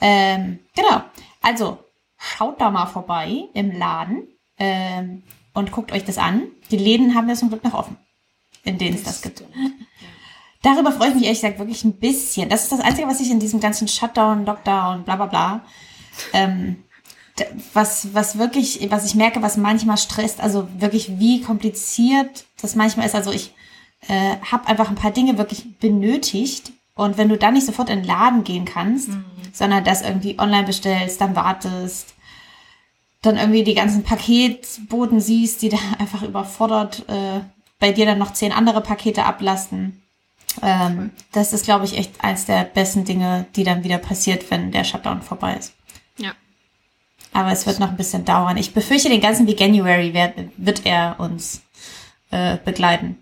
Ähm, 0.02 0.58
genau. 0.76 1.04
Also, 1.44 1.78
schaut 2.18 2.60
da 2.60 2.72
mal 2.72 2.88
vorbei 2.88 3.44
im 3.54 3.78
Laden 3.78 4.28
ähm, 4.58 5.22
und 5.54 5.72
guckt 5.72 5.92
euch 5.92 6.04
das 6.04 6.18
an. 6.18 6.48
Die 6.72 6.78
Läden 6.78 7.14
haben 7.14 7.30
ja 7.30 7.36
zum 7.36 7.50
Glück 7.50 7.64
noch 7.64 7.76
offen, 7.76 7.98
in 8.64 8.80
denen 8.80 8.96
es 8.96 9.04
das 9.04 9.22
gibt. 9.22 9.44
Darüber 10.64 10.92
freue 10.92 11.10
ich 11.10 11.14
mich 11.14 11.26
ehrlich 11.26 11.42
gesagt 11.42 11.60
wirklich 11.60 11.84
ein 11.84 12.00
bisschen. 12.00 12.50
Das 12.50 12.64
ist 12.64 12.72
das 12.72 12.80
Einzige, 12.80 13.08
was 13.08 13.22
ich 13.22 13.30
in 13.30 13.40
diesem 13.40 13.60
ganzen 13.60 13.88
Shutdown, 13.88 14.48
Lockdown, 14.48 15.04
bla 15.04 15.16
bla 15.16 15.26
bla, 15.28 15.62
ähm, 16.34 16.84
was, 17.74 18.14
was 18.14 18.38
wirklich, 18.38 18.88
was 18.90 19.06
ich 19.06 19.16
merke, 19.16 19.42
was 19.42 19.58
manchmal 19.58 19.98
stresst, 19.98 20.42
also 20.42 20.68
wirklich 20.78 21.20
wie 21.20 21.42
kompliziert 21.42 22.46
das 22.62 22.76
manchmal 22.76 23.06
ist. 23.06 23.16
Also 23.16 23.32
ich 23.32 23.54
äh, 24.08 24.38
habe 24.52 24.68
einfach 24.68 24.90
ein 24.90 24.96
paar 24.96 25.12
Dinge 25.12 25.38
wirklich 25.38 25.80
benötigt. 25.80 26.72
Und 26.96 27.18
wenn 27.18 27.30
du 27.30 27.38
dann 27.38 27.54
nicht 27.54 27.66
sofort 27.66 27.90
in 27.90 28.00
den 28.00 28.08
Laden 28.08 28.44
gehen 28.44 28.66
kannst, 28.66 29.10
mhm. 29.10 29.26
sondern 29.54 29.84
das 29.84 30.02
irgendwie 30.02 30.40
online 30.40 30.66
bestellst, 30.66 31.22
dann 31.22 31.36
wartest, 31.36 32.16
dann 33.22 33.38
irgendwie 33.38 33.64
die 33.64 33.76
ganzen 33.76 34.04
Paketboten 34.04 35.20
siehst, 35.20 35.62
die 35.62 35.70
da 35.70 35.78
einfach 36.00 36.24
überfordert 36.24 37.08
äh, 37.08 37.42
bei 37.80 37.92
dir 37.92 38.06
dann 38.06 38.18
noch 38.18 38.34
zehn 38.34 38.52
andere 38.52 38.82
Pakete 38.82 39.26
ablasten. 39.26 40.02
Ähm, 40.64 41.12
das 41.32 41.54
ist, 41.54 41.66
glaube 41.66 41.86
ich, 41.86 41.98
echt 41.98 42.24
eins 42.24 42.46
der 42.46 42.64
besten 42.64 43.06
Dinge, 43.06 43.46
die 43.56 43.64
dann 43.64 43.84
wieder 43.84 44.00
passiert, 44.00 44.50
wenn 44.50 44.72
der 44.72 44.84
Shutdown 44.84 45.22
vorbei 45.22 45.56
ist. 45.56 45.74
Ja. 46.18 46.32
Aber 47.34 47.52
es 47.52 47.66
wird 47.68 47.80
noch 47.80 47.90
ein 47.90 47.98
bisschen 47.98 48.26
dauern. 48.26 48.58
Ich 48.58 48.74
befürchte, 48.74 49.10
den 49.10 49.22
ganzen 49.22 49.48
Veganuary 49.48 50.14
wird, 50.14 50.34
wird 50.58 50.86
er 50.86 51.16
uns 51.20 51.62
äh, 52.32 52.58
begleiten. 52.64 53.18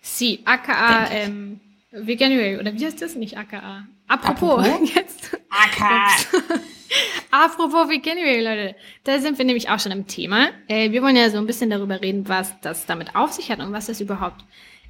Sie, 0.00 0.40
aka 0.44 1.10
ähm, 1.10 1.60
Veganuary, 1.90 2.58
oder 2.58 2.74
wie 2.74 2.84
heißt 2.84 3.00
das? 3.00 3.14
Nicht 3.14 3.38
aka. 3.38 3.86
Apropos, 4.08 4.66
Apropos? 4.66 4.90
jetzt. 4.94 5.36
Aka. 5.48 6.06
Apropos 7.30 7.88
Veganuary, 7.88 8.42
Leute. 8.42 8.76
Da 9.04 9.18
sind 9.18 9.38
wir 9.38 9.44
nämlich 9.44 9.70
auch 9.70 9.80
schon 9.80 9.92
im 9.92 10.06
Thema. 10.06 10.48
Äh, 10.68 10.90
wir 10.90 11.02
wollen 11.02 11.16
ja 11.16 11.30
so 11.30 11.38
ein 11.38 11.46
bisschen 11.46 11.70
darüber 11.70 12.00
reden, 12.00 12.28
was 12.28 12.52
das 12.60 12.86
damit 12.86 13.16
auf 13.16 13.32
sich 13.32 13.50
hat 13.50 13.60
und 13.60 13.72
was 13.72 13.86
das 13.86 14.00
überhaupt 14.00 14.44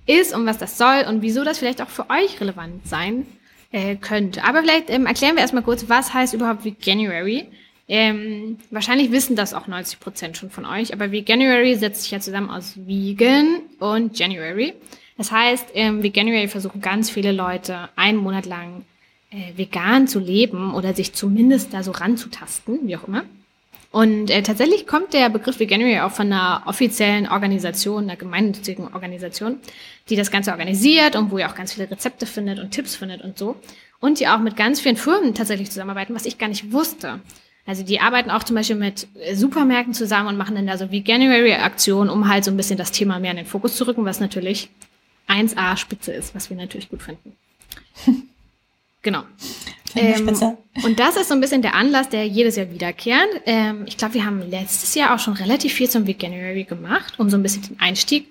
ist 0.07 0.35
und 0.35 0.46
was 0.46 0.59
das 0.59 0.77
soll 0.77 1.05
und 1.09 1.22
wieso 1.22 1.44
das 1.44 1.59
vielleicht 1.59 1.81
auch 1.81 1.88
für 1.88 2.11
euch 2.11 2.40
relevant 2.40 2.87
sein 2.87 3.27
äh, 3.72 3.96
könnte. 3.96 4.44
Aber 4.44 4.61
vielleicht 4.61 4.90
ähm, 4.90 5.07
erklären 5.07 5.37
wir 5.37 5.42
erstmal 5.42 5.62
kurz, 5.62 5.88
was 5.88 6.12
heißt 6.12 6.35
überhaupt 6.35 6.64
Veganuary. 6.64 7.48
Ähm, 7.87 8.59
wahrscheinlich 8.70 9.12
wissen 9.12 9.37
das 9.37 9.53
auch 9.53 9.66
90 9.66 10.01
Prozent 10.01 10.37
schon 10.37 10.51
von 10.51 10.64
euch, 10.64 10.92
aber 10.92 11.12
Veganuary 11.12 11.77
setzt 11.77 12.03
sich 12.03 12.11
ja 12.12 12.20
zusammen 12.20 12.51
aus 12.51 12.75
Vegan 12.77 13.61
und 13.79 14.18
January. 14.18 14.73
Das 15.18 15.31
heißt, 15.31 15.70
im 15.75 16.03
Veganuary 16.03 16.49
versuchen 16.49 16.81
ganz 16.81 17.11
viele 17.11 17.33
Leute 17.33 17.90
einen 17.94 18.18
Monat 18.18 18.47
lang 18.47 18.85
äh, 19.31 19.57
vegan 19.57 20.09
zu 20.09 20.18
leben 20.18 20.75
oder 20.75 20.94
sich 20.94 21.12
zumindest 21.12 21.75
da 21.75 21.83
so 21.83 21.90
ranzutasten, 21.90 22.81
wie 22.88 22.97
auch 22.97 23.07
immer. 23.07 23.25
Und 23.90 24.29
äh, 24.31 24.42
tatsächlich 24.42 24.88
kommt 24.88 25.12
der 25.12 25.29
Begriff 25.29 25.61
Veganuary 25.61 26.01
auch 26.01 26.11
von 26.11 26.33
einer 26.33 26.62
offiziellen 26.66 27.29
Organisation, 27.29 28.05
einer 28.05 28.16
gemeinnützigen 28.16 28.92
Organisation, 28.92 29.61
die 30.09 30.16
das 30.16 30.33
Ganze 30.33 30.51
organisiert 30.51 31.14
und 31.14 31.31
wo 31.31 31.38
ihr 31.38 31.49
auch 31.49 31.55
ganz 31.55 31.75
viele 31.75 31.88
Rezepte 31.88 32.27
findet 32.27 32.59
und 32.59 32.73
Tipps 32.73 32.97
findet 32.97 33.23
und 33.23 33.38
so. 33.38 33.55
Und 34.01 34.18
die 34.18 34.27
auch 34.27 34.40
mit 34.40 34.57
ganz 34.57 34.81
vielen 34.81 34.97
Firmen 34.97 35.35
tatsächlich 35.35 35.70
zusammenarbeiten, 35.70 36.14
was 36.14 36.27
ich 36.27 36.38
gar 36.38 36.49
nicht 36.49 36.73
wusste. 36.73 37.20
Also 37.66 37.83
die 37.83 38.00
arbeiten 38.00 38.31
auch 38.31 38.42
zum 38.42 38.57
Beispiel 38.57 38.77
mit 38.77 39.07
äh, 39.20 39.35
Supermärkten 39.35 39.94
zusammen 39.94 40.29
und 40.29 40.37
machen 40.37 40.55
dann 40.55 40.66
da 40.66 40.77
so 40.77 40.90
Veganuary-Aktionen, 40.90 42.11
um 42.11 42.29
halt 42.29 42.44
so 42.44 42.50
ein 42.50 42.57
bisschen 42.57 42.77
das 42.77 42.92
Thema 42.92 43.18
mehr 43.18 43.31
in 43.31 43.38
den 43.38 43.46
Fokus 43.46 43.77
zu 43.77 43.87
rücken, 43.87 44.05
was 44.05 44.20
natürlich 44.20 44.68
1A 45.29 45.77
Spitze 45.77 46.12
ist, 46.12 46.35
was 46.35 46.50
wir 46.50 46.57
natürlich 46.57 46.90
gut 46.90 47.03
finden. 47.03 47.35
genau. 49.03 49.22
Ähm, 49.96 50.29
und 50.83 50.98
das 50.98 51.16
ist 51.16 51.29
so 51.29 51.35
ein 51.35 51.40
bisschen 51.40 51.62
der 51.62 51.74
Anlass, 51.74 52.09
der 52.09 52.27
jedes 52.27 52.57
Jahr 52.57 52.70
wiederkehrt. 52.70 53.29
Ähm, 53.46 53.85
ich 53.87 53.96
glaube, 53.96 54.14
wir 54.14 54.27
haben 54.27 54.50
letztes 54.50 54.94
Jahr 54.94 55.14
auch 55.14 55.18
schon 55.18 55.35
relativ 55.35 55.72
viel 55.72 55.88
zum 55.88 56.07
Veganuary 56.07 56.64
gemacht, 56.64 57.18
um 57.18 57.31
so 57.31 57.37
ein 57.37 57.42
bisschen 57.42 57.62
den 57.62 57.81
Einstieg 57.81 58.27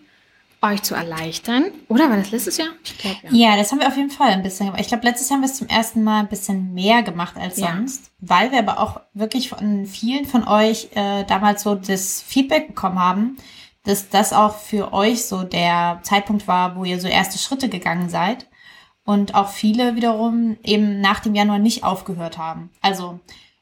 euch 0.64 0.82
zu 0.82 0.96
erleichtern. 0.96 1.66
Oder 1.90 2.10
war 2.10 2.18
das 2.18 2.32
letztes 2.32 2.58
Jahr? 2.58 2.70
Ich 2.84 2.98
glaub, 2.98 3.16
ja. 3.24 3.30
ja, 3.32 3.58
das 3.58 3.72
haben 3.72 3.80
wir 3.80 3.88
auf 3.88 3.98
jeden 3.98 4.10
Fall 4.10 4.30
ein 4.30 4.44
bisschen 4.44 4.68
gemacht. 4.68 4.82
Ich 4.82 4.88
glaube, 4.88 5.06
letztes 5.06 5.30
Jahr 5.30 5.38
haben 5.38 5.44
wir 5.44 5.50
es 5.50 5.58
zum 5.58 5.68
ersten 5.68 6.04
Mal 6.04 6.22
ein 6.22 6.30
bisschen 6.30 6.74
mehr 6.74 7.04
gemacht 7.04 7.36
als 7.38 7.58
ja. 7.58 7.74
sonst, 7.76 8.12
weil 8.20 8.52
wir 8.52 8.60
aber 8.60 8.80
auch 8.80 9.02
wirklich 9.14 9.50
von 9.50 9.86
vielen 9.86 10.26
von 10.26 10.48
euch 10.48 10.90
äh, 10.96 11.24
damals 11.26 11.64
so 11.64 11.76
das 11.76 12.22
Feedback 12.22 12.68
bekommen 12.68 13.00
haben, 13.00 13.38
dass 13.84 14.10
das 14.10 14.34
auch 14.34 14.58
für 14.58 14.94
euch 14.94 15.26
so 15.26 15.44
der 15.44 16.00
Zeitpunkt 16.04 16.48
war, 16.48 16.76
wo 16.76 16.86
ihr 16.86 17.00
so 17.00 17.08
erste 17.08 17.38
Schritte 17.38 17.70
gegangen 17.70 18.10
seid 18.10 18.48
und 19.06 19.36
auch 19.36 19.50
viele 19.50 19.96
wiederum 19.96 20.58
eben 20.64 21.02
nach 21.02 21.20
dem 21.20 21.36
Januar 21.36 21.60
nicht 21.60 21.84
aufgehört 21.84 22.38
haben. 22.38 22.70
Also 22.82 23.20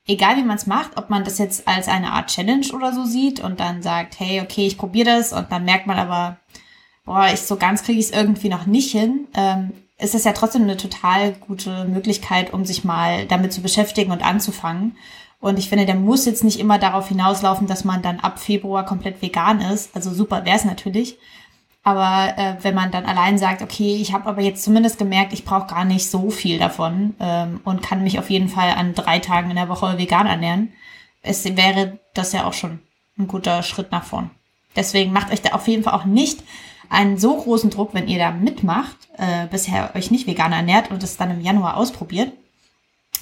egal 0.07 0.37
wie 0.37 0.43
man 0.43 0.57
es 0.57 0.67
macht, 0.67 0.97
ob 0.97 1.09
man 1.09 1.23
das 1.23 1.37
jetzt 1.37 1.67
als 1.67 1.87
eine 1.87 2.11
Art 2.11 2.29
Challenge 2.29 2.67
oder 2.73 2.93
so 2.93 3.05
sieht 3.05 3.39
und 3.39 3.59
dann 3.59 3.81
sagt, 3.81 4.19
hey, 4.19 4.41
okay, 4.41 4.67
ich 4.67 4.77
probiere 4.77 5.17
das 5.17 5.33
und 5.33 5.51
dann 5.51 5.65
merkt 5.65 5.87
man 5.87 5.97
aber, 5.97 6.37
boah, 7.11 7.27
ich 7.33 7.41
so 7.41 7.57
ganz 7.57 7.83
kriege 7.83 7.99
ich 7.99 8.05
es 8.05 8.11
irgendwie 8.11 8.47
noch 8.47 8.65
nicht 8.65 8.91
hin, 8.91 9.27
ähm, 9.33 9.71
ist 9.97 10.15
es 10.15 10.23
ja 10.23 10.31
trotzdem 10.31 10.63
eine 10.63 10.77
total 10.77 11.33
gute 11.33 11.83
Möglichkeit, 11.83 12.53
um 12.53 12.63
sich 12.63 12.85
mal 12.85 13.25
damit 13.25 13.51
zu 13.51 13.61
beschäftigen 13.61 14.11
und 14.11 14.23
anzufangen. 14.23 14.95
Und 15.41 15.59
ich 15.59 15.67
finde, 15.67 15.85
der 15.85 15.95
muss 15.95 16.25
jetzt 16.25 16.45
nicht 16.45 16.57
immer 16.57 16.79
darauf 16.79 17.09
hinauslaufen, 17.09 17.67
dass 17.67 17.83
man 17.83 18.01
dann 18.01 18.21
ab 18.21 18.39
Februar 18.39 18.85
komplett 18.85 19.21
vegan 19.21 19.59
ist. 19.59 19.93
Also 19.93 20.13
super 20.13 20.45
wäre 20.45 20.55
es 20.55 20.63
natürlich. 20.63 21.17
Aber 21.83 22.33
äh, 22.37 22.55
wenn 22.61 22.75
man 22.75 22.91
dann 22.91 23.05
allein 23.05 23.37
sagt, 23.37 23.61
okay, 23.61 23.97
ich 23.99 24.13
habe 24.13 24.29
aber 24.29 24.41
jetzt 24.41 24.63
zumindest 24.63 24.97
gemerkt, 24.97 25.33
ich 25.33 25.43
brauche 25.43 25.67
gar 25.67 25.83
nicht 25.83 26.09
so 26.09 26.29
viel 26.29 26.59
davon 26.59 27.15
ähm, 27.19 27.59
und 27.65 27.83
kann 27.83 28.03
mich 28.03 28.19
auf 28.19 28.29
jeden 28.29 28.47
Fall 28.47 28.71
an 28.71 28.93
drei 28.93 29.19
Tagen 29.19 29.49
in 29.49 29.57
der 29.57 29.67
Woche 29.67 29.97
vegan 29.97 30.27
ernähren, 30.27 30.71
es 31.23 31.43
wäre 31.43 31.99
das 32.13 32.31
ja 32.31 32.45
auch 32.45 32.53
schon 32.53 32.79
ein 33.17 33.27
guter 33.27 33.63
Schritt 33.63 33.91
nach 33.91 34.05
vorn. 34.05 34.29
Deswegen 34.75 35.11
macht 35.11 35.33
euch 35.33 35.41
da 35.41 35.49
auf 35.49 35.67
jeden 35.67 35.83
Fall 35.83 35.93
auch 35.93 36.05
nicht 36.05 36.43
einen 36.91 37.17
so 37.17 37.37
großen 37.37 37.69
Druck, 37.69 37.93
wenn 37.93 38.09
ihr 38.09 38.19
da 38.19 38.31
mitmacht, 38.31 38.97
äh, 39.17 39.47
bisher 39.49 39.95
euch 39.95 40.11
nicht 40.11 40.27
vegan 40.27 40.51
ernährt 40.51 40.91
und 40.91 41.01
es 41.01 41.15
dann 41.15 41.31
im 41.31 41.41
Januar 41.41 41.77
ausprobiert. 41.77 42.33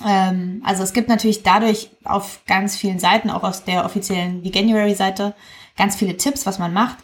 Ähm, 0.05 0.63
also 0.65 0.82
es 0.82 0.91
gibt 0.91 1.08
natürlich 1.08 1.43
dadurch 1.43 1.91
auf 2.03 2.41
ganz 2.47 2.75
vielen 2.75 2.97
Seiten, 2.97 3.29
auch 3.29 3.43
aus 3.43 3.63
der 3.63 3.86
offiziellen 3.86 4.43
Veganuary-Seite, 4.43 5.36
ganz 5.77 5.95
viele 5.95 6.17
Tipps, 6.17 6.47
was 6.47 6.58
man 6.58 6.73
macht. 6.73 6.97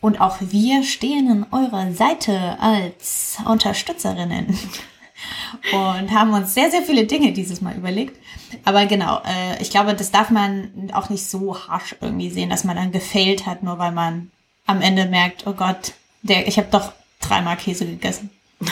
Und 0.00 0.20
auch 0.20 0.36
wir 0.38 0.84
stehen 0.84 1.30
an 1.30 1.46
eurer 1.50 1.90
Seite 1.92 2.58
als 2.60 3.38
Unterstützerinnen 3.44 4.46
und 5.72 6.12
haben 6.12 6.32
uns 6.32 6.54
sehr, 6.54 6.70
sehr 6.70 6.82
viele 6.82 7.06
Dinge 7.06 7.32
dieses 7.32 7.60
Mal 7.60 7.74
überlegt. 7.74 8.16
Aber 8.64 8.86
genau, 8.86 9.16
äh, 9.24 9.60
ich 9.60 9.70
glaube, 9.70 9.94
das 9.94 10.12
darf 10.12 10.30
man 10.30 10.92
auch 10.92 11.08
nicht 11.08 11.26
so 11.26 11.58
harsch 11.58 11.96
irgendwie 12.00 12.30
sehen, 12.30 12.50
dass 12.50 12.62
man 12.62 12.76
dann 12.76 12.92
gefailt 12.92 13.46
hat, 13.46 13.64
nur 13.64 13.80
weil 13.80 13.90
man 13.90 14.30
am 14.66 14.80
Ende 14.80 15.06
merkt, 15.06 15.46
oh 15.46 15.54
Gott, 15.54 15.94
der, 16.24 16.48
ich 16.48 16.58
habe 16.58 16.68
doch 16.70 16.92
dreimal 17.20 17.56
Käse 17.56 17.86
gegessen. 17.86 18.30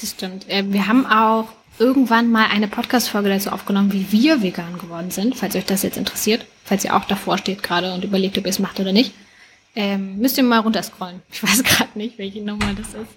Das 0.00 0.12
stimmt. 0.12 0.48
Äh, 0.48 0.64
wir 0.72 0.86
haben 0.86 1.04
auch 1.04 1.48
irgendwann 1.78 2.30
mal 2.30 2.46
eine 2.46 2.68
Podcast-Folge 2.68 3.28
dazu 3.28 3.50
aufgenommen, 3.50 3.92
wie 3.92 4.10
wir 4.10 4.40
vegan 4.42 4.78
geworden 4.78 5.10
sind, 5.10 5.36
falls 5.36 5.54
euch 5.56 5.66
das 5.66 5.82
jetzt 5.82 5.98
interessiert, 5.98 6.46
falls 6.64 6.86
ihr 6.86 6.96
auch 6.96 7.04
davor 7.04 7.36
steht 7.36 7.62
gerade 7.62 7.92
und 7.92 8.02
überlegt, 8.02 8.38
ob 8.38 8.46
ihr 8.46 8.50
es 8.50 8.60
macht 8.60 8.80
oder 8.80 8.92
nicht. 8.92 9.12
Ähm, 9.76 10.16
müsst 10.16 10.38
ihr 10.38 10.44
mal 10.44 10.60
runterscrollen. 10.60 11.20
Ich 11.30 11.42
weiß 11.42 11.62
gerade 11.64 11.98
nicht, 11.98 12.16
welche 12.16 12.40
Nummer 12.40 12.72
das 12.72 12.88
ist. 12.88 13.10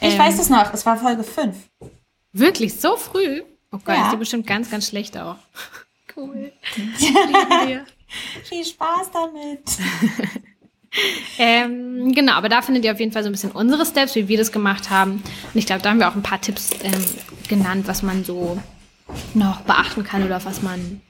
Ich 0.00 0.12
ähm, 0.12 0.18
weiß 0.18 0.38
es 0.38 0.48
noch, 0.48 0.72
es 0.72 0.86
war 0.86 0.96
Folge 0.96 1.24
5. 1.24 1.56
Wirklich, 2.32 2.78
so 2.80 2.96
früh? 2.96 3.42
Oh 3.72 3.78
Gott, 3.84 3.96
ja. 3.96 4.10
sieht 4.10 4.20
bestimmt 4.20 4.46
ganz, 4.46 4.70
ganz 4.70 4.86
schlecht 4.88 5.18
auch. 5.18 5.36
Cool. 6.16 6.52
Viel 8.44 8.64
Spaß 8.64 9.10
damit. 9.12 9.62
Ähm, 11.38 12.12
genau, 12.14 12.32
aber 12.32 12.48
da 12.48 12.62
findet 12.62 12.84
ihr 12.84 12.92
auf 12.92 13.00
jeden 13.00 13.12
Fall 13.12 13.22
so 13.22 13.28
ein 13.28 13.32
bisschen 13.32 13.52
unsere 13.52 13.84
Steps, 13.84 14.14
wie 14.14 14.28
wir 14.28 14.38
das 14.38 14.52
gemacht 14.52 14.90
haben. 14.90 15.22
Und 15.52 15.58
ich 15.58 15.66
glaube, 15.66 15.82
da 15.82 15.90
haben 15.90 15.98
wir 15.98 16.08
auch 16.08 16.16
ein 16.16 16.22
paar 16.22 16.40
Tipps 16.40 16.70
ähm, 16.82 17.04
genannt, 17.48 17.86
was 17.86 18.02
man 18.02 18.24
so 18.24 18.60
noch 19.34 19.62
beachten 19.62 20.04
kann 20.04 20.24
oder 20.24 20.44
was 20.44 20.62
man 20.62 21.00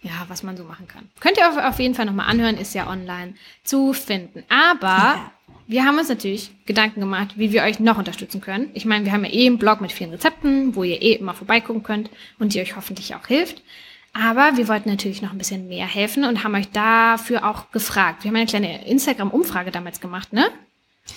ja, 0.00 0.12
was 0.28 0.42
man 0.42 0.56
so 0.56 0.64
machen 0.64 0.86
kann. 0.86 1.08
Könnt 1.20 1.38
ihr 1.38 1.48
auf, 1.48 1.56
auf 1.56 1.80
jeden 1.80 1.94
Fall 1.94 2.06
nochmal 2.06 2.28
anhören, 2.28 2.56
ist 2.56 2.74
ja 2.74 2.88
online 2.88 3.34
zu 3.64 3.92
finden. 3.92 4.44
Aber 4.48 4.86
ja. 4.86 5.32
wir 5.66 5.84
haben 5.84 5.98
uns 5.98 6.08
natürlich 6.08 6.52
Gedanken 6.66 7.00
gemacht, 7.00 7.32
wie 7.36 7.52
wir 7.52 7.62
euch 7.64 7.80
noch 7.80 7.98
unterstützen 7.98 8.40
können. 8.40 8.70
Ich 8.74 8.84
meine, 8.84 9.04
wir 9.04 9.12
haben 9.12 9.24
ja 9.24 9.32
eh 9.32 9.46
einen 9.46 9.58
Blog 9.58 9.80
mit 9.80 9.90
vielen 9.90 10.10
Rezepten, 10.10 10.76
wo 10.76 10.84
ihr 10.84 11.02
eh 11.02 11.14
immer 11.14 11.34
vorbeigucken 11.34 11.82
könnt 11.82 12.10
und 12.38 12.54
die 12.54 12.60
euch 12.60 12.76
hoffentlich 12.76 13.14
auch 13.16 13.26
hilft. 13.26 13.62
Aber 14.12 14.56
wir 14.56 14.68
wollten 14.68 14.88
natürlich 14.88 15.22
noch 15.22 15.32
ein 15.32 15.38
bisschen 15.38 15.68
mehr 15.68 15.86
helfen 15.86 16.24
und 16.24 16.42
haben 16.42 16.54
euch 16.54 16.70
dafür 16.70 17.48
auch 17.48 17.70
gefragt. 17.70 18.24
Wir 18.24 18.30
haben 18.30 18.36
eine 18.36 18.46
kleine 18.46 18.86
Instagram-Umfrage 18.86 19.70
damals 19.70 20.00
gemacht, 20.00 20.32
ne? 20.32 20.50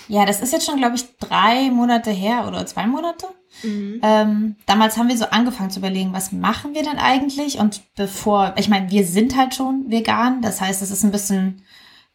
Ja, 0.07 0.25
das 0.25 0.41
ist 0.41 0.53
jetzt 0.53 0.65
schon, 0.65 0.77
glaube 0.77 0.95
ich, 0.95 1.17
drei 1.19 1.69
Monate 1.69 2.11
her 2.11 2.45
oder 2.47 2.65
zwei 2.65 2.87
Monate. 2.87 3.27
Mhm. 3.63 3.99
Ähm, 4.03 4.55
damals 4.65 4.97
haben 4.97 5.09
wir 5.09 5.17
so 5.17 5.25
angefangen 5.25 5.71
zu 5.71 5.79
überlegen, 5.79 6.13
was 6.13 6.31
machen 6.31 6.73
wir 6.73 6.83
denn 6.83 6.97
eigentlich? 6.97 7.57
Und 7.57 7.81
bevor, 7.95 8.53
ich 8.57 8.69
meine, 8.69 8.89
wir 8.89 9.05
sind 9.05 9.35
halt 9.35 9.55
schon 9.55 9.89
vegan, 9.89 10.41
das 10.41 10.61
heißt, 10.61 10.81
es 10.81 10.91
ist 10.91 11.03
ein 11.03 11.11
bisschen, 11.11 11.63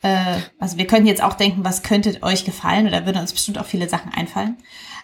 äh, 0.03 0.37
also 0.59 0.79
wir 0.79 0.87
können 0.87 1.07
jetzt 1.07 1.23
auch 1.23 1.35
denken, 1.35 1.65
was 1.65 1.83
könnte 1.83 2.23
euch 2.23 2.45
gefallen 2.45 2.87
oder 2.87 3.07
würden 3.07 3.21
uns 3.21 3.33
bestimmt 3.33 3.59
auch 3.59 3.67
viele 3.67 3.89
Sachen 3.89 4.13
einfallen. 4.13 4.57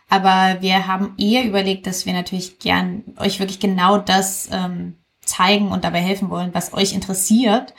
Aber 0.08 0.60
wir 0.60 0.86
haben 0.86 1.14
eher 1.18 1.44
überlegt, 1.44 1.86
dass 1.86 2.06
wir 2.06 2.12
natürlich 2.12 2.58
gern 2.58 3.02
euch 3.18 3.38
wirklich 3.38 3.60
genau 3.60 3.98
das 3.98 4.48
ähm, 4.52 4.96
zeigen 5.24 5.68
und 5.68 5.84
dabei 5.84 6.00
helfen 6.00 6.30
wollen, 6.30 6.54
was 6.54 6.74
euch 6.74 6.92
interessiert. 6.92 7.74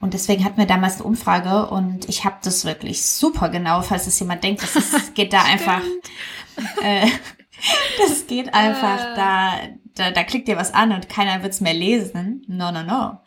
Und 0.00 0.14
deswegen 0.14 0.44
hatten 0.44 0.58
wir 0.58 0.66
damals 0.66 0.96
eine 0.96 1.04
Umfrage 1.04 1.68
und 1.70 2.08
ich 2.08 2.24
habe 2.24 2.36
das 2.42 2.64
wirklich 2.64 3.02
super 3.02 3.48
genau, 3.48 3.82
falls 3.82 4.06
es 4.06 4.18
jemand 4.20 4.44
denkt, 4.44 4.62
das 4.62 4.76
ist, 4.76 5.14
geht 5.14 5.32
da 5.32 5.42
einfach. 5.42 5.82
Äh, 6.82 7.08
das 7.98 8.26
geht 8.28 8.54
einfach, 8.54 9.00
äh. 9.00 9.16
da, 9.16 9.52
da, 9.96 10.10
da 10.12 10.22
klickt 10.22 10.48
ihr 10.48 10.56
was 10.56 10.72
an 10.72 10.92
und 10.92 11.08
keiner 11.08 11.42
wird's 11.42 11.60
mehr 11.60 11.74
lesen. 11.74 12.44
No, 12.46 12.70
no, 12.70 12.84
no. 12.84 13.18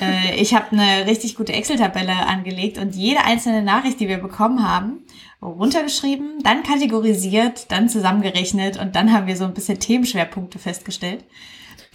äh, 0.00 0.34
ich 0.36 0.54
habe 0.54 0.72
eine 0.72 1.06
richtig 1.06 1.34
gute 1.34 1.52
Excel-Tabelle 1.52 2.26
angelegt 2.26 2.78
und 2.78 2.94
jede 2.94 3.24
einzelne 3.24 3.62
Nachricht, 3.62 4.00
die 4.00 4.08
wir 4.08 4.18
bekommen 4.18 4.66
haben, 4.66 5.04
runtergeschrieben, 5.42 6.42
dann 6.42 6.62
kategorisiert, 6.62 7.70
dann 7.70 7.90
zusammengerechnet 7.90 8.78
und 8.78 8.96
dann 8.96 9.12
haben 9.12 9.26
wir 9.26 9.36
so 9.36 9.44
ein 9.44 9.52
bisschen 9.52 9.78
Themenschwerpunkte 9.78 10.58
festgestellt, 10.58 11.24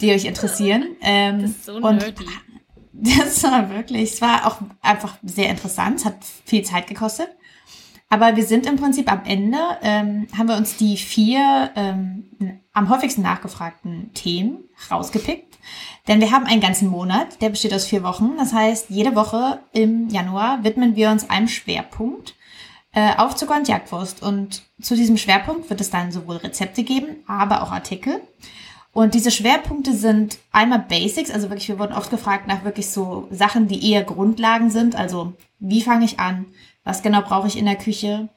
die 0.00 0.12
euch 0.12 0.24
interessieren. 0.24 0.96
Ähm, 1.00 1.42
das 1.42 1.50
ist 1.50 1.64
so 1.66 1.74
und 1.74 1.96
nerdy. 1.96 2.26
Das 2.92 3.42
war 3.44 3.70
wirklich, 3.70 4.12
es 4.12 4.20
war 4.20 4.46
auch 4.46 4.58
einfach 4.82 5.16
sehr 5.22 5.48
interessant, 5.48 6.00
es 6.00 6.04
hat 6.04 6.16
viel 6.44 6.62
Zeit 6.64 6.86
gekostet. 6.86 7.28
Aber 8.10 8.34
wir 8.34 8.44
sind 8.44 8.66
im 8.66 8.76
Prinzip 8.76 9.10
am 9.10 9.22
Ende, 9.24 9.56
ähm, 9.82 10.26
haben 10.36 10.48
wir 10.48 10.56
uns 10.56 10.76
die 10.76 10.96
vier 10.96 11.70
ähm, 11.76 12.60
am 12.72 12.88
häufigsten 12.90 13.22
nachgefragten 13.22 14.12
Themen 14.14 14.64
rausgepickt. 14.90 15.58
Denn 16.08 16.20
wir 16.20 16.32
haben 16.32 16.44
einen 16.44 16.60
ganzen 16.60 16.88
Monat, 16.88 17.40
der 17.40 17.50
besteht 17.50 17.72
aus 17.72 17.86
vier 17.86 18.02
Wochen. 18.02 18.36
Das 18.36 18.52
heißt, 18.52 18.90
jede 18.90 19.14
Woche 19.14 19.60
im 19.72 20.08
Januar 20.08 20.64
widmen 20.64 20.96
wir 20.96 21.10
uns 21.10 21.30
einem 21.30 21.46
Schwerpunkt 21.46 22.34
äh, 22.92 23.14
auf 23.16 23.36
Zucker 23.36 23.56
und 23.56 23.68
Jagdwurst. 23.68 24.22
Und 24.22 24.62
zu 24.80 24.96
diesem 24.96 25.16
Schwerpunkt 25.16 25.70
wird 25.70 25.80
es 25.80 25.90
dann 25.90 26.10
sowohl 26.10 26.36
Rezepte 26.36 26.82
geben, 26.82 27.22
aber 27.28 27.62
auch 27.62 27.70
Artikel. 27.70 28.20
Und 28.92 29.14
diese 29.14 29.30
Schwerpunkte 29.30 29.94
sind 29.94 30.38
einmal 30.50 30.80
Basics, 30.80 31.30
also 31.30 31.48
wirklich, 31.48 31.68
wir 31.68 31.78
wurden 31.78 31.94
oft 31.94 32.10
gefragt 32.10 32.48
nach 32.48 32.64
wirklich 32.64 32.90
so 32.90 33.28
Sachen, 33.30 33.68
die 33.68 33.90
eher 33.90 34.02
Grundlagen 34.02 34.70
sind. 34.70 34.96
Also, 34.96 35.34
wie 35.60 35.82
fange 35.82 36.04
ich 36.04 36.18
an? 36.18 36.46
Was 36.82 37.02
genau 37.02 37.22
brauche 37.22 37.46
ich 37.46 37.56
in 37.56 37.66
der 37.66 37.76
Küche? 37.76 38.28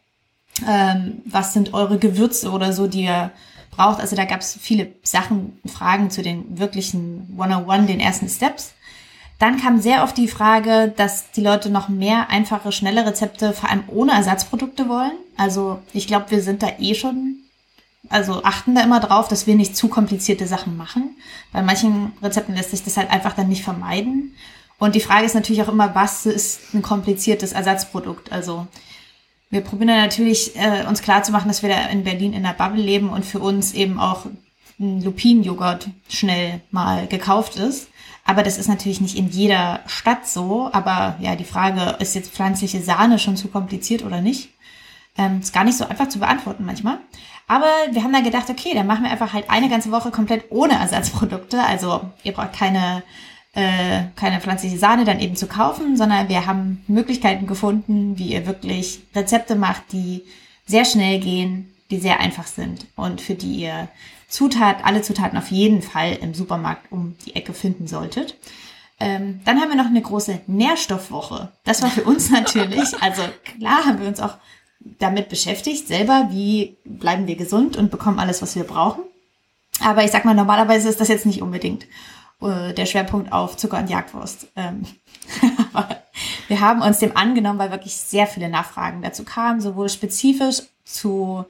Ähm, 0.67 1.21
was 1.25 1.53
sind 1.53 1.73
eure 1.73 1.97
Gewürze 1.97 2.51
oder 2.51 2.73
so, 2.73 2.87
die 2.87 3.05
ihr 3.05 3.31
braucht? 3.71 3.99
Also 3.99 4.15
da 4.15 4.25
gab 4.25 4.41
es 4.41 4.55
viele 4.59 4.93
Sachen, 5.01 5.59
Fragen 5.65 6.11
zu 6.11 6.21
den 6.21 6.59
wirklichen 6.59 7.29
101, 7.31 7.87
den 7.87 7.99
ersten 7.99 8.29
Steps. 8.29 8.73
Dann 9.39 9.59
kam 9.59 9.81
sehr 9.81 10.03
oft 10.03 10.15
die 10.17 10.27
Frage, 10.27 10.93
dass 10.95 11.31
die 11.31 11.41
Leute 11.41 11.69
noch 11.69 11.89
mehr 11.89 12.29
einfache, 12.29 12.71
schnelle 12.71 13.05
Rezepte, 13.05 13.53
vor 13.53 13.69
allem 13.69 13.83
ohne 13.87 14.11
Ersatzprodukte 14.11 14.87
wollen. 14.87 15.17
Also 15.35 15.79
ich 15.91 16.05
glaube, 16.05 16.29
wir 16.29 16.41
sind 16.41 16.61
da 16.61 16.67
eh 16.79 16.93
schon 16.93 17.42
also 18.09 18.43
achten 18.43 18.75
da 18.75 18.81
immer 18.81 18.99
drauf, 18.99 19.27
dass 19.27 19.47
wir 19.47 19.55
nicht 19.55 19.77
zu 19.77 19.87
komplizierte 19.87 20.47
Sachen 20.47 20.77
machen. 20.77 21.15
Bei 21.51 21.61
manchen 21.61 22.11
Rezepten 22.21 22.55
lässt 22.55 22.71
sich 22.71 22.83
das 22.83 22.97
halt 22.97 23.09
einfach 23.09 23.33
dann 23.33 23.49
nicht 23.49 23.63
vermeiden. 23.63 24.35
Und 24.77 24.95
die 24.95 24.99
Frage 24.99 25.25
ist 25.25 25.35
natürlich 25.35 25.61
auch 25.63 25.69
immer, 25.69 25.95
was 25.95 26.25
ist 26.25 26.73
ein 26.73 26.81
kompliziertes 26.81 27.53
Ersatzprodukt? 27.53 28.31
Also 28.31 28.67
wir 29.49 29.61
probieren 29.61 29.95
natürlich, 29.95 30.55
äh, 30.55 30.85
uns 30.87 31.01
klar 31.01 31.23
zu 31.23 31.31
machen, 31.31 31.47
dass 31.47 31.61
wir 31.61 31.69
da 31.69 31.85
in 31.87 32.03
Berlin 32.03 32.33
in 32.33 32.43
der 32.43 32.53
Bubble 32.53 32.81
leben 32.81 33.09
und 33.09 33.23
für 33.23 33.39
uns 33.39 33.73
eben 33.73 33.99
auch 33.99 34.25
ein 34.79 35.01
Lupinenjoghurt 35.01 35.89
schnell 36.09 36.61
mal 36.71 37.07
gekauft 37.07 37.55
ist. 37.57 37.87
Aber 38.25 38.43
das 38.43 38.57
ist 38.57 38.67
natürlich 38.67 39.01
nicht 39.01 39.17
in 39.17 39.29
jeder 39.29 39.81
Stadt 39.85 40.27
so. 40.27 40.69
Aber 40.73 41.17
ja, 41.19 41.35
die 41.35 41.43
Frage, 41.43 41.97
ist 41.99 42.15
jetzt 42.15 42.33
pflanzliche 42.33 42.81
Sahne 42.81 43.19
schon 43.19 43.37
zu 43.37 43.47
kompliziert 43.47 44.03
oder 44.03 44.21
nicht? 44.21 44.49
Ähm, 45.17 45.39
ist 45.39 45.53
gar 45.53 45.63
nicht 45.63 45.77
so 45.77 45.85
einfach 45.85 46.09
zu 46.09 46.19
beantworten 46.19 46.65
manchmal. 46.65 46.97
Aber 47.47 47.69
wir 47.91 48.03
haben 48.03 48.13
dann 48.13 48.23
gedacht, 48.23 48.49
okay, 48.49 48.73
dann 48.73 48.87
machen 48.87 49.03
wir 49.03 49.11
einfach 49.11 49.33
halt 49.33 49.49
eine 49.49 49.69
ganze 49.69 49.91
Woche 49.91 50.11
komplett 50.11 50.45
ohne 50.49 50.73
Ersatzprodukte. 50.73 51.61
Also 51.61 52.01
ihr 52.23 52.31
braucht 52.31 52.53
keine, 52.53 53.03
äh, 53.53 54.03
keine 54.15 54.39
pflanzliche 54.39 54.77
Sahne 54.77 55.05
dann 55.05 55.19
eben 55.19 55.35
zu 55.35 55.47
kaufen, 55.47 55.97
sondern 55.97 56.29
wir 56.29 56.45
haben 56.45 56.83
Möglichkeiten 56.87 57.47
gefunden, 57.47 58.17
wie 58.17 58.33
ihr 58.33 58.45
wirklich 58.45 59.01
Rezepte 59.15 59.55
macht, 59.55 59.91
die 59.91 60.23
sehr 60.65 60.85
schnell 60.85 61.19
gehen, 61.19 61.73
die 61.91 61.99
sehr 61.99 62.19
einfach 62.19 62.47
sind 62.47 62.87
und 62.95 63.21
für 63.21 63.35
die 63.35 63.55
ihr 63.55 63.89
Zutat, 64.27 64.83
alle 64.83 65.03
Zutaten 65.03 65.37
auf 65.37 65.51
jeden 65.51 65.83
Fall 65.83 66.17
im 66.19 66.33
Supermarkt 66.33 66.91
um 66.91 67.15
die 67.25 67.35
Ecke 67.35 67.53
finden 67.53 67.85
solltet. 67.85 68.35
Ähm, 68.99 69.41
dann 69.45 69.61
haben 69.61 69.69
wir 69.69 69.75
noch 69.75 69.85
eine 69.85 70.01
große 70.01 70.41
Nährstoffwoche. 70.47 71.51
Das 71.65 71.83
war 71.83 71.91
für 71.91 72.03
uns 72.03 72.29
natürlich, 72.31 72.99
also 73.01 73.21
klar 73.43 73.85
haben 73.85 73.99
wir 73.99 74.07
uns 74.07 74.19
auch 74.19 74.37
damit 74.99 75.29
beschäftigt, 75.29 75.87
selber, 75.87 76.27
wie 76.31 76.77
bleiben 76.85 77.27
wir 77.27 77.35
gesund 77.35 77.77
und 77.77 77.91
bekommen 77.91 78.19
alles, 78.19 78.41
was 78.41 78.55
wir 78.55 78.63
brauchen. 78.63 79.03
Aber 79.81 80.03
ich 80.03 80.11
sag 80.11 80.25
mal, 80.25 80.35
normalerweise 80.35 80.89
ist 80.89 80.99
das 80.99 81.07
jetzt 81.07 81.25
nicht 81.25 81.41
unbedingt 81.41 81.87
äh, 82.41 82.73
der 82.73 82.85
Schwerpunkt 82.85 83.31
auf 83.31 83.57
Zucker 83.57 83.79
und 83.79 83.89
Jagdwurst. 83.89 84.47
Ähm, 84.55 84.85
wir 86.47 86.59
haben 86.59 86.81
uns 86.81 86.99
dem 86.99 87.15
angenommen, 87.15 87.59
weil 87.59 87.71
wirklich 87.71 87.95
sehr 87.95 88.27
viele 88.27 88.49
Nachfragen 88.49 89.01
dazu 89.01 89.23
kamen, 89.23 89.61
sowohl 89.61 89.89
spezifisch 89.89 90.63
zu 90.85 91.45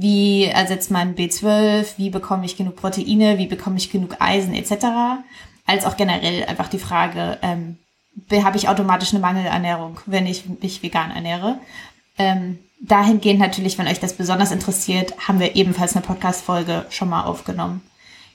wie 0.00 0.44
ersetzt 0.44 0.92
man 0.92 1.16
B12, 1.16 1.94
wie 1.96 2.10
bekomme 2.10 2.44
ich 2.44 2.56
genug 2.56 2.76
Proteine, 2.76 3.38
wie 3.38 3.48
bekomme 3.48 3.78
ich 3.78 3.90
genug 3.90 4.16
Eisen 4.20 4.54
etc., 4.54 4.86
als 5.66 5.84
auch 5.84 5.96
generell 5.96 6.44
einfach 6.44 6.68
die 6.68 6.78
Frage, 6.78 7.38
ähm, 7.42 7.78
habe 8.44 8.56
ich 8.56 8.68
automatisch 8.68 9.12
eine 9.12 9.20
Mangelernährung, 9.20 9.98
wenn 10.06 10.26
ich 10.26 10.44
mich 10.62 10.82
vegan 10.82 11.10
ernähre. 11.10 11.58
Ähm, 12.16 12.58
dahingehend 12.80 13.40
natürlich, 13.40 13.78
wenn 13.78 13.88
euch 13.88 14.00
das 14.00 14.14
besonders 14.14 14.52
interessiert, 14.52 15.14
haben 15.26 15.40
wir 15.40 15.56
ebenfalls 15.56 15.96
eine 15.96 16.04
Podcast-Folge 16.04 16.86
schon 16.90 17.08
mal 17.08 17.24
aufgenommen, 17.24 17.82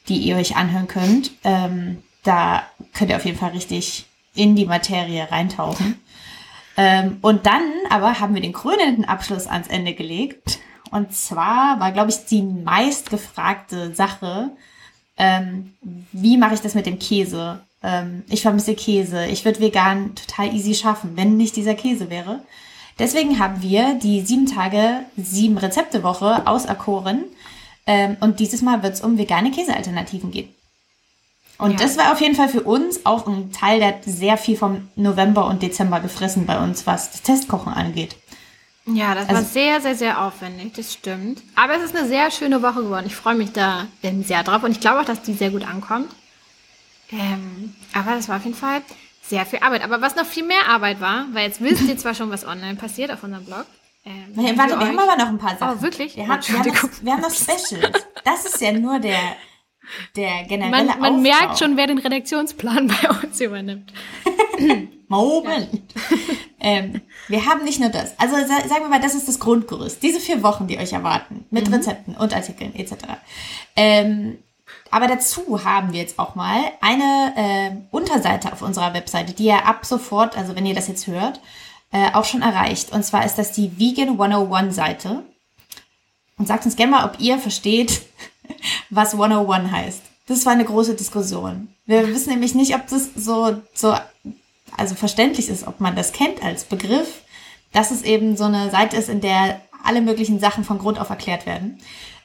die 0.08 0.17
ihr 0.17 0.36
euch 0.36 0.56
anhören 0.56 0.88
könnt. 0.88 1.32
Ähm, 1.43 2.03
da 2.23 2.63
könnt 2.93 3.10
ihr 3.10 3.17
auf 3.17 3.25
jeden 3.25 3.38
Fall 3.38 3.51
richtig 3.51 4.06
in 4.36 4.56
die 4.56 4.65
Materie 4.65 5.29
reintauchen. 5.29 5.99
Ähm, 6.75 7.17
und 7.21 7.45
dann 7.45 7.62
aber 7.89 8.19
haben 8.19 8.34
wir 8.34 8.41
den 8.41 8.53
krönenden 8.53 9.06
Abschluss 9.06 9.47
ans 9.47 9.67
Ende 9.67 9.93
gelegt. 9.93 10.60
Und 10.89 11.13
zwar 11.13 11.79
war, 11.79 11.91
glaube 11.91 12.10
ich, 12.10 12.25
die 12.25 12.41
meistgefragte 12.41 13.93
Sache, 13.93 14.51
ähm, 15.17 15.73
wie 16.12 16.38
mache 16.38 16.56
ich 16.56 16.62
das 16.62 16.75
mit 16.75 16.86
dem 16.86 16.99
Käse? 16.99 17.62
Ähm, 17.84 18.23
ich 18.29 18.41
vermisse 18.41 18.75
Käse. 18.75 19.25
Ich 19.27 19.45
würde 19.45 19.60
vegan 19.60 20.15
total 20.15 20.53
easy 20.53 20.73
schaffen, 20.73 21.15
wenn 21.15 21.38
nicht 21.38 21.56
dieser 21.56 21.75
Käse 21.75 22.10
wäre. 22.10 22.41
Deswegen 22.99 23.39
haben 23.39 23.62
wir 23.62 23.95
die 23.95 24.21
sieben 24.21 24.45
Tage, 24.45 25.06
sieben 25.17 25.58
Rezepte 25.58 26.03
Woche 26.03 26.45
auserkoren. 26.47 27.25
Ähm, 27.86 28.17
und 28.19 28.39
dieses 28.39 28.62
Mal 28.62 28.84
wird 28.84 28.93
es 28.93 29.01
um 29.01 29.17
vegane 29.17 29.51
Käsealternativen 29.51 30.32
gehen. 30.32 30.53
Und 31.58 31.71
ja. 31.71 31.77
das 31.77 31.97
war 31.97 32.12
auf 32.12 32.21
jeden 32.21 32.36
Fall 32.36 32.49
für 32.49 32.63
uns 32.63 33.06
auch 33.06 33.27
ein 33.27 33.51
Teil, 33.51 33.79
der 33.79 33.99
sehr 34.06 34.38
viel 34.38 34.58
vom 34.58 34.89
November 34.95 35.47
und 35.47 35.62
Dezember 35.62 35.99
gefressen 35.99 36.45
bei 36.45 36.62
uns, 36.62 36.88
was 36.88 37.12
das 37.12 37.21
Testkochen 37.21 37.73
angeht. 37.73 38.15
Ja, 38.86 39.15
das 39.15 39.29
also, 39.29 39.36
war 39.36 39.43
sehr, 39.43 39.82
sehr, 39.82 39.95
sehr 39.95 40.21
aufwendig, 40.21 40.73
das 40.73 40.91
stimmt. 40.93 41.41
Aber 41.56 41.75
es 41.77 41.84
ist 41.84 41.95
eine 41.95 42.08
sehr 42.08 42.32
schöne 42.32 42.62
Woche 42.62 42.84
geworden. 42.84 43.06
Ich 43.08 43.15
freue 43.15 43.36
mich 43.36 43.53
da 43.53 43.88
sehr 44.01 44.43
drauf 44.43 44.63
und 44.63 44.71
ich 44.71 44.82
glaube 44.82 45.01
auch, 45.01 45.06
dass 45.06 45.21
die 45.21 45.34
sehr 45.34 45.51
gut 45.51 45.65
ankommt. 45.65 46.12
Ähm, 47.12 47.75
aber 47.93 48.15
das 48.15 48.27
war 48.27 48.38
auf 48.38 48.43
jeden 48.43 48.58
Fall 48.58 48.82
sehr 49.23 49.45
viel 49.45 49.59
Arbeit. 49.59 49.83
Aber 49.83 50.01
was 50.01 50.15
noch 50.15 50.25
viel 50.25 50.43
mehr 50.43 50.67
Arbeit 50.67 50.99
war, 51.01 51.27
weil 51.31 51.47
jetzt 51.47 51.62
wisst 51.62 51.83
ihr 51.83 51.97
zwar 51.97 52.13
schon, 52.13 52.29
was 52.29 52.45
online 52.45 52.75
passiert 52.75 53.12
auf 53.12 53.23
unserem 53.23 53.45
Blog. 53.45 53.65
Ähm, 54.05 54.36
Warte, 54.36 54.73
wir, 54.73 54.79
wir 54.79 54.88
haben 54.88 54.99
aber 54.99 55.15
noch 55.15 55.29
ein 55.29 55.38
paar 55.38 55.57
Sachen. 55.57 55.77
Oh, 55.79 55.81
wirklich? 55.81 56.17
Wir 56.17 56.27
haben, 56.27 56.41
wir 56.45 56.59
haben, 56.59 56.69
noch, 56.69 56.89
wir 57.01 57.13
haben 57.13 57.21
noch 57.21 57.31
Specials. 57.31 58.05
Das 58.25 58.45
ist 58.45 58.62
ja 58.62 58.73
nur 58.73 58.99
der, 58.99 59.19
der 60.15 60.43
generelle 60.43 60.86
Man, 60.86 60.99
man 60.99 61.21
merkt 61.21 61.57
schon, 61.57 61.77
wer 61.77 61.88
den 61.88 61.99
Redaktionsplan 61.99 62.88
bei 63.01 63.09
uns 63.09 63.39
übernimmt. 63.39 63.93
Moment. 65.07 65.93
ähm, 66.59 67.01
wir 67.27 67.45
haben 67.45 67.63
nicht 67.63 67.79
nur 67.79 67.89
das. 67.89 68.19
Also 68.19 68.36
sagen 68.36 68.81
wir 68.81 68.89
mal, 68.89 68.99
das 68.99 69.15
ist 69.15 69.27
das 69.27 69.39
Grundgerüst. 69.39 70.01
Diese 70.03 70.19
vier 70.19 70.43
Wochen, 70.43 70.67
die 70.67 70.77
euch 70.79 70.91
erwarten, 70.91 71.45
mit 71.49 71.67
mhm. 71.67 71.75
Rezepten 71.75 72.15
und 72.15 72.36
Artikeln 72.36 72.75
etc. 72.75 72.93
Ähm, 73.75 74.39
aber 74.93 75.08
dazu 75.08 75.65
haben 75.65 75.91
wir 75.91 75.99
jetzt 75.99 76.19
auch 76.19 76.36
mal 76.36 76.62
eine 76.79 77.34
äh, 77.36 77.71
Unterseite 77.89 78.53
auf 78.53 78.62
unserer 78.62 78.93
Webseite, 78.93 79.34
die 79.34 79.45
ihr 79.45 79.65
ab 79.65 79.88
sofort, 79.88 80.38
also 80.38 80.56
wenn 80.56 80.67
ihr 80.67 80.75
das 80.75 80.88
jetzt 80.88 81.08
hört, 81.08 81.41
äh, 81.91 82.12
auch 82.13 82.25
schon 82.25 82.43
erreicht. 82.43 82.91
Und 82.91 83.03
zwar 83.03 83.25
ist 83.25 83.39
das 83.39 83.51
die 83.51 83.79
Vegan 83.79 84.10
101 84.10 84.75
Seite. 84.75 85.23
Und 86.38 86.47
sagt 86.47 86.65
uns 86.65 86.75
gerne 86.75 86.91
mal, 86.91 87.06
ob 87.06 87.19
ihr 87.19 87.39
versteht, 87.39 88.03
was 88.91 89.13
101 89.13 89.71
heißt. 89.71 90.01
Das 90.27 90.45
war 90.45 90.53
eine 90.53 90.63
große 90.63 90.93
Diskussion. 90.93 91.73
Wir 91.88 92.08
wissen 92.10 92.29
nämlich 92.29 92.53
nicht, 92.53 92.75
ob 92.75 92.86
das 92.86 93.10
so, 93.15 93.62
so, 93.73 93.97
also 94.77 94.93
verständlich 94.93 95.49
ist, 95.49 95.65
ob 95.65 95.79
man 95.79 95.95
das 95.95 96.13
kennt 96.13 96.43
als 96.43 96.65
Begriff, 96.65 97.23
dass 97.71 97.89
es 97.89 98.03
eben 98.03 98.38
so 98.38 98.43
eine 98.43 98.69
Seite 98.69 98.95
ist, 98.95 99.10
in 99.10 99.21
der 99.21 99.60
alle 99.84 100.01
möglichen 100.01 100.39
Sachen 100.39 100.63
von 100.63 100.77
Grund 100.77 100.99
auf 100.99 101.10
erklärt 101.10 101.47
werden. 101.47 101.79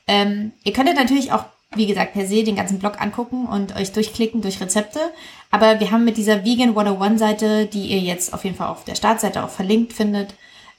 Ähm, 0.07 0.53
ihr 0.65 0.75
könntet 0.75 0.97
natürlich 0.97 1.33
auch, 1.33 1.47
wie 1.75 1.87
gesagt, 1.87 2.15
per 2.15 2.27
se 2.27 2.45
den 2.45 2.57
ganzen 2.57 2.79
Blog 2.79 3.01
angucken 3.01 3.47
und 3.47 3.77
euch 3.77 3.93
durchklicken 3.93 4.41
durch 4.41 4.61
Rezepte. 4.61 5.01
Aber 5.51 5.81
wir 5.81 5.91
haben 5.91 6.05
mit 6.05 6.17
dieser 6.17 6.45
Vegan 6.45 6.71
101 6.71 7.19
Seite, 7.19 7.67
die 7.67 7.87
ihr 7.87 8.01
jetzt 8.01 8.33
auf 8.33 8.45
jeden 8.45 8.57
Fall 8.57 8.69
auf 8.69 8.85
der 8.85 8.95
Startseite 8.95 9.45
auch 9.45 9.51
verlinkt 9.51 9.93
findet, 9.93 10.35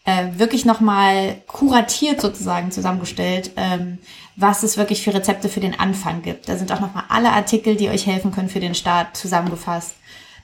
äh, 0.06 0.28
wirklich 0.38 0.66
nochmal 0.66 1.42
kuratiert 1.48 2.22
sozusagen 2.22 2.72
zusammengestellt, 2.72 3.52
ähm, 3.58 4.00
was 4.36 4.64
es 4.64 4.78
wirklich 4.78 5.04
für 5.04 5.14
Rezepte 5.14 5.50
für 5.50 5.60
den 5.60 5.80
Anfang 5.80 6.22
gibt. 6.22 6.50
Da 6.50 6.58
sind 6.58 6.72
auch 6.72 6.80
nochmal 6.80 7.04
alle 7.10 7.32
Artikel, 7.32 7.76
die 7.76 7.90
euch 7.90 8.08
helfen 8.08 8.32
können 8.32 8.50
für 8.50 8.62
den 8.62 8.76
Start 8.76 9.16
zusammengefasst. 9.16 9.96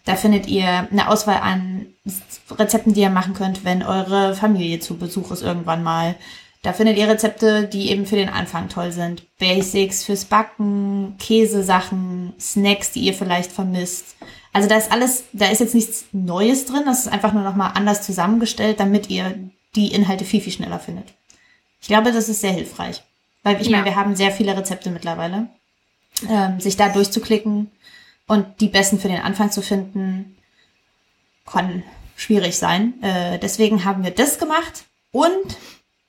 Da 0.04 0.16
findet 0.16 0.46
ihr 0.48 0.88
eine 0.92 1.10
Auswahl 1.10 1.38
an 1.42 1.88
Rezepten, 2.52 2.94
die 2.94 3.02
ihr 3.02 3.10
machen 3.10 3.34
könnt, 3.34 3.66
wenn 3.66 3.82
eure 3.82 4.36
Familie 4.36 4.80
zu 4.80 4.98
Besuch 4.98 5.32
ist 5.32 5.42
irgendwann 5.42 5.82
mal. 5.82 6.16
Da 6.66 6.74
findet 6.74 6.98
ihr 6.98 7.08
Rezepte, 7.08 7.68
die 7.68 7.92
eben 7.92 8.08
für 8.08 8.16
den 8.16 8.28
Anfang 8.28 8.70
toll 8.70 8.92
sind. 8.92 9.22
Basics 9.38 10.04
fürs 10.04 10.26
Backen, 10.26 11.16
Käsesachen, 11.20 12.34
Snacks, 12.40 12.92
die 12.92 13.02
ihr 13.02 13.14
vielleicht 13.14 13.52
vermisst. 13.52 14.16
Also 14.52 14.68
da 14.68 14.76
ist 14.76 14.92
alles, 14.92 15.26
da 15.32 15.46
ist 15.52 15.60
jetzt 15.60 15.76
nichts 15.76 16.06
Neues 16.12 16.66
drin. 16.66 16.82
Das 16.88 17.02
ist 17.02 17.08
einfach 17.08 17.34
nur 17.34 17.44
nochmal 17.44 17.74
anders 17.76 18.02
zusammengestellt, 18.02 18.80
damit 18.80 19.12
ihr 19.12 19.38
die 19.76 19.94
Inhalte 19.94 20.26
viel, 20.26 20.42
viel 20.42 20.54
schneller 20.54 20.80
findet. 20.80 21.14
Ich 21.82 21.88
glaube, 21.88 22.12
das 22.12 22.30
ist 22.30 22.42
sehr 22.42 22.54
hilfreich. 22.54 23.04
Weil 23.44 23.62
ich 23.62 23.68
ja. 23.68 23.78
meine, 23.78 23.86
wir 23.86 23.96
haben 23.96 24.16
sehr 24.16 24.32
viele 24.32 24.58
Rezepte 24.58 24.90
mittlerweile. 24.90 25.50
Ähm, 26.28 26.60
sich 26.60 26.78
da 26.78 26.90
durchzuklicken 26.90 27.70
und 28.26 28.60
die 28.60 28.70
besten 28.70 28.98
für 28.98 29.08
den 29.08 29.22
Anfang 29.22 29.52
zu 29.52 29.62
finden, 29.62 30.36
kann 31.46 31.84
schwierig 32.16 32.58
sein. 32.58 32.96
Äh, 33.04 33.38
deswegen 33.38 33.86
haben 33.86 34.04
wir 34.04 34.10
das 34.10 34.40
gemacht 34.40 34.86
und 35.12 35.58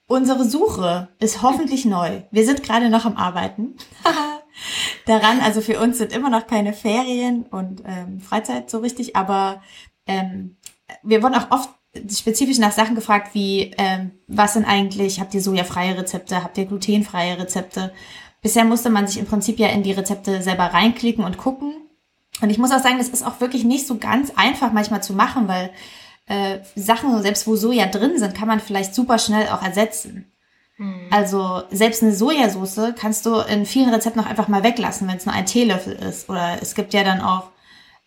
unsere 0.07 0.45
Suche 0.45 1.09
ist 1.19 1.43
hoffentlich 1.43 1.85
neu. 1.85 2.23
Wir 2.31 2.45
sind 2.47 2.63
gerade 2.63 2.91
noch 2.91 3.05
am 3.05 3.17
Arbeiten 3.17 3.77
daran. 5.07 5.41
Also 5.41 5.61
für 5.61 5.81
uns 5.81 5.99
sind 5.99 6.13
immer 6.13 6.31
noch 6.31 6.47
keine 6.47 6.73
Ferien 6.73 7.45
und 7.45 7.83
ähm, 7.87 8.21
Freizeit 8.21 8.71
so 8.71 8.79
richtig, 8.79 9.17
aber 9.17 9.63
ähm, 10.07 10.57
wir 11.03 11.23
wurden 11.23 11.35
auch 11.35 11.51
oft 11.51 11.71
spezifisch 12.11 12.59
nach 12.59 12.73
Sachen 12.73 12.95
gefragt, 12.95 13.31
wie 13.35 13.73
ähm, 13.79 14.13
was 14.27 14.55
sind 14.55 14.65
eigentlich, 14.65 15.21
habt 15.21 15.35
ihr 15.35 15.41
sojafreie 15.41 15.97
Rezepte, 15.97 16.43
habt 16.43 16.59
ihr 16.59 16.67
glutenfreie 16.67 17.39
Rezepte? 17.39 17.93
Bisher 18.43 18.65
musste 18.65 18.91
man 18.91 19.07
sich 19.07 19.19
im 19.19 19.27
Prinzip 19.27 19.59
ja 19.59 19.69
in 19.69 19.83
die 19.83 19.93
Rezepte 19.93 20.43
selber 20.43 20.65
reinklicken 20.65 21.25
und 21.25 21.39
gucken. 21.39 21.75
Und 22.43 22.51
ich 22.51 22.59
muss 22.59 22.71
auch 22.71 22.83
sagen, 22.83 22.99
das 22.99 23.09
ist 23.09 23.27
auch 23.27 23.41
wirklich 23.41 23.65
nicht 23.65 23.87
so 23.87 23.97
ganz 23.97 24.31
einfach 24.37 24.73
manchmal 24.73 25.03
zu 25.03 25.15
machen, 25.15 25.49
weil 25.49 25.71
äh, 26.27 26.59
Sachen, 26.75 27.23
selbst 27.23 27.47
wo 27.47 27.57
Soja 27.57 27.87
drin 27.87 28.19
sind, 28.19 28.35
kann 28.35 28.49
man 28.49 28.61
vielleicht 28.61 28.95
super 28.95 29.19
schnell 29.19 29.49
auch 29.49 29.63
ersetzen. 29.63 30.33
Mhm. 30.79 31.07
Also 31.11 31.63
selbst 31.71 32.03
eine 32.03 32.15
Sojasauce 32.15 32.95
kannst 32.99 33.27
du 33.27 33.37
in 33.41 33.65
vielen 33.67 33.91
Rezepten 33.91 34.23
auch 34.23 34.29
einfach 34.29 34.49
mal 34.49 34.63
weglassen, 34.63 35.09
wenn 35.09 35.17
es 35.17 35.27
nur 35.27 35.35
ein 35.35 35.47
Teelöffel 35.47 35.95
ist. 35.95 36.29
Oder 36.29 36.59
es 36.61 36.75
gibt 36.75 36.95
ja 36.95 37.05
dann 37.05 37.21
auch 37.21 37.51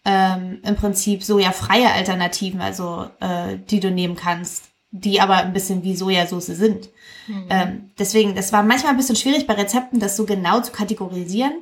ähm, 0.06 0.60
im 0.64 0.76
Prinzip 0.76 1.24
sojafreie 1.24 1.92
Alternativen, 1.92 2.62
also 2.62 3.08
äh, 3.20 3.58
die 3.58 3.80
du 3.80 3.92
nehmen 3.92 4.16
kannst, 4.16 4.66
die 4.92 5.22
aber 5.22 5.38
ein 5.38 5.54
bisschen 5.54 5.84
wie 5.84 5.96
Sojasauce 5.96 6.48
sind. 6.48 6.90
Mhm. 7.28 7.46
Ähm, 7.50 7.92
deswegen, 7.98 8.36
das 8.36 8.54
war 8.54 8.64
manchmal 8.64 8.92
ein 8.92 8.98
bisschen 8.98 9.16
schwierig 9.16 9.48
bei 9.48 9.54
Rezepten, 9.54 10.00
das 10.00 10.16
so 10.16 10.26
genau 10.26 10.62
zu 10.62 10.72
kategorisieren. 10.72 11.54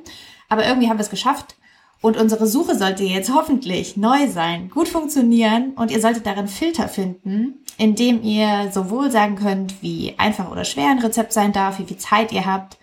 Aber 0.48 0.66
irgendwie 0.66 0.88
haben 0.88 0.98
wir 0.98 1.02
es 1.02 1.10
geschafft. 1.10 1.56
Und 2.00 2.16
unsere 2.16 2.46
Suche 2.46 2.76
sollte 2.76 3.02
jetzt 3.02 3.32
hoffentlich 3.32 3.96
neu 3.96 4.28
sein, 4.28 4.70
gut 4.70 4.88
funktionieren 4.88 5.72
und 5.74 5.90
ihr 5.90 6.00
solltet 6.00 6.26
darin 6.26 6.46
Filter 6.46 6.88
finden, 6.88 7.64
indem 7.76 8.22
ihr 8.22 8.70
sowohl 8.72 9.10
sagen 9.10 9.34
könnt, 9.34 9.82
wie 9.82 10.14
einfach 10.16 10.50
oder 10.50 10.64
schwer 10.64 10.90
ein 10.90 11.00
Rezept 11.00 11.32
sein 11.32 11.52
darf, 11.52 11.78
wie 11.80 11.86
viel 11.86 11.96
Zeit 11.96 12.32
ihr 12.32 12.46
habt, 12.46 12.78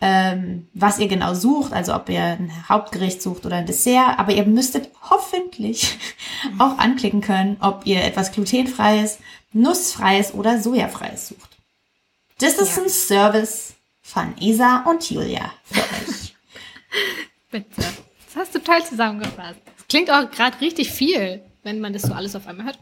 ähm, 0.00 0.68
was 0.72 0.98
ihr 0.98 1.08
genau 1.08 1.34
sucht, 1.34 1.72
also 1.72 1.94
ob 1.94 2.08
ihr 2.08 2.22
ein 2.22 2.50
Hauptgericht 2.68 3.20
sucht 3.20 3.44
oder 3.44 3.56
ein 3.56 3.66
Dessert, 3.66 4.18
aber 4.18 4.32
ihr 4.32 4.44
müsstet 4.44 4.90
hoffentlich 5.10 5.98
auch 6.58 6.78
anklicken 6.78 7.20
können, 7.20 7.58
ob 7.60 7.84
ihr 7.84 8.02
etwas 8.02 8.32
glutenfreies, 8.32 9.18
nussfreies 9.52 10.32
oder 10.32 10.60
sojafreies 10.60 11.28
sucht. 11.28 11.58
Das 12.38 12.54
ist 12.54 12.76
ja. 12.76 12.82
ein 12.82 12.88
Service 12.88 13.74
von 14.00 14.34
Isa 14.38 14.84
und 14.88 15.10
Julia 15.10 15.52
für 15.64 15.80
euch. 15.80 16.34
Bitte. 17.50 18.07
Hast 18.38 18.54
du 18.54 18.60
toll 18.60 18.82
zusammengefasst. 18.84 19.60
Das 19.76 19.88
klingt 19.88 20.10
auch 20.10 20.30
gerade 20.30 20.60
richtig 20.60 20.92
viel, 20.92 21.42
wenn 21.64 21.80
man 21.80 21.92
das 21.92 22.02
so 22.02 22.12
alles 22.12 22.36
auf 22.36 22.46
einmal 22.46 22.66
hört. 22.66 22.78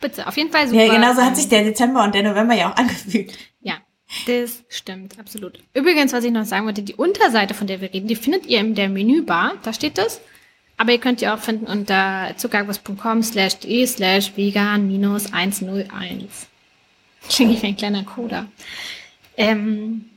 Bitte, 0.00 0.26
auf 0.26 0.36
jeden 0.36 0.50
Fall 0.50 0.66
super. 0.66 0.84
Ja, 0.84 0.92
genau 0.92 1.14
so 1.14 1.22
hat 1.22 1.36
sich 1.36 1.48
der 1.48 1.62
Dezember 1.62 2.02
und 2.02 2.12
der 2.12 2.24
November 2.24 2.54
ja 2.54 2.72
auch 2.72 2.76
angefühlt. 2.76 3.32
Ja, 3.60 3.74
das 4.26 4.64
stimmt, 4.68 5.18
absolut. 5.18 5.60
Übrigens, 5.74 6.12
was 6.12 6.24
ich 6.24 6.32
noch 6.32 6.44
sagen 6.44 6.66
wollte, 6.66 6.82
die 6.82 6.94
Unterseite, 6.94 7.54
von 7.54 7.68
der 7.68 7.80
wir 7.80 7.92
reden, 7.94 8.08
die 8.08 8.16
findet 8.16 8.46
ihr 8.46 8.58
in 8.58 8.74
der 8.74 8.88
Menübar, 8.88 9.54
da 9.62 9.72
steht 9.72 9.96
das. 9.96 10.20
Aber 10.76 10.92
ihr 10.92 10.98
könnt 10.98 11.22
ihr 11.22 11.32
auch 11.32 11.38
finden 11.38 11.66
unter 11.66 12.32
zuckerguss.com 12.36 13.22
slash 13.22 13.58
de 13.58 13.86
slash 13.86 14.36
vegan 14.36 14.88
minus 14.88 15.32
101. 15.32 16.48
Klingt 17.28 17.62
wie 17.62 17.66
ein 17.66 17.76
kleiner 17.76 18.04
Coder. 18.04 18.46
Ähm, 19.36 20.10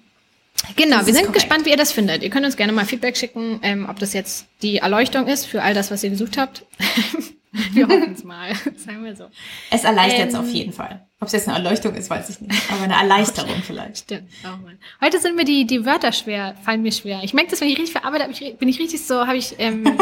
genau, 0.75 0.97
wir 0.97 1.13
sind 1.13 1.25
korrekt. 1.25 1.33
gespannt, 1.33 1.65
wie 1.65 1.69
ihr 1.69 1.77
das 1.77 1.91
findet. 1.91 2.23
Ihr 2.23 2.29
könnt 2.29 2.45
uns 2.45 2.57
gerne 2.57 2.73
mal 2.73 2.85
Feedback 2.85 3.17
schicken, 3.17 3.59
ähm, 3.63 3.87
ob 3.89 3.99
das 3.99 4.13
jetzt 4.13 4.47
die 4.61 4.77
Erleuchtung 4.77 5.27
ist 5.27 5.45
für 5.45 5.61
all 5.61 5.73
das, 5.73 5.91
was 5.91 6.03
ihr 6.03 6.09
gesucht 6.09 6.37
habt. 6.37 6.65
Wir 7.51 7.87
hoffen 7.87 8.13
es 8.13 8.23
mal, 8.23 8.53
sagen 8.77 9.03
wir 9.03 9.15
so. 9.15 9.25
Es 9.71 9.83
erleichtert 9.83 10.29
es 10.29 10.33
ähm, 10.35 10.39
auf 10.41 10.49
jeden 10.49 10.71
Fall. 10.71 11.07
Ob 11.19 11.27
es 11.27 11.33
jetzt 11.33 11.47
eine 11.47 11.57
Erleuchtung 11.57 11.95
ist, 11.95 12.09
weiß 12.09 12.29
ich 12.29 12.41
nicht. 12.41 12.71
Aber 12.71 12.83
eine 12.83 12.93
Erleichterung 12.93 13.49
okay. 13.49 13.61
vielleicht. 13.65 13.97
Stimmt. 13.97 14.29
Oh 14.43 14.63
Mann. 14.63 14.77
Heute 15.01 15.19
sind 15.19 15.35
mir 15.35 15.45
die, 15.45 15.65
die 15.65 15.85
Wörter 15.85 16.11
schwer, 16.11 16.55
fallen 16.63 16.83
mir 16.83 16.91
schwer. 16.91 17.21
Ich 17.23 17.33
merke 17.33 17.49
das, 17.49 17.61
wenn 17.61 17.67
ich 17.67 17.77
richtig 17.77 17.93
verarbeite, 17.93 18.29
bin 18.53 18.69
ich 18.69 18.79
richtig 18.79 19.03
so, 19.03 19.25
habe 19.25 19.37
ich, 19.37 19.55
ähm, 19.57 19.97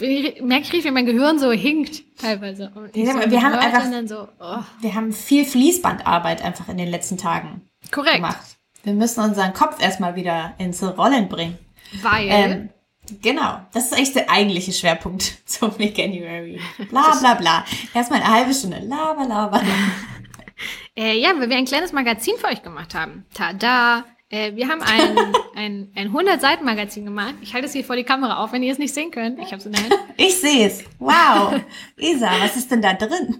ich, 0.00 0.40
merke 0.40 0.64
ich 0.64 0.72
richtig, 0.72 0.84
wie 0.84 0.90
mein 0.90 1.06
Gehirn 1.06 1.38
so 1.38 1.52
hinkt 1.52 2.02
teilweise. 2.18 2.72
Ja, 2.94 3.12
so 3.12 3.30
wir 3.30 3.42
haben 3.42 3.54
einfach, 3.54 4.08
so, 4.08 4.28
oh. 4.40 4.62
wir 4.80 4.94
haben 4.94 5.12
viel 5.12 5.44
Fließbandarbeit 5.44 6.42
einfach 6.42 6.68
in 6.70 6.78
den 6.78 6.88
letzten 6.88 7.18
Tagen 7.18 7.68
Korrekt. 7.90 8.16
gemacht. 8.16 8.56
Wir 8.84 8.92
müssen 8.92 9.24
unseren 9.24 9.52
Kopf 9.52 9.82
erstmal 9.82 10.14
wieder 10.14 10.54
ins 10.58 10.82
Rollen 10.82 11.28
bringen. 11.28 11.58
Weil 12.02 12.28
ähm, 12.28 12.68
Genau, 13.20 13.58
das 13.72 13.86
ist 13.86 13.98
echt 13.98 14.14
der 14.14 14.30
eigentliche 14.30 14.72
Schwerpunkt 14.72 15.34
zum 15.46 15.72
January. 15.78 16.60
Bla 16.88 17.14
bla 17.18 17.34
bla. 17.34 17.64
Erstmal 17.92 18.22
eine 18.22 18.32
halbe 18.32 18.54
Stunde 18.54 18.78
laber, 18.78 19.26
laber. 19.26 19.60
äh, 20.96 21.18
ja, 21.18 21.32
weil 21.38 21.50
wir 21.50 21.56
ein 21.56 21.66
kleines 21.66 21.92
Magazin 21.92 22.34
für 22.38 22.46
euch 22.46 22.62
gemacht 22.62 22.94
haben. 22.94 23.26
Tada! 23.34 24.04
Äh, 24.30 24.56
wir 24.56 24.68
haben 24.68 24.82
ein, 24.82 25.18
ein, 25.54 25.92
ein 25.94 26.12
100-Seiten-Magazin 26.12 27.04
gemacht. 27.04 27.34
Ich 27.42 27.52
halte 27.52 27.66
es 27.66 27.72
hier 27.74 27.84
vor 27.84 27.96
die 27.96 28.04
Kamera 28.04 28.42
auf, 28.42 28.52
wenn 28.52 28.62
ihr 28.62 28.72
es 28.72 28.78
nicht 28.78 28.94
sehen 28.94 29.10
könnt. 29.10 29.38
Ich 29.38 29.46
habe 29.46 29.56
es 29.56 29.66
in 29.66 29.72
der 29.72 29.82
Hand. 29.82 29.94
Ich 30.16 30.40
sehe 30.40 30.66
es. 30.66 30.84
Wow. 30.98 31.60
Isa, 31.98 32.30
was 32.40 32.56
ist 32.56 32.70
denn 32.70 32.80
da 32.80 32.94
drin? 32.94 33.38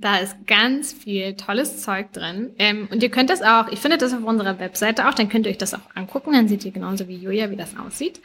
Da 0.00 0.16
ist 0.18 0.34
ganz 0.46 0.92
viel 0.92 1.34
tolles 1.34 1.82
Zeug 1.82 2.12
drin. 2.12 2.50
Ähm, 2.58 2.88
und 2.90 3.02
ihr 3.02 3.10
könnt 3.10 3.28
das 3.28 3.42
auch, 3.42 3.68
ich 3.68 3.78
finde 3.78 3.98
das 3.98 4.14
auf 4.14 4.24
unserer 4.24 4.58
Webseite 4.58 5.08
auch, 5.08 5.14
dann 5.14 5.28
könnt 5.28 5.46
ihr 5.46 5.50
euch 5.50 5.58
das 5.58 5.74
auch 5.74 5.80
angucken. 5.94 6.32
Dann 6.32 6.48
seht 6.48 6.64
ihr 6.64 6.70
genauso 6.70 7.06
wie 7.06 7.16
Julia, 7.16 7.50
wie 7.50 7.56
das 7.56 7.76
aussieht. 7.76 8.20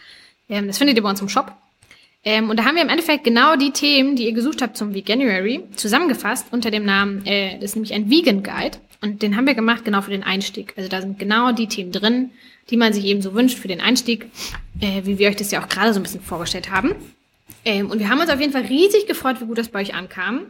Ähm, 0.47 0.67
das 0.67 0.77
findet 0.77 0.95
ihr 0.95 1.03
bei 1.03 1.09
uns 1.09 1.21
im 1.21 1.29
Shop. 1.29 1.51
Ähm, 2.23 2.49
und 2.49 2.57
da 2.57 2.65
haben 2.65 2.75
wir 2.75 2.81
im 2.81 2.89
Endeffekt 2.89 3.23
genau 3.23 3.55
die 3.55 3.71
Themen, 3.71 4.15
die 4.15 4.25
ihr 4.25 4.31
gesucht 4.31 4.61
habt 4.61 4.77
zum 4.77 4.95
Veganuary, 4.95 5.63
zusammengefasst 5.75 6.47
unter 6.51 6.71
dem 6.71 6.85
Namen, 6.85 7.25
äh, 7.25 7.55
das 7.55 7.71
ist 7.71 7.75
nämlich 7.75 7.93
ein 7.93 8.09
Vegan 8.09 8.41
Guide. 8.41 8.79
Und 9.01 9.21
den 9.21 9.35
haben 9.35 9.45
wir 9.45 9.53
gemacht 9.53 9.85
genau 9.85 10.01
für 10.01 10.09
den 10.09 10.23
Einstieg. 10.23 10.73
Also 10.77 10.89
da 10.89 11.01
sind 11.01 11.19
genau 11.19 11.51
die 11.51 11.67
Themen 11.67 11.91
drin, 11.91 12.31
die 12.71 12.77
man 12.77 12.93
sich 12.93 13.05
eben 13.05 13.21
so 13.21 13.35
wünscht 13.35 13.59
für 13.59 13.67
den 13.67 13.81
Einstieg, 13.81 14.25
äh, 14.79 15.01
wie 15.03 15.19
wir 15.19 15.29
euch 15.29 15.35
das 15.35 15.51
ja 15.51 15.63
auch 15.63 15.69
gerade 15.69 15.93
so 15.93 15.99
ein 15.99 16.03
bisschen 16.03 16.21
vorgestellt 16.21 16.71
haben. 16.71 16.95
Ähm, 17.63 17.91
und 17.91 17.99
wir 17.99 18.09
haben 18.09 18.19
uns 18.19 18.29
auf 18.31 18.39
jeden 18.39 18.53
Fall 18.53 18.63
riesig 18.63 19.05
gefreut, 19.05 19.39
wie 19.41 19.45
gut 19.45 19.59
das 19.59 19.69
bei 19.69 19.81
euch 19.81 19.93
ankam. 19.93 20.47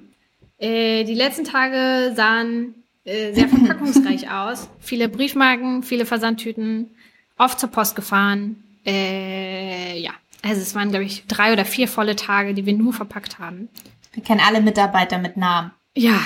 Äh, 0.58 1.04
die 1.04 1.14
letzten 1.16 1.44
Tage 1.44 2.14
sahen 2.16 2.76
äh, 3.04 3.34
sehr 3.34 3.48
verpackungsreich 3.50 4.30
aus. 4.32 4.70
Viele 4.80 5.10
Briefmarken, 5.10 5.84
viele 5.84 6.06
Versandtüten, 6.06 6.92
oft 7.38 7.60
zur 7.60 7.70
Post 7.70 7.96
gefahren. 7.96 8.64
Äh, 8.86 10.00
ja, 10.00 10.12
Also 10.44 10.62
es 10.62 10.76
waren, 10.76 10.90
glaube 10.90 11.06
ich, 11.06 11.26
drei 11.28 11.54
oder 11.54 11.66
vier 11.66 11.88
volle 11.88 12.16
Tage, 12.16 12.54
die 12.54 12.66
wir 12.66 12.74
nur 12.74 12.94
verpackt 12.94 13.40
haben. 13.40 13.70
Wir 14.14 14.24
kennen 14.24 14.42
alle 14.46 14.62
Mitarbeiter 14.62 15.18
mit 15.18 15.38
Namen. 15.38 15.72
Ja, 15.96 16.22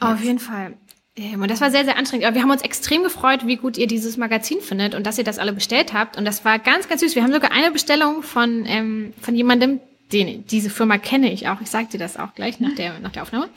auf 0.00 0.22
jeden 0.22 0.38
Fall. 0.38 0.74
Ähm, 1.16 1.42
und 1.42 1.50
das 1.50 1.60
war 1.60 1.70
sehr, 1.70 1.84
sehr 1.84 1.96
anstrengend. 1.96 2.26
Aber 2.26 2.34
wir 2.34 2.42
haben 2.42 2.50
uns 2.50 2.62
extrem 2.62 3.02
gefreut, 3.02 3.46
wie 3.46 3.56
gut 3.56 3.76
ihr 3.76 3.86
dieses 3.86 4.16
Magazin 4.16 4.60
findet 4.60 4.94
und 4.94 5.06
dass 5.06 5.18
ihr 5.18 5.24
das 5.24 5.38
alle 5.38 5.52
bestellt 5.52 5.92
habt. 5.92 6.16
Und 6.16 6.24
das 6.24 6.44
war 6.44 6.58
ganz, 6.58 6.88
ganz 6.88 7.00
süß. 7.00 7.14
Wir 7.14 7.22
haben 7.22 7.32
sogar 7.32 7.52
eine 7.52 7.70
Bestellung 7.70 8.22
von, 8.22 8.64
ähm, 8.66 9.12
von 9.20 9.34
jemandem, 9.34 9.80
den, 10.12 10.46
diese 10.46 10.70
Firma 10.70 10.98
kenne 10.98 11.32
ich 11.32 11.48
auch. 11.48 11.60
Ich 11.60 11.70
sag 11.70 11.90
dir 11.90 11.98
das 11.98 12.16
auch 12.16 12.34
gleich 12.34 12.60
nach 12.60 12.74
der, 12.74 12.98
nach 13.00 13.12
der 13.12 13.22
Aufnahme. 13.22 13.48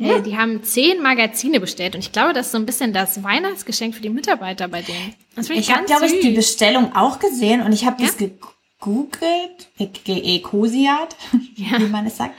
Äh, 0.00 0.08
ja. 0.08 0.18
die 0.20 0.36
haben 0.36 0.62
zehn 0.62 1.02
Magazine 1.02 1.58
bestellt 1.60 1.94
und 1.94 2.00
ich 2.00 2.12
glaube, 2.12 2.32
das 2.32 2.46
ist 2.46 2.52
so 2.52 2.58
ein 2.58 2.66
bisschen 2.66 2.92
das 2.92 3.22
Weihnachtsgeschenk 3.24 3.94
für 3.94 4.02
die 4.02 4.10
Mitarbeiter 4.10 4.68
bei 4.68 4.82
denen. 4.82 5.14
Das 5.34 5.50
ich 5.50 5.58
ich 5.58 5.74
habe, 5.74 5.86
glaube 5.86 6.06
ich, 6.06 6.20
die 6.20 6.30
Bestellung 6.30 6.94
auch 6.94 7.18
gesehen 7.18 7.62
und 7.62 7.72
ich 7.72 7.84
habe 7.84 8.00
ja? 8.00 8.06
das 8.06 8.16
gegoogelt, 8.16 9.68
Ecosiat, 9.78 11.16
ja. 11.56 11.80
wie 11.80 11.88
man 11.88 12.06
es 12.06 12.16
sagt, 12.16 12.34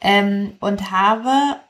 ähm, 0.00 0.52
und 0.60 0.92
habe 0.92 1.60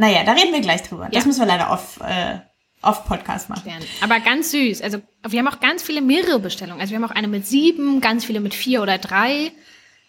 naja, 0.00 0.24
da 0.24 0.32
reden 0.32 0.54
wir 0.54 0.60
gleich 0.60 0.82
drüber. 0.82 1.10
Das 1.12 1.26
müssen 1.26 1.40
wir 1.40 1.46
leider 1.46 1.70
off, 1.70 2.00
äh, 2.00 2.38
off 2.80 3.04
Podcast 3.04 3.50
machen. 3.50 3.70
Aber 4.00 4.18
ganz 4.20 4.50
süß. 4.50 4.80
Also 4.80 5.02
wir 5.28 5.38
haben 5.38 5.48
auch 5.48 5.60
ganz 5.60 5.82
viele 5.82 6.00
mehrere 6.00 6.38
Bestellungen. 6.38 6.80
Also 6.80 6.92
wir 6.92 6.96
haben 6.96 7.04
auch 7.04 7.14
eine 7.14 7.28
mit 7.28 7.46
sieben, 7.46 8.00
ganz 8.00 8.24
viele 8.24 8.40
mit 8.40 8.54
vier 8.54 8.80
oder 8.80 8.96
drei, 8.96 9.52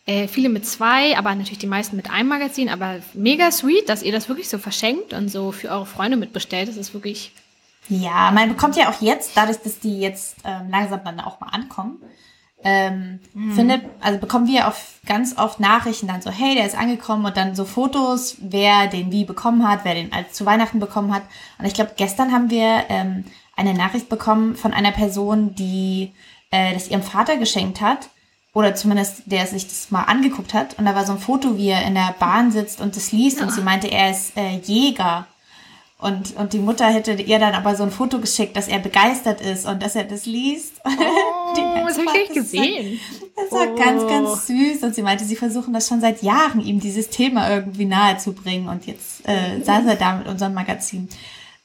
äh, 0.05 0.27
viele 0.27 0.49
mit 0.49 0.65
zwei, 0.65 1.17
aber 1.17 1.33
natürlich 1.35 1.59
die 1.59 1.67
meisten 1.67 1.95
mit 1.95 2.09
einem 2.09 2.29
Magazin. 2.29 2.69
Aber 2.69 2.97
mega 3.13 3.51
sweet, 3.51 3.87
dass 3.89 4.03
ihr 4.03 4.11
das 4.11 4.29
wirklich 4.29 4.49
so 4.49 4.57
verschenkt 4.57 5.13
und 5.13 5.29
so 5.29 5.51
für 5.51 5.69
eure 5.69 5.85
Freunde 5.85 6.17
mitbestellt. 6.17 6.67
Das 6.67 6.77
ist 6.77 6.93
wirklich. 6.93 7.33
Ja, 7.89 8.31
man 8.31 8.49
bekommt 8.49 8.75
ja 8.75 8.89
auch 8.89 9.01
jetzt, 9.01 9.35
dadurch, 9.35 9.57
dass 9.57 9.79
die 9.79 9.99
jetzt 9.99 10.37
ähm, 10.45 10.69
langsam 10.69 11.01
dann 11.03 11.19
auch 11.19 11.39
mal 11.39 11.49
ankommen, 11.49 11.97
ähm, 12.63 13.19
mhm. 13.33 13.53
findet, 13.53 13.81
also 14.01 14.19
bekommen 14.19 14.47
wir 14.47 14.67
auch 14.67 14.75
ganz 15.05 15.37
oft 15.37 15.59
Nachrichten 15.59 16.07
dann 16.07 16.21
so, 16.21 16.29
hey, 16.29 16.53
der 16.55 16.65
ist 16.65 16.77
angekommen 16.77 17.25
und 17.25 17.35
dann 17.35 17.55
so 17.55 17.65
Fotos, 17.65 18.37
wer 18.39 18.87
den 18.87 19.11
wie 19.11 19.25
bekommen 19.25 19.67
hat, 19.67 19.83
wer 19.83 19.95
den 19.95 20.13
als 20.13 20.33
zu 20.33 20.45
Weihnachten 20.45 20.79
bekommen 20.79 21.13
hat. 21.13 21.23
Und 21.57 21.65
ich 21.65 21.73
glaube, 21.73 21.93
gestern 21.97 22.31
haben 22.31 22.49
wir 22.49 22.85
ähm, 22.89 23.25
eine 23.55 23.73
Nachricht 23.73 24.09
bekommen 24.09 24.55
von 24.55 24.73
einer 24.73 24.91
Person, 24.91 25.55
die 25.55 26.11
äh, 26.51 26.73
das 26.73 26.87
ihrem 26.87 27.03
Vater 27.03 27.37
geschenkt 27.37 27.81
hat. 27.81 28.09
Oder 28.53 28.75
zumindest 28.75 29.23
der 29.25 29.47
sich 29.47 29.65
das 29.67 29.91
mal 29.91 30.03
angeguckt 30.03 30.53
hat. 30.53 30.77
Und 30.77 30.85
da 30.85 30.93
war 30.93 31.05
so 31.05 31.13
ein 31.13 31.19
Foto, 31.19 31.57
wie 31.57 31.69
er 31.69 31.85
in 31.85 31.95
der 31.95 32.15
Bahn 32.19 32.51
sitzt 32.51 32.81
und 32.81 32.95
das 32.95 33.11
liest. 33.11 33.39
Ja. 33.39 33.45
Und 33.45 33.53
sie 33.53 33.61
meinte, 33.61 33.89
er 33.89 34.11
ist 34.11 34.35
äh, 34.37 34.57
Jäger. 34.57 35.27
Und, 36.01 36.35
und 36.35 36.53
die 36.53 36.59
Mutter 36.59 36.87
hätte 36.87 37.13
ihr 37.13 37.37
dann 37.37 37.53
aber 37.53 37.75
so 37.75 37.83
ein 37.83 37.91
Foto 37.91 38.19
geschickt, 38.19 38.57
dass 38.57 38.67
er 38.67 38.79
begeistert 38.79 39.39
ist 39.39 39.67
und 39.67 39.83
dass 39.83 39.95
er 39.95 40.03
das 40.03 40.25
liest. 40.25 40.81
Oh, 41.53 41.85
das 41.85 41.97
habe 41.97 42.05
ich 42.05 42.29
nicht 42.29 42.33
gesehen. 42.33 42.99
Das 43.35 43.51
war 43.51 43.67
oh. 43.73 43.75
ganz, 43.75 44.07
ganz 44.07 44.47
süß. 44.47 44.83
Und 44.83 44.95
sie 44.95 45.01
meinte, 45.01 45.25
sie 45.25 45.35
versuchen 45.35 45.73
das 45.73 45.85
schon 45.85 45.99
seit 45.99 46.23
Jahren, 46.23 46.61
ihm 46.61 46.79
dieses 46.79 47.09
Thema 47.09 47.49
irgendwie 47.49 47.83
nahe 47.83 48.17
zu 48.17 48.31
bringen. 48.31 48.69
Und 48.69 48.85
jetzt 48.85 49.27
äh, 49.27 49.61
saß 49.61 49.85
er 49.85 49.97
da 49.97 50.15
mit 50.15 50.29
unserem 50.29 50.53
Magazin. 50.53 51.09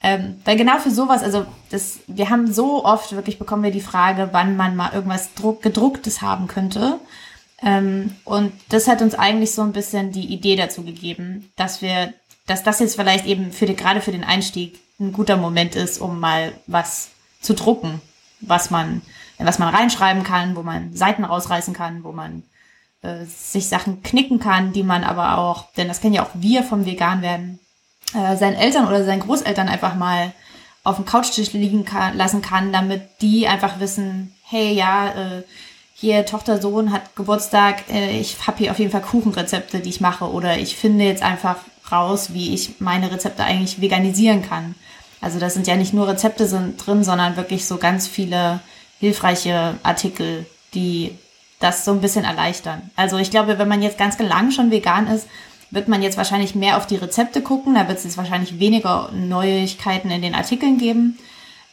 Ähm, 0.03 0.41
weil 0.45 0.57
genau 0.57 0.79
für 0.79 0.91
sowas, 0.91 1.23
also 1.23 1.47
das, 1.71 2.01
wir 2.07 2.29
haben 2.31 2.53
so 2.53 2.85
oft 2.85 3.13
wirklich 3.13 3.39
bekommen 3.39 3.63
wir 3.63 3.71
die 3.71 3.81
Frage, 3.81 4.29
wann 4.33 4.57
man 4.57 4.77
mal 4.77 4.93
irgendwas 4.93 5.35
Druck, 5.35 5.63
gedrucktes 5.63 6.23
haben 6.23 6.49
könnte. 6.49 7.01
Ähm, 7.63 8.15
und 8.25 8.53
das 8.69 8.89
hat 8.89 9.01
uns 9.01 9.15
eigentlich 9.15 9.53
so 9.53 9.63
ein 9.63 9.73
bisschen 9.73 10.13
die 10.13 10.27
Idee 10.27 10.57
dazu 10.57 10.83
gegeben, 10.83 11.51
dass 11.57 11.81
wir 11.81 12.13
dass 12.47 12.63
das 12.63 12.79
jetzt 12.79 12.97
vielleicht 12.97 13.27
eben 13.27 13.53
für 13.53 13.67
die, 13.67 13.77
gerade 13.77 14.01
für 14.01 14.13
den 14.13 14.25
Einstieg 14.25 14.81
ein 14.99 15.13
guter 15.13 15.37
Moment 15.37 15.77
ist, 15.77 15.99
um 16.01 16.21
mal 16.21 16.53
was 16.67 17.11
zu 17.41 17.55
drucken, 17.55 18.01
was 18.41 18.71
man, 18.71 19.03
was 19.39 19.59
man 19.59 19.75
reinschreiben 19.75 20.23
kann, 20.23 20.57
wo 20.57 20.63
man 20.63 20.95
Seiten 20.95 21.25
rausreißen 21.25 21.75
kann, 21.75 22.05
wo 22.05 22.13
man 22.13 22.45
äh, 23.03 23.25
sich 23.25 23.69
Sachen 23.69 24.03
knicken 24.03 24.39
kann, 24.39 24.73
die 24.73 24.85
man 24.85 25.05
aber 25.05 25.39
auch, 25.39 25.73
denn 25.75 25.89
das 25.89 26.01
kennen 26.01 26.15
ja 26.15 26.23
auch 26.23 26.31
wir 26.35 26.63
vom 26.63 26.87
Vegan 26.87 27.21
werden, 27.21 27.59
äh, 28.15 28.37
seinen 28.37 28.57
Eltern 28.57 28.87
oder 28.87 29.05
seinen 29.05 29.21
Großeltern 29.21 29.69
einfach 29.69 29.95
mal 29.95 30.33
auf 30.85 30.97
dem 30.97 31.05
Couchtisch 31.05 31.53
liegen 31.53 31.85
kann, 31.85 32.17
lassen 32.17 32.43
kann, 32.43 32.73
damit 32.73 33.03
die 33.21 33.49
einfach 33.49 33.81
wissen, 33.81 34.33
hey, 34.45 34.73
ja, 34.73 35.09
äh, 35.09 35.43
hier 35.95 36.27
Tochter, 36.27 36.61
Sohn 36.61 36.93
hat 36.93 37.17
Geburtstag, 37.17 37.89
äh, 37.91 38.21
ich 38.21 38.37
habe 38.47 38.59
hier 38.59 38.71
auf 38.71 38.79
jeden 38.79 38.93
Fall 38.93 39.01
Kuchenrezepte, 39.01 39.81
die 39.81 39.89
ich 39.89 40.01
mache 40.01 40.31
oder 40.31 40.59
ich 40.59 40.77
finde 40.77 41.05
jetzt 41.05 41.23
einfach 41.23 41.57
raus, 41.91 42.33
wie 42.33 42.55
ich 42.55 42.81
meine 42.81 43.11
Rezepte 43.11 43.45
eigentlich 43.45 43.81
veganisieren 43.81 44.47
kann. 44.47 44.75
Also 45.21 45.39
da 45.39 45.51
sind 45.51 45.67
ja 45.67 45.77
nicht 45.77 45.95
nur 45.95 46.07
Rezepte 46.07 46.47
sind 46.47 46.85
drin, 46.85 47.03
sondern 47.03 47.37
wirklich 47.37 47.65
so 47.65 47.79
ganz 47.79 48.07
viele 48.07 48.61
hilfreiche 49.01 49.75
Artikel, 49.83 50.47
die 50.75 51.17
das 51.59 51.85
so 51.85 51.93
ein 51.93 52.01
bisschen 52.01 52.25
erleichtern. 52.25 52.91
Also 52.97 53.17
ich 53.17 53.31
glaube, 53.31 53.59
wenn 53.59 53.69
man 53.69 53.83
jetzt 53.83 53.99
ganz 53.99 54.19
lang 54.19 54.51
schon 54.51 54.71
vegan 54.71 55.07
ist, 55.07 55.27
wird 55.71 55.89
man 55.89 56.03
jetzt 56.03 56.17
wahrscheinlich 56.17 56.55
mehr 56.55 56.77
auf 56.77 56.87
die 56.87 56.97
Rezepte 56.97 57.43
gucken. 57.43 57.75
Da 57.75 57.89
wird 57.89 57.99
es 57.99 58.05
jetzt 58.05 58.17
wahrscheinlich 58.17 58.59
weniger 58.59 59.11
Neuigkeiten 59.13 60.11
in 60.11 60.23
den 60.23 60.35
Artikeln 60.35 60.79
geben. 60.79 61.19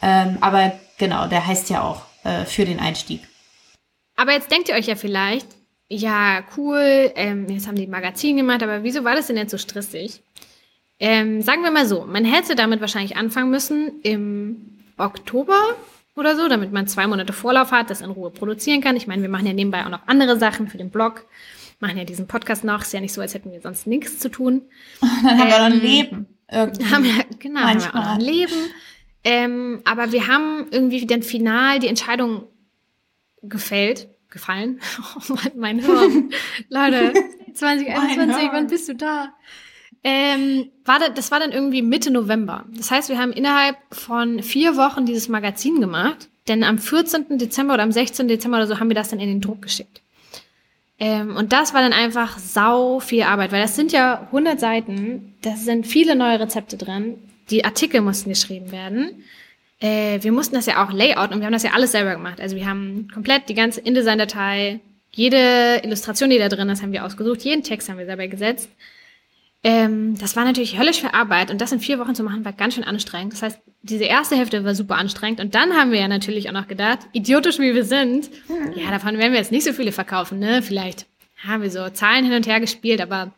Ähm, 0.02 0.38
aber 0.42 0.74
genau, 0.98 1.28
der 1.28 1.46
heißt 1.46 1.70
ja 1.70 1.82
auch 1.82 2.04
äh, 2.24 2.46
für 2.46 2.66
den 2.66 2.80
Einstieg. 2.80 3.22
Aber 4.16 4.32
jetzt 4.32 4.52
denkt 4.52 4.70
ihr 4.70 4.76
euch 4.76 4.88
ja 4.88 4.96
vielleicht, 4.96 5.48
ja, 5.90 6.44
cool, 6.58 7.12
ähm, 7.16 7.48
jetzt 7.50 7.68
haben 7.68 7.76
die 7.76 7.88
ein 7.88 7.92
Magazin 7.92 8.38
gemacht, 8.38 8.64
aber 8.64 8.84
wieso 8.84 9.04
war 9.04 9.16
das 9.16 9.28
denn 9.28 9.38
jetzt 9.38 9.52
so 9.52 9.58
stressig? 9.58 10.22
Ähm, 11.00 11.42
sagen 11.42 11.64
wir 11.64 11.72
mal 11.72 11.86
so, 11.86 12.06
man 12.06 12.26
hätte 12.26 12.56
damit 12.56 12.82
wahrscheinlich 12.82 13.18
anfangen 13.18 13.50
müssen 13.50 14.00
im 14.04 14.80
Oktober 14.98 15.60
oder 16.16 16.36
so, 16.36 16.48
damit 16.48 16.72
man 16.72 16.88
zwei 16.88 17.08
Monate 17.08 17.34
Vorlauf 17.34 17.72
hat, 17.72 17.90
das 17.90 18.02
in 18.02 18.12
Ruhe 18.12 18.30
produzieren 18.30 18.82
kann. 18.82 18.96
Ich 18.96 19.08
meine, 19.08 19.22
wir 19.22 19.30
machen 19.30 19.48
ja 19.48 19.54
nebenbei 19.54 19.86
auch 19.86 19.90
noch 19.90 20.08
andere 20.08 20.38
Sachen 20.38 20.68
für 20.68 20.78
den 20.78 20.92
Blog, 20.92 21.26
machen 21.80 21.98
ja 21.98 22.04
diesen 22.04 22.28
Podcast 22.28 22.64
noch, 22.64 22.82
ist 22.82 22.94
ja 22.94 23.02
nicht 23.02 23.14
so, 23.14 23.22
als 23.22 23.34
hätten 23.34 23.52
wir 23.52 23.62
sonst 23.62 23.88
nichts 23.88 24.20
zu 24.20 24.30
tun. 24.30 24.64
Dann 25.02 25.40
haben 25.40 25.50
wir 25.50 25.58
noch 25.58 25.66
ein 25.66 25.74
ähm, 25.74 25.82
Leben. 25.82 26.28
Irgendwie. 26.52 26.86
Haben 26.86 27.04
wir, 27.04 27.26
genau, 27.40 27.62
Manchmal. 27.62 27.94
haben 27.94 27.94
wir 27.94 28.00
auch 28.00 28.06
noch 28.06 28.16
ein 28.16 28.22
Leben. 28.22 28.54
Ähm, 29.24 29.82
aber 29.86 30.12
wir 30.12 30.28
haben 30.28 30.68
irgendwie 30.72 31.06
dann 31.06 31.24
final 31.24 31.80
die 31.80 31.88
Entscheidung 31.88 32.44
gefällt, 33.42 34.10
gefallen. 34.30 34.80
Oh, 35.30 35.36
mein, 35.36 35.52
mein 35.56 35.80
Hirn. 35.80 36.30
Leute, 36.70 37.14
2021, 37.54 38.50
wann 38.52 38.68
bist 38.68 38.90
du 38.90 38.96
da? 38.96 39.34
Ähm, 40.04 40.70
war 40.84 41.00
da, 41.00 41.10
das 41.10 41.32
war 41.32 41.40
dann 41.40 41.54
irgendwie 41.54 41.82
Mitte 41.82 42.12
November. 42.12 42.66
Das 42.76 42.92
heißt, 42.92 43.08
wir 43.10 43.18
haben 43.18 43.32
innerhalb 43.32 43.78
von 43.92 44.44
vier 44.44 44.76
Wochen 44.76 45.06
dieses 45.06 45.30
Magazin 45.30 45.80
gemacht, 45.80 46.30
denn 46.50 46.64
am 46.64 46.78
14. 46.78 47.38
Dezember 47.38 47.76
oder 47.76 47.84
am 47.84 47.92
16. 47.92 48.28
Dezember 48.28 48.58
oder 48.58 48.68
so 48.68 48.80
haben 48.80 48.90
wir 48.90 48.96
das 48.96 49.10
dann 49.10 49.22
in 49.22 49.30
den 49.30 49.40
Druck 49.40 49.62
geschickt. 49.62 50.03
Ähm, 51.04 51.36
und 51.36 51.54
das 51.54 51.74
war 51.74 51.82
dann 51.82 51.94
einfach 51.94 52.39
sau 52.39 53.00
viel 53.00 53.24
Arbeit, 53.24 53.52
weil 53.52 53.62
das 53.62 53.76
sind 53.76 53.92
ja 53.92 54.22
100 54.28 54.60
Seiten, 54.60 55.36
da 55.42 55.56
sind 55.56 55.86
viele 55.86 56.16
neue 56.16 56.39
Rezepte 56.39 56.78
drin, 56.78 57.18
die 57.50 57.66
Artikel 57.66 58.02
mussten 58.02 58.30
geschrieben 58.30 58.72
werden 58.72 59.24
äh, 59.84 60.24
wir 60.24 60.32
mussten 60.32 60.56
das 60.56 60.66
ja 60.66 60.84
auch 60.84 60.94
layouten 60.94 61.34
und 61.34 61.39
wir 61.42 61.46
haben 61.46 61.54
das 61.54 61.63
ja 61.63 61.72
alles 61.74 61.92
selber 61.92 62.13
gemacht. 62.16 62.39
Also 62.39 62.56
wir 62.56 62.66
haben 62.66 63.10
komplett 63.13 63.50
die 63.50 63.54
ganze 63.54 63.82
InDesign-Datei, 63.82 64.80
jede 65.12 65.82
Illustration, 65.84 66.30
die 66.30 66.39
da 66.39 66.48
drin 66.48 66.70
ist, 66.70 66.82
haben 66.82 66.94
wir 66.94 67.06
ausgesucht, 67.06 67.42
jeden 67.42 67.63
Text 67.63 67.89
haben 67.89 68.00
wir 68.00 68.06
selber 68.06 68.28
gesetzt. 68.28 68.70
Ähm, 69.65 70.17
das 70.17 70.36
war 70.36 70.43
natürlich 70.43 70.78
höllisch 70.78 70.99
für 70.99 71.13
Arbeit 71.13 71.49
und 71.49 71.62
das 71.62 71.71
in 71.71 71.80
vier 71.80 71.97
Wochen 71.97 72.15
zu 72.15 72.23
machen, 72.23 72.43
war 72.43 72.52
ganz 72.52 72.73
schön 72.76 72.84
anstrengend. 72.84 73.32
Das 73.32 73.41
heißt, 73.41 73.60
diese 73.82 74.04
erste 74.04 74.36
Hälfte 74.36 74.65
war 74.65 74.76
super 74.76 74.95
anstrengend 74.95 75.39
und 75.39 75.56
dann 75.56 75.73
haben 75.73 75.91
wir 75.91 76.02
ja 76.02 76.10
natürlich 76.10 76.49
auch 76.49 76.54
noch 76.54 76.67
gedacht, 76.67 76.99
idiotisch 77.13 77.60
wie 77.60 77.73
wir 77.73 77.86
sind, 77.86 78.30
ja, 78.76 78.91
davon 78.91 79.17
werden 79.17 79.32
wir 79.32 79.39
jetzt 79.39 79.54
nicht 79.54 79.63
so 79.63 79.71
viele 79.71 79.93
verkaufen, 79.93 80.39
ne? 80.39 80.62
Vielleicht 80.62 81.06
haben 81.47 81.63
wir 81.63 81.71
so 81.71 81.89
Zahlen 81.89 82.26
hin 82.26 82.34
und 82.34 82.45
her 82.45 82.60
gespielt, 82.60 82.99
aber 82.99 83.32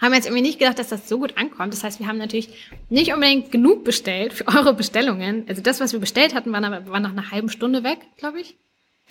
haben 0.00 0.14
jetzt 0.14 0.26
irgendwie 0.26 0.42
nicht 0.42 0.58
gedacht, 0.58 0.78
dass 0.78 0.88
das 0.88 1.08
so 1.08 1.18
gut 1.18 1.38
ankommt. 1.38 1.72
Das 1.72 1.82
heißt, 1.82 2.00
wir 2.00 2.06
haben 2.06 2.18
natürlich 2.18 2.70
nicht 2.90 3.12
unbedingt 3.12 3.50
genug 3.50 3.84
bestellt 3.84 4.32
für 4.34 4.46
eure 4.46 4.74
Bestellungen. 4.74 5.46
Also 5.48 5.62
das, 5.62 5.80
was 5.80 5.92
wir 5.92 6.00
bestellt 6.00 6.34
hatten, 6.34 6.52
war, 6.52 6.60
nach, 6.60 6.86
war 6.86 7.00
nach 7.00 7.12
einer 7.12 7.30
halben 7.30 7.48
Stunde 7.48 7.82
weg, 7.82 7.98
glaube 8.18 8.40
ich. 8.40 8.56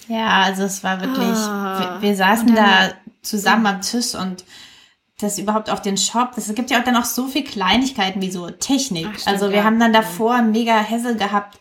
Ja, 0.08 0.42
also 0.42 0.64
es 0.64 0.84
war 0.84 1.02
wirklich, 1.02 1.20
oh. 1.20 2.00
wir, 2.00 2.02
wir, 2.02 2.16
saßen 2.16 2.48
dann, 2.48 2.56
da 2.56 2.94
zusammen 3.22 3.66
am 3.66 3.82
Tisch 3.82 4.14
und 4.14 4.44
das 5.20 5.40
überhaupt 5.40 5.70
auf 5.70 5.82
den 5.82 5.98
Shop, 5.98 6.32
es 6.36 6.54
gibt 6.54 6.70
ja 6.70 6.80
auch 6.80 6.84
dann 6.84 6.98
auch 6.98 7.06
so 7.06 7.28
viel 7.28 7.44
Kleinigkeiten 7.44 8.22
wie 8.22 8.32
so 8.32 8.50
Technik. 8.50 9.08
Ach, 9.10 9.20
stimmt, 9.20 9.28
also 9.28 9.50
wir 9.50 9.60
ja. 9.60 9.64
haben 9.64 9.80
dann 9.80 9.94
davor 9.94 10.42
mega 10.42 10.78
Hessel 10.78 11.16
gehabt, 11.16 11.60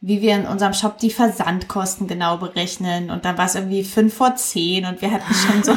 wie 0.00 0.22
wir 0.22 0.36
in 0.36 0.46
unserem 0.46 0.72
Shop 0.72 0.98
die 0.98 1.10
Versandkosten 1.10 2.06
genau 2.06 2.38
berechnen. 2.38 3.10
Und 3.10 3.24
dann 3.24 3.36
war 3.38 3.46
es 3.46 3.54
irgendwie 3.54 3.84
fünf 3.84 4.14
vor 4.14 4.36
zehn 4.36 4.86
und 4.86 5.02
wir 5.02 5.10
hatten 5.10 5.34
schon 5.34 5.62
so 5.62 5.76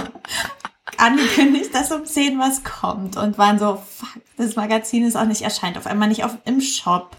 angekündigt, 0.98 1.74
dass 1.74 1.92
um 1.92 2.06
10 2.06 2.40
was 2.40 2.64
kommt 2.64 3.18
und 3.18 3.38
waren 3.38 3.60
so, 3.60 3.82
fuck, 3.98 4.22
das 4.38 4.56
Magazin 4.56 5.06
ist 5.06 5.16
auch 5.16 5.26
nicht 5.26 5.42
erscheint, 5.42 5.78
auf 5.78 5.88
einmal 5.88 6.10
nicht 6.10 6.24
auf, 6.24 6.38
im 6.46 6.62
Shop. 6.62 7.16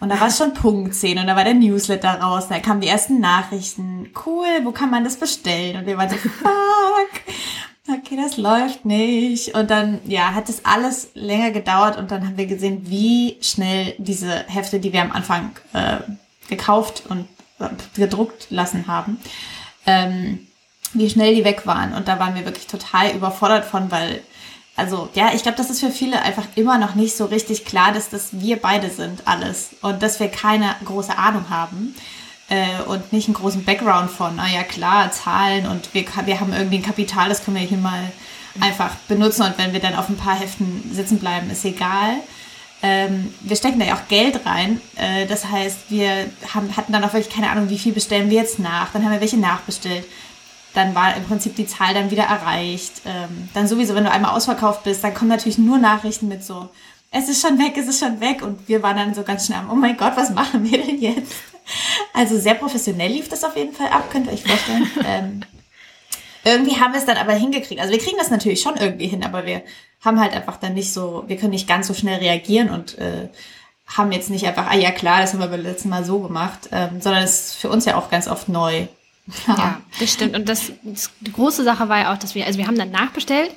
Und 0.00 0.08
da 0.08 0.20
war 0.20 0.28
es 0.28 0.38
schon 0.38 0.54
Punkt 0.54 0.94
10 0.94 1.18
und 1.18 1.26
da 1.26 1.36
war 1.36 1.44
der 1.44 1.54
Newsletter 1.54 2.20
raus, 2.20 2.48
da 2.48 2.58
kamen 2.58 2.80
die 2.80 2.88
ersten 2.88 3.20
Nachrichten. 3.20 4.10
Cool, 4.26 4.46
wo 4.64 4.72
kann 4.72 4.90
man 4.90 5.04
das 5.04 5.16
bestellen? 5.16 5.76
Und 5.76 5.86
wir 5.86 5.96
waren 5.96 6.10
so, 6.10 6.16
fuck, 6.16 7.20
okay, 7.88 8.16
das 8.16 8.36
läuft 8.36 8.84
nicht. 8.84 9.54
Und 9.54 9.70
dann, 9.70 10.00
ja, 10.06 10.34
hat 10.34 10.48
es 10.48 10.64
alles 10.64 11.10
länger 11.14 11.50
gedauert 11.50 11.96
und 11.98 12.10
dann 12.10 12.26
haben 12.26 12.36
wir 12.36 12.46
gesehen, 12.46 12.82
wie 12.88 13.38
schnell 13.40 13.94
diese 13.98 14.44
Hefte, 14.46 14.80
die 14.80 14.92
wir 14.92 15.02
am 15.02 15.12
Anfang 15.12 15.50
äh, 15.72 15.98
gekauft 16.48 17.04
und 17.08 17.26
äh, 17.58 17.68
gedruckt 17.94 18.48
lassen 18.50 18.86
haben, 18.86 19.18
ähm, 19.86 20.46
wie 20.92 21.10
schnell 21.10 21.34
die 21.34 21.44
weg 21.44 21.66
waren. 21.66 21.94
Und 21.94 22.08
da 22.08 22.18
waren 22.18 22.34
wir 22.34 22.44
wirklich 22.44 22.66
total 22.66 23.10
überfordert 23.10 23.64
von, 23.64 23.90
weil, 23.90 24.22
also 24.76 25.08
ja, 25.14 25.32
ich 25.34 25.42
glaube, 25.42 25.58
das 25.58 25.70
ist 25.70 25.80
für 25.80 25.90
viele 25.90 26.22
einfach 26.22 26.46
immer 26.54 26.78
noch 26.78 26.94
nicht 26.94 27.16
so 27.16 27.24
richtig 27.26 27.64
klar, 27.64 27.92
dass 27.92 28.10
das 28.10 28.40
wir 28.40 28.56
beide 28.60 28.90
sind, 28.90 29.26
alles. 29.26 29.70
Und 29.80 30.02
dass 30.02 30.20
wir 30.20 30.28
keine 30.28 30.74
große 30.84 31.16
Ahnung 31.16 31.50
haben 31.50 31.94
äh, 32.48 32.82
und 32.86 33.12
nicht 33.12 33.28
einen 33.28 33.34
großen 33.34 33.64
Background 33.64 34.10
von, 34.10 34.36
na 34.36 34.48
ja 34.48 34.62
klar, 34.62 35.10
Zahlen 35.12 35.66
und 35.66 35.94
wir, 35.94 36.04
wir 36.24 36.40
haben 36.40 36.52
irgendwie 36.52 36.76
ein 36.76 36.82
Kapital, 36.82 37.28
das 37.28 37.44
können 37.44 37.56
wir 37.56 37.66
hier 37.66 37.78
mal 37.78 38.12
einfach 38.60 38.94
benutzen 39.08 39.42
und 39.42 39.56
wenn 39.58 39.72
wir 39.72 39.80
dann 39.80 39.94
auf 39.94 40.08
ein 40.08 40.16
paar 40.16 40.38
Heften 40.38 40.90
sitzen 40.92 41.18
bleiben, 41.18 41.50
ist 41.50 41.64
egal. 41.64 42.16
Ähm, 42.82 43.32
wir 43.40 43.56
stecken 43.56 43.78
da 43.78 43.86
ja 43.86 43.94
auch 43.94 44.08
Geld 44.08 44.44
rein. 44.44 44.80
Äh, 44.96 45.26
das 45.26 45.46
heißt, 45.46 45.90
wir 45.90 46.26
haben, 46.52 46.76
hatten 46.76 46.92
dann 46.92 47.04
auch 47.04 47.12
wirklich 47.12 47.32
keine 47.32 47.48
Ahnung, 47.48 47.70
wie 47.70 47.78
viel 47.78 47.92
bestellen 47.92 48.28
wir 48.28 48.38
jetzt 48.38 48.58
nach. 48.58 48.90
Dann 48.92 49.04
haben 49.04 49.12
wir 49.12 49.20
welche 49.20 49.38
nachbestellt. 49.38 50.04
Dann 50.74 50.94
war 50.94 51.16
im 51.16 51.22
Prinzip 51.24 51.54
die 51.54 51.66
Zahl 51.66 51.94
dann 51.94 52.10
wieder 52.10 52.24
erreicht. 52.24 53.02
Ähm, 53.06 53.48
dann 53.54 53.68
sowieso, 53.68 53.94
wenn 53.94 54.04
du 54.04 54.10
einmal 54.10 54.32
ausverkauft 54.32 54.82
bist, 54.82 55.04
dann 55.04 55.14
kommen 55.14 55.28
natürlich 55.28 55.58
nur 55.58 55.78
Nachrichten 55.78 56.26
mit 56.26 56.44
so, 56.44 56.70
es 57.12 57.28
ist 57.28 57.46
schon 57.46 57.58
weg, 57.58 57.74
es 57.76 57.86
ist 57.86 58.00
schon 58.00 58.20
weg. 58.20 58.42
Und 58.42 58.68
wir 58.68 58.82
waren 58.82 58.96
dann 58.96 59.14
so 59.14 59.22
ganz 59.22 59.46
schnell 59.46 59.60
am, 59.60 59.70
oh 59.70 59.76
mein 59.76 59.96
Gott, 59.96 60.16
was 60.16 60.30
machen 60.30 60.64
wir 60.64 60.84
denn 60.84 61.00
jetzt? 61.00 61.32
Also 62.14 62.38
sehr 62.38 62.54
professionell 62.54 63.12
lief 63.12 63.28
das 63.28 63.44
auf 63.44 63.56
jeden 63.56 63.72
Fall 63.72 63.88
ab, 63.88 64.10
könnt 64.10 64.26
ihr 64.26 64.32
euch 64.32 64.44
vorstellen. 64.44 64.90
ähm, 65.06 65.40
irgendwie 66.44 66.80
haben 66.80 66.92
wir 66.92 67.00
es 67.00 67.06
dann 67.06 67.16
aber 67.16 67.32
hingekriegt. 67.32 67.80
Also 67.80 67.92
wir 67.92 68.00
kriegen 68.00 68.18
das 68.18 68.30
natürlich 68.30 68.60
schon 68.60 68.76
irgendwie 68.76 69.06
hin, 69.06 69.24
aber 69.24 69.46
wir 69.46 69.62
haben 70.04 70.20
halt 70.20 70.32
einfach 70.32 70.56
dann 70.56 70.74
nicht 70.74 70.92
so, 70.92 71.24
wir 71.26 71.36
können 71.36 71.52
nicht 71.52 71.68
ganz 71.68 71.86
so 71.86 71.94
schnell 71.94 72.18
reagieren 72.18 72.70
und 72.70 72.98
äh, 72.98 73.28
haben 73.86 74.12
jetzt 74.12 74.30
nicht 74.30 74.46
einfach, 74.46 74.68
ah 74.68 74.76
ja 74.76 74.90
klar, 74.90 75.20
das 75.20 75.32
haben 75.32 75.40
wir 75.40 75.48
beim 75.48 75.62
letzten 75.62 75.88
Mal 75.88 76.04
so 76.04 76.20
gemacht, 76.20 76.68
ähm, 76.72 77.00
sondern 77.00 77.22
es 77.22 77.48
ist 77.48 77.56
für 77.56 77.68
uns 77.68 77.84
ja 77.84 77.96
auch 77.96 78.10
ganz 78.10 78.26
oft 78.26 78.48
neu. 78.48 78.86
ja, 79.46 79.80
das 80.00 80.12
stimmt. 80.12 80.34
Und 80.34 80.48
das, 80.48 80.72
das, 80.82 81.10
die 81.20 81.32
große 81.32 81.62
Sache 81.62 81.88
war 81.88 82.00
ja 82.00 82.12
auch, 82.12 82.18
dass 82.18 82.34
wir, 82.34 82.46
also 82.46 82.58
wir 82.58 82.66
haben 82.66 82.78
dann 82.78 82.90
nachbestellt, 82.90 83.54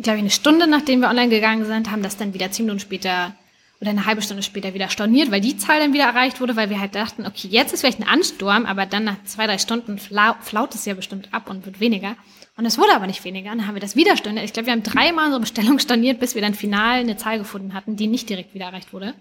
glaube 0.00 0.18
ich, 0.18 0.22
eine 0.22 0.30
Stunde 0.30 0.66
nachdem 0.66 1.00
wir 1.00 1.08
online 1.08 1.28
gegangen 1.28 1.64
sind, 1.66 1.90
haben 1.90 2.02
das 2.02 2.16
dann 2.16 2.34
wieder 2.34 2.50
zehn 2.50 2.66
Minuten 2.66 2.80
später 2.80 3.34
oder 3.80 3.90
eine 3.90 4.06
halbe 4.06 4.22
Stunde 4.22 4.42
später 4.42 4.74
wieder 4.74 4.88
storniert, 4.88 5.30
weil 5.30 5.40
die 5.40 5.58
Zahl 5.58 5.80
dann 5.80 5.92
wieder 5.92 6.04
erreicht 6.04 6.40
wurde, 6.40 6.56
weil 6.56 6.70
wir 6.70 6.80
halt 6.80 6.94
dachten, 6.94 7.26
okay, 7.26 7.48
jetzt 7.48 7.72
ist 7.72 7.80
vielleicht 7.80 8.00
ein 8.00 8.08
Ansturm, 8.08 8.64
aber 8.64 8.86
dann 8.86 9.04
nach 9.04 9.22
zwei, 9.24 9.46
drei 9.46 9.58
Stunden 9.58 9.98
flau 9.98 10.34
flaut 10.40 10.74
es 10.74 10.86
ja 10.86 10.94
bestimmt 10.94 11.28
ab 11.32 11.50
und 11.50 11.66
wird 11.66 11.80
weniger. 11.80 12.16
Und 12.56 12.64
es 12.64 12.78
wurde 12.78 12.94
aber 12.94 13.06
nicht 13.06 13.22
weniger. 13.24 13.50
Dann 13.50 13.66
haben 13.66 13.74
wir 13.74 13.82
das 13.82 13.96
wieder 13.96 14.16
storniert. 14.16 14.46
Ich 14.46 14.54
glaube, 14.54 14.66
wir 14.66 14.72
haben 14.72 14.82
dreimal 14.82 15.26
unsere 15.26 15.40
Bestellung 15.40 15.78
storniert, 15.78 16.20
bis 16.20 16.34
wir 16.34 16.42
dann 16.42 16.54
final 16.54 17.00
eine 17.00 17.18
Zahl 17.18 17.38
gefunden 17.38 17.74
hatten, 17.74 17.96
die 17.96 18.06
nicht 18.06 18.30
direkt 18.30 18.54
wieder 18.54 18.66
erreicht 18.66 18.94
wurde. 18.94 19.14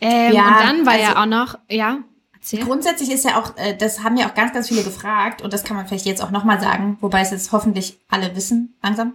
Ähm, 0.00 0.34
ja, 0.34 0.48
und 0.48 0.60
dann 0.60 0.86
war 0.86 0.92
also, 0.92 1.04
ja 1.04 1.22
auch 1.22 1.26
noch, 1.26 1.58
ja. 1.70 1.98
Erzähl. 2.34 2.64
Grundsätzlich 2.64 3.10
ist 3.10 3.24
ja 3.24 3.40
auch, 3.40 3.56
äh, 3.56 3.76
das 3.76 4.04
haben 4.04 4.16
ja 4.16 4.28
auch 4.28 4.34
ganz, 4.34 4.52
ganz 4.52 4.68
viele 4.68 4.84
gefragt 4.84 5.42
und 5.42 5.52
das 5.52 5.64
kann 5.64 5.76
man 5.76 5.88
vielleicht 5.88 6.06
jetzt 6.06 6.22
auch 6.22 6.30
nochmal 6.30 6.60
sagen, 6.60 6.98
wobei 7.00 7.22
es 7.22 7.30
jetzt 7.30 7.50
hoffentlich 7.50 7.98
alle 8.08 8.36
wissen, 8.36 8.76
langsam. 8.82 9.14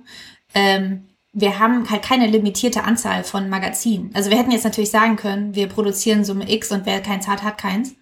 Ähm, 0.53 1.07
wir 1.33 1.57
haben 1.57 1.89
halt 1.89 2.03
keine 2.03 2.27
limitierte 2.27 2.83
Anzahl 2.83 3.23
von 3.23 3.49
Magazinen. 3.49 4.11
Also 4.13 4.29
wir 4.29 4.37
hätten 4.37 4.51
jetzt 4.51 4.65
natürlich 4.65 4.91
sagen 4.91 5.15
können, 5.15 5.55
wir 5.55 5.67
produzieren 5.67 6.23
Summe 6.23 6.49
X 6.49 6.71
und 6.71 6.85
wer 6.85 7.01
keins 7.01 7.27
hat, 7.27 7.41
hat 7.41 7.57
keins. 7.57 7.95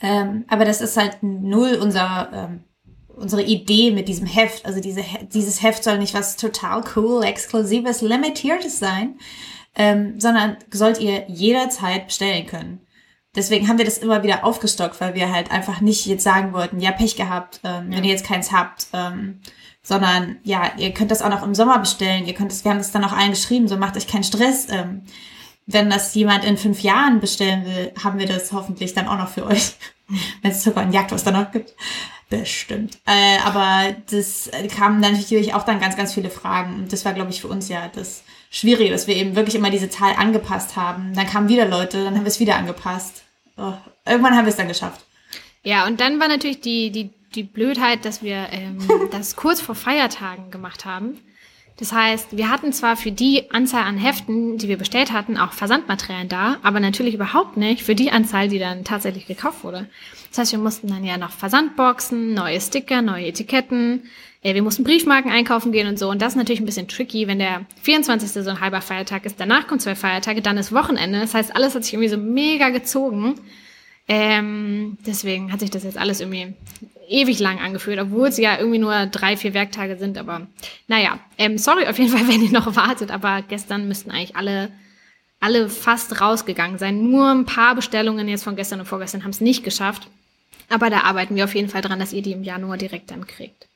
Ähm, 0.00 0.44
aber 0.48 0.64
das 0.64 0.80
ist 0.80 0.96
halt 0.96 1.18
null 1.22 1.78
unser, 1.80 2.30
ähm, 2.32 2.64
unsere 3.08 3.42
Idee 3.42 3.90
mit 3.90 4.08
diesem 4.08 4.26
Heft. 4.26 4.64
Also 4.64 4.80
diese, 4.80 5.04
dieses 5.32 5.62
Heft 5.62 5.84
soll 5.84 5.98
nicht 5.98 6.14
was 6.14 6.38
total 6.38 6.82
cool, 6.96 7.22
exklusives, 7.22 8.00
limitiertes 8.00 8.78
sein, 8.78 9.18
ähm, 9.76 10.18
sondern 10.18 10.56
sollt 10.70 10.98
ihr 10.98 11.28
jederzeit 11.28 12.06
bestellen 12.06 12.46
können. 12.46 12.80
Deswegen 13.34 13.68
haben 13.68 13.78
wir 13.78 13.84
das 13.84 13.98
immer 13.98 14.22
wieder 14.22 14.44
aufgestockt, 14.44 15.00
weil 15.00 15.14
wir 15.14 15.30
halt 15.30 15.50
einfach 15.50 15.82
nicht 15.82 16.06
jetzt 16.06 16.24
sagen 16.24 16.54
wollten, 16.54 16.80
ja, 16.80 16.90
Pech 16.90 17.16
gehabt, 17.16 17.60
ähm, 17.64 17.90
ja. 17.90 17.98
wenn 17.98 18.04
ihr 18.04 18.10
jetzt 18.10 18.26
keins 18.26 18.50
habt. 18.50 18.88
Ähm, 18.94 19.40
sondern 19.82 20.36
ja, 20.44 20.72
ihr 20.76 20.92
könnt 20.92 21.10
das 21.10 21.22
auch 21.22 21.30
noch 21.30 21.42
im 21.42 21.54
Sommer 21.54 21.78
bestellen. 21.78 22.26
Ihr 22.26 22.34
könnt 22.34 22.52
es, 22.52 22.64
wir 22.64 22.70
haben 22.70 22.78
das 22.78 22.92
dann 22.92 23.04
auch 23.04 23.12
allen 23.12 23.30
geschrieben, 23.30 23.68
so 23.68 23.76
macht 23.76 23.96
euch 23.96 24.06
keinen 24.06 24.24
Stress. 24.24 24.68
Ähm, 24.70 25.02
wenn 25.66 25.90
das 25.90 26.14
jemand 26.14 26.44
in 26.44 26.56
fünf 26.56 26.80
Jahren 26.80 27.20
bestellen 27.20 27.64
will, 27.64 27.92
haben 28.02 28.18
wir 28.18 28.26
das 28.26 28.52
hoffentlich 28.52 28.94
dann 28.94 29.08
auch 29.08 29.18
noch 29.18 29.28
für 29.28 29.46
euch. 29.46 29.74
wenn 30.42 30.50
es 30.50 30.62
sogar 30.62 30.84
ein 30.84 30.92
Jagdwurst 30.92 31.26
dann 31.26 31.34
noch 31.34 31.50
gibt. 31.50 31.74
Bestimmt. 32.28 32.98
Äh, 33.06 33.38
aber 33.44 33.94
das 34.10 34.50
kamen 34.74 35.02
dann 35.02 35.12
natürlich 35.12 35.54
auch 35.54 35.64
dann 35.64 35.80
ganz, 35.80 35.96
ganz 35.96 36.14
viele 36.14 36.30
Fragen. 36.30 36.76
Und 36.76 36.92
das 36.92 37.04
war, 37.04 37.12
glaube 37.12 37.30
ich, 37.30 37.40
für 37.40 37.48
uns 37.48 37.68
ja 37.68 37.88
das 37.94 38.22
Schwierige, 38.50 38.90
dass 38.90 39.06
wir 39.06 39.16
eben 39.16 39.36
wirklich 39.36 39.54
immer 39.54 39.70
diese 39.70 39.90
Zahl 39.90 40.14
angepasst 40.16 40.76
haben. 40.76 41.12
Dann 41.14 41.26
kamen 41.26 41.48
wieder 41.48 41.66
Leute, 41.66 42.04
dann 42.04 42.14
haben 42.14 42.24
wir 42.24 42.28
es 42.28 42.40
wieder 42.40 42.56
angepasst. 42.56 43.22
Oh, 43.56 43.74
irgendwann 44.06 44.36
haben 44.36 44.46
wir 44.46 44.50
es 44.50 44.56
dann 44.56 44.68
geschafft. 44.68 45.04
Ja, 45.62 45.86
und 45.86 46.00
dann 46.00 46.18
war 46.20 46.28
natürlich 46.28 46.60
die, 46.60 46.90
die 46.90 47.10
die 47.32 47.42
Blödheit, 47.42 48.04
dass 48.04 48.22
wir 48.22 48.48
ähm, 48.50 48.78
das 49.10 49.36
kurz 49.36 49.60
vor 49.60 49.74
Feiertagen 49.74 50.50
gemacht 50.50 50.84
haben. 50.84 51.18
Das 51.78 51.92
heißt, 51.92 52.36
wir 52.36 52.50
hatten 52.50 52.72
zwar 52.72 52.96
für 52.96 53.10
die 53.10 53.50
Anzahl 53.50 53.84
an 53.84 53.96
Heften, 53.96 54.58
die 54.58 54.68
wir 54.68 54.76
bestellt 54.76 55.10
hatten, 55.10 55.38
auch 55.38 55.52
Versandmaterialien 55.52 56.28
da, 56.28 56.58
aber 56.62 56.80
natürlich 56.80 57.14
überhaupt 57.14 57.56
nicht 57.56 57.82
für 57.82 57.94
die 57.94 58.12
Anzahl, 58.12 58.48
die 58.48 58.58
dann 58.58 58.84
tatsächlich 58.84 59.26
gekauft 59.26 59.64
wurde. 59.64 59.88
Das 60.30 60.38
heißt, 60.38 60.52
wir 60.52 60.58
mussten 60.58 60.88
dann 60.88 61.04
ja 61.04 61.16
noch 61.16 61.30
Versandboxen, 61.30 62.34
neue 62.34 62.60
Sticker, 62.60 63.02
neue 63.02 63.26
Etiketten, 63.26 64.02
äh, 64.42 64.54
wir 64.54 64.62
mussten 64.62 64.84
Briefmarken 64.84 65.30
einkaufen 65.30 65.72
gehen 65.72 65.88
und 65.88 65.98
so. 65.98 66.10
Und 66.10 66.20
das 66.20 66.32
ist 66.32 66.36
natürlich 66.36 66.60
ein 66.60 66.66
bisschen 66.66 66.88
tricky, 66.88 67.26
wenn 67.26 67.38
der 67.38 67.64
24. 67.82 68.44
so 68.44 68.50
ein 68.50 68.60
halber 68.60 68.80
Feiertag 68.80 69.24
ist, 69.24 69.40
danach 69.40 69.66
kommen 69.66 69.80
zwei 69.80 69.94
Feiertage, 69.94 70.42
dann 70.42 70.58
ist 70.58 70.72
Wochenende. 70.72 71.20
Das 71.20 71.34
heißt, 71.34 71.54
alles 71.54 71.74
hat 71.74 71.84
sich 71.84 71.94
irgendwie 71.94 72.10
so 72.10 72.18
mega 72.18 72.68
gezogen. 72.68 73.34
Ähm, 74.08 74.98
deswegen 75.06 75.52
hat 75.52 75.60
sich 75.60 75.70
das 75.70 75.84
jetzt 75.84 75.96
alles 75.96 76.20
irgendwie 76.20 76.54
ewig 77.12 77.38
lang 77.38 77.58
angefühlt, 77.60 78.00
obwohl 78.00 78.28
es 78.28 78.38
ja 78.38 78.58
irgendwie 78.58 78.78
nur 78.78 79.06
drei, 79.06 79.36
vier 79.36 79.54
Werktage 79.54 79.96
sind. 79.96 80.18
Aber 80.18 80.46
naja, 80.88 81.18
ähm, 81.38 81.58
sorry 81.58 81.86
auf 81.86 81.98
jeden 81.98 82.10
Fall, 82.10 82.26
wenn 82.32 82.42
ihr 82.42 82.50
noch 82.50 82.74
wartet, 82.76 83.10
aber 83.10 83.42
gestern 83.42 83.86
müssten 83.86 84.10
eigentlich 84.10 84.36
alle, 84.36 84.72
alle 85.40 85.68
fast 85.68 86.20
rausgegangen 86.20 86.78
sein. 86.78 87.10
Nur 87.10 87.30
ein 87.30 87.44
paar 87.44 87.74
Bestellungen 87.74 88.28
jetzt 88.28 88.44
von 88.44 88.56
gestern 88.56 88.80
und 88.80 88.86
vorgestern 88.86 89.22
haben 89.22 89.30
es 89.30 89.40
nicht 89.40 89.64
geschafft. 89.64 90.08
Aber 90.68 90.88
da 90.88 91.00
arbeiten 91.00 91.36
wir 91.36 91.44
auf 91.44 91.54
jeden 91.54 91.68
Fall 91.68 91.82
dran, 91.82 91.98
dass 91.98 92.12
ihr 92.12 92.22
die 92.22 92.32
im 92.32 92.44
Januar 92.44 92.78
direkt 92.78 93.10
dann 93.10 93.26
kriegt. 93.26 93.68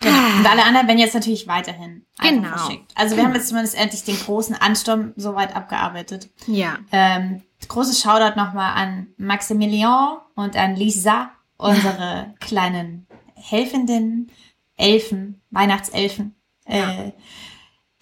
Genau. 0.00 0.38
Und 0.38 0.46
alle 0.46 0.64
anderen 0.64 0.86
werden 0.86 0.98
jetzt 0.98 1.14
natürlich 1.14 1.48
weiterhin 1.48 2.04
genau. 2.20 2.56
verschickt. 2.56 2.92
Also 2.94 3.16
wir 3.16 3.24
haben 3.24 3.34
jetzt 3.34 3.48
zumindest 3.48 3.76
endlich 3.76 4.04
den 4.04 4.18
großen 4.18 4.54
Ansturm 4.54 5.12
soweit 5.16 5.56
abgearbeitet. 5.56 6.28
Ja. 6.46 6.78
Ähm, 6.92 7.42
großes 7.66 8.00
Shoutout 8.00 8.38
nochmal 8.38 8.74
an 8.74 9.08
Maximilian 9.16 10.18
und 10.34 10.56
an 10.56 10.76
Lisa 10.76 11.30
unsere 11.58 12.34
kleinen 12.40 13.06
helfenden 13.34 14.30
Elfen, 14.76 15.42
Weihnachtselfen, 15.50 16.34
äh, 16.64 17.12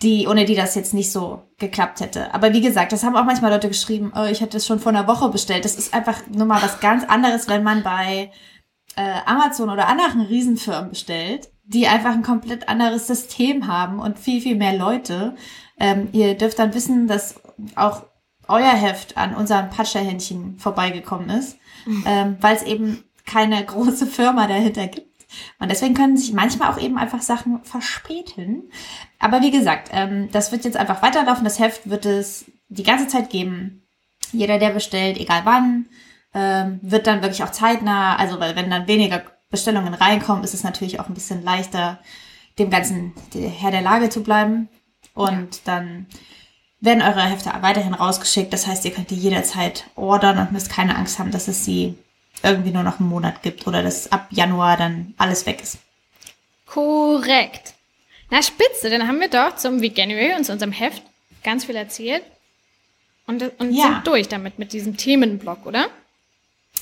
die, 0.03 0.27
ohne 0.29 0.45
die 0.45 0.55
das 0.55 0.75
jetzt 0.75 0.93
nicht 0.93 1.11
so 1.11 1.43
geklappt 1.59 2.01
hätte. 2.01 2.35
Aber 2.35 2.53
wie 2.53 2.61
gesagt, 2.61 2.93
das 2.93 3.03
haben 3.03 3.17
auch 3.17 3.25
manchmal 3.25 3.51
Leute 3.51 3.69
geschrieben, 3.69 4.13
oh, 4.15 4.25
ich 4.25 4.43
hatte 4.43 4.53
das 4.53 4.67
schon 4.67 4.79
vor 4.79 4.93
einer 4.93 5.09
Woche 5.09 5.31
bestellt. 5.31 5.65
Das 5.65 5.77
ist 5.77 5.95
einfach 5.95 6.21
nur 6.31 6.47
mal 6.47 6.63
was 6.63 6.81
ganz 6.81 7.05
anderes, 7.05 7.49
wenn 7.49 7.63
man 7.63 7.83
bei 7.83 8.31
äh, 8.97 9.21
Amazon 9.25 9.71
oder 9.71 9.89
anderen 9.89 10.21
Riesenfirmen 10.21 10.91
bestellt, 10.91 11.49
die 11.65 11.87
einfach 11.87 12.13
ein 12.13 12.23
komplett 12.23 12.69
anderes 12.69 13.07
System 13.07 13.67
haben 13.69 13.99
und 13.99 14.19
viel, 14.19 14.43
viel 14.43 14.57
mehr 14.57 14.77
Leute. 14.77 15.35
Ähm, 15.81 16.09
ihr 16.13 16.37
dürft 16.37 16.59
dann 16.59 16.75
wissen, 16.75 17.07
dass 17.07 17.41
auch 17.75 18.05
euer 18.49 18.73
Heft 18.73 19.17
an 19.17 19.35
unserem 19.35 19.71
Patscherhändchen 19.71 20.59
vorbeigekommen 20.59 21.31
ist, 21.31 21.59
mhm. 21.87 22.05
ähm, 22.07 22.37
weil 22.41 22.55
es 22.55 22.63
eben 22.63 23.03
keine 23.27 23.65
große 23.65 24.07
Firma 24.07 24.47
dahinter 24.47 24.87
gibt. 24.87 25.07
Und 25.59 25.71
deswegen 25.71 25.95
können 25.95 26.17
sich 26.17 26.33
manchmal 26.33 26.73
auch 26.73 26.79
eben 26.79 26.99
einfach 26.99 27.21
Sachen 27.21 27.63
verspäten. 27.65 28.71
Aber 29.19 29.43
wie 29.43 29.51
gesagt, 29.51 29.91
ähm, 29.93 30.31
das 30.33 30.53
wird 30.53 30.65
jetzt 30.65 30.77
einfach 30.77 31.03
weiterlaufen. 31.03 31.45
Das 31.45 31.59
Heft 31.59 31.91
wird 31.91 32.07
es 32.07 32.47
die 32.69 32.85
ganze 32.85 33.09
Zeit 33.09 33.31
geben. 33.31 33.83
Jeder, 34.33 34.59
der 34.59 34.71
bestellt, 34.71 35.19
egal 35.19 35.43
wann, 35.45 35.87
ähm, 36.35 36.79
wird 36.83 37.07
dann 37.07 37.23
wirklich 37.23 37.43
auch 37.43 37.51
zeitnah, 37.51 38.17
also 38.17 38.41
weil 38.41 38.57
wenn 38.57 38.71
dann 38.71 38.89
weniger 38.89 39.23
Bestellungen 39.51 39.95
reinkommen, 39.95 40.45
ist 40.45 40.55
es 40.55 40.65
natürlich 40.65 41.01
auch 41.01 41.09
ein 41.09 41.15
bisschen 41.15 41.43
leichter, 41.43 42.01
dem 42.59 42.71
Ganzen 42.71 43.13
Herr 43.35 43.71
der 43.71 43.83
Lage 43.83 44.09
zu 44.09 44.23
bleiben. 44.23 44.69
Und 45.15 45.67
dann 45.67 46.07
werden 46.81 47.03
eure 47.03 47.23
Hefte 47.23 47.53
weiterhin 47.61 47.95
rausgeschickt. 47.95 48.53
Das 48.53 48.67
heißt, 48.67 48.85
ihr 48.85 48.93
könnt 48.93 49.11
die 49.11 49.17
jederzeit 49.17 49.85
ordern 49.97 50.39
und 50.39 50.53
müsst 50.53 50.71
keine 50.71 50.97
Angst 50.97 51.19
haben, 51.19 51.31
dass 51.31 51.49
es 51.49 51.65
sie 51.65 51.97
irgendwie 52.43 52.71
nur 52.71 52.83
noch 52.83 53.01
einen 53.01 53.09
Monat 53.09 53.43
gibt 53.43 53.67
oder 53.67 53.83
dass 53.83 54.13
ab 54.13 54.29
Januar 54.31 54.77
dann 54.77 55.15
alles 55.17 55.47
weg 55.47 55.63
ist. 55.63 55.79
Korrekt. 56.67 57.75
Na 58.31 58.43
spitze, 58.43 58.91
dann 58.91 59.07
haben 59.07 59.21
wir 59.21 59.29
doch 59.29 59.57
zum 59.57 59.81
Veganuary 59.81 60.35
und 60.37 60.45
zu 60.45 60.53
unserem 60.53 60.73
Heft 60.73 61.03
ganz 61.43 61.65
viel 61.65 61.77
erzählt 61.77 62.23
und, 63.27 63.43
und 63.59 63.73
ja. 63.73 63.85
sind 63.85 64.07
durch 64.07 64.29
damit 64.29 64.59
mit 64.59 64.73
diesem 64.73 64.97
Themenblock, 64.97 65.67
oder? 65.67 65.89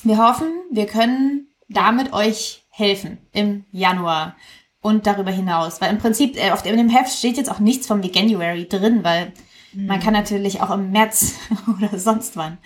Wir 0.03 0.19
hoffen, 0.19 0.49
wir 0.71 0.87
können 0.87 1.49
damit 1.69 2.13
euch 2.13 2.63
helfen 2.71 3.19
im 3.33 3.65
Januar 3.73 4.37
und 4.81 5.07
darüber 5.07 5.31
hinaus. 5.31 5.81
Weil 5.81 5.91
im 5.91 5.99
Prinzip 5.99 6.37
äh, 6.37 6.51
auf 6.51 6.63
dem 6.63 6.89
Heft 6.89 7.17
steht 7.17 7.37
jetzt 7.37 7.51
auch 7.51 7.59
nichts 7.59 7.87
vom 7.87 8.03
Veganuary 8.03 8.69
drin, 8.69 9.03
weil 9.03 9.33
mhm. 9.73 9.87
man 9.87 10.01
kann 10.01 10.13
natürlich 10.13 10.61
auch 10.61 10.71
im 10.71 10.91
März 10.91 11.35
oder 11.79 11.99
sonst 11.99 12.37
wann 12.37 12.59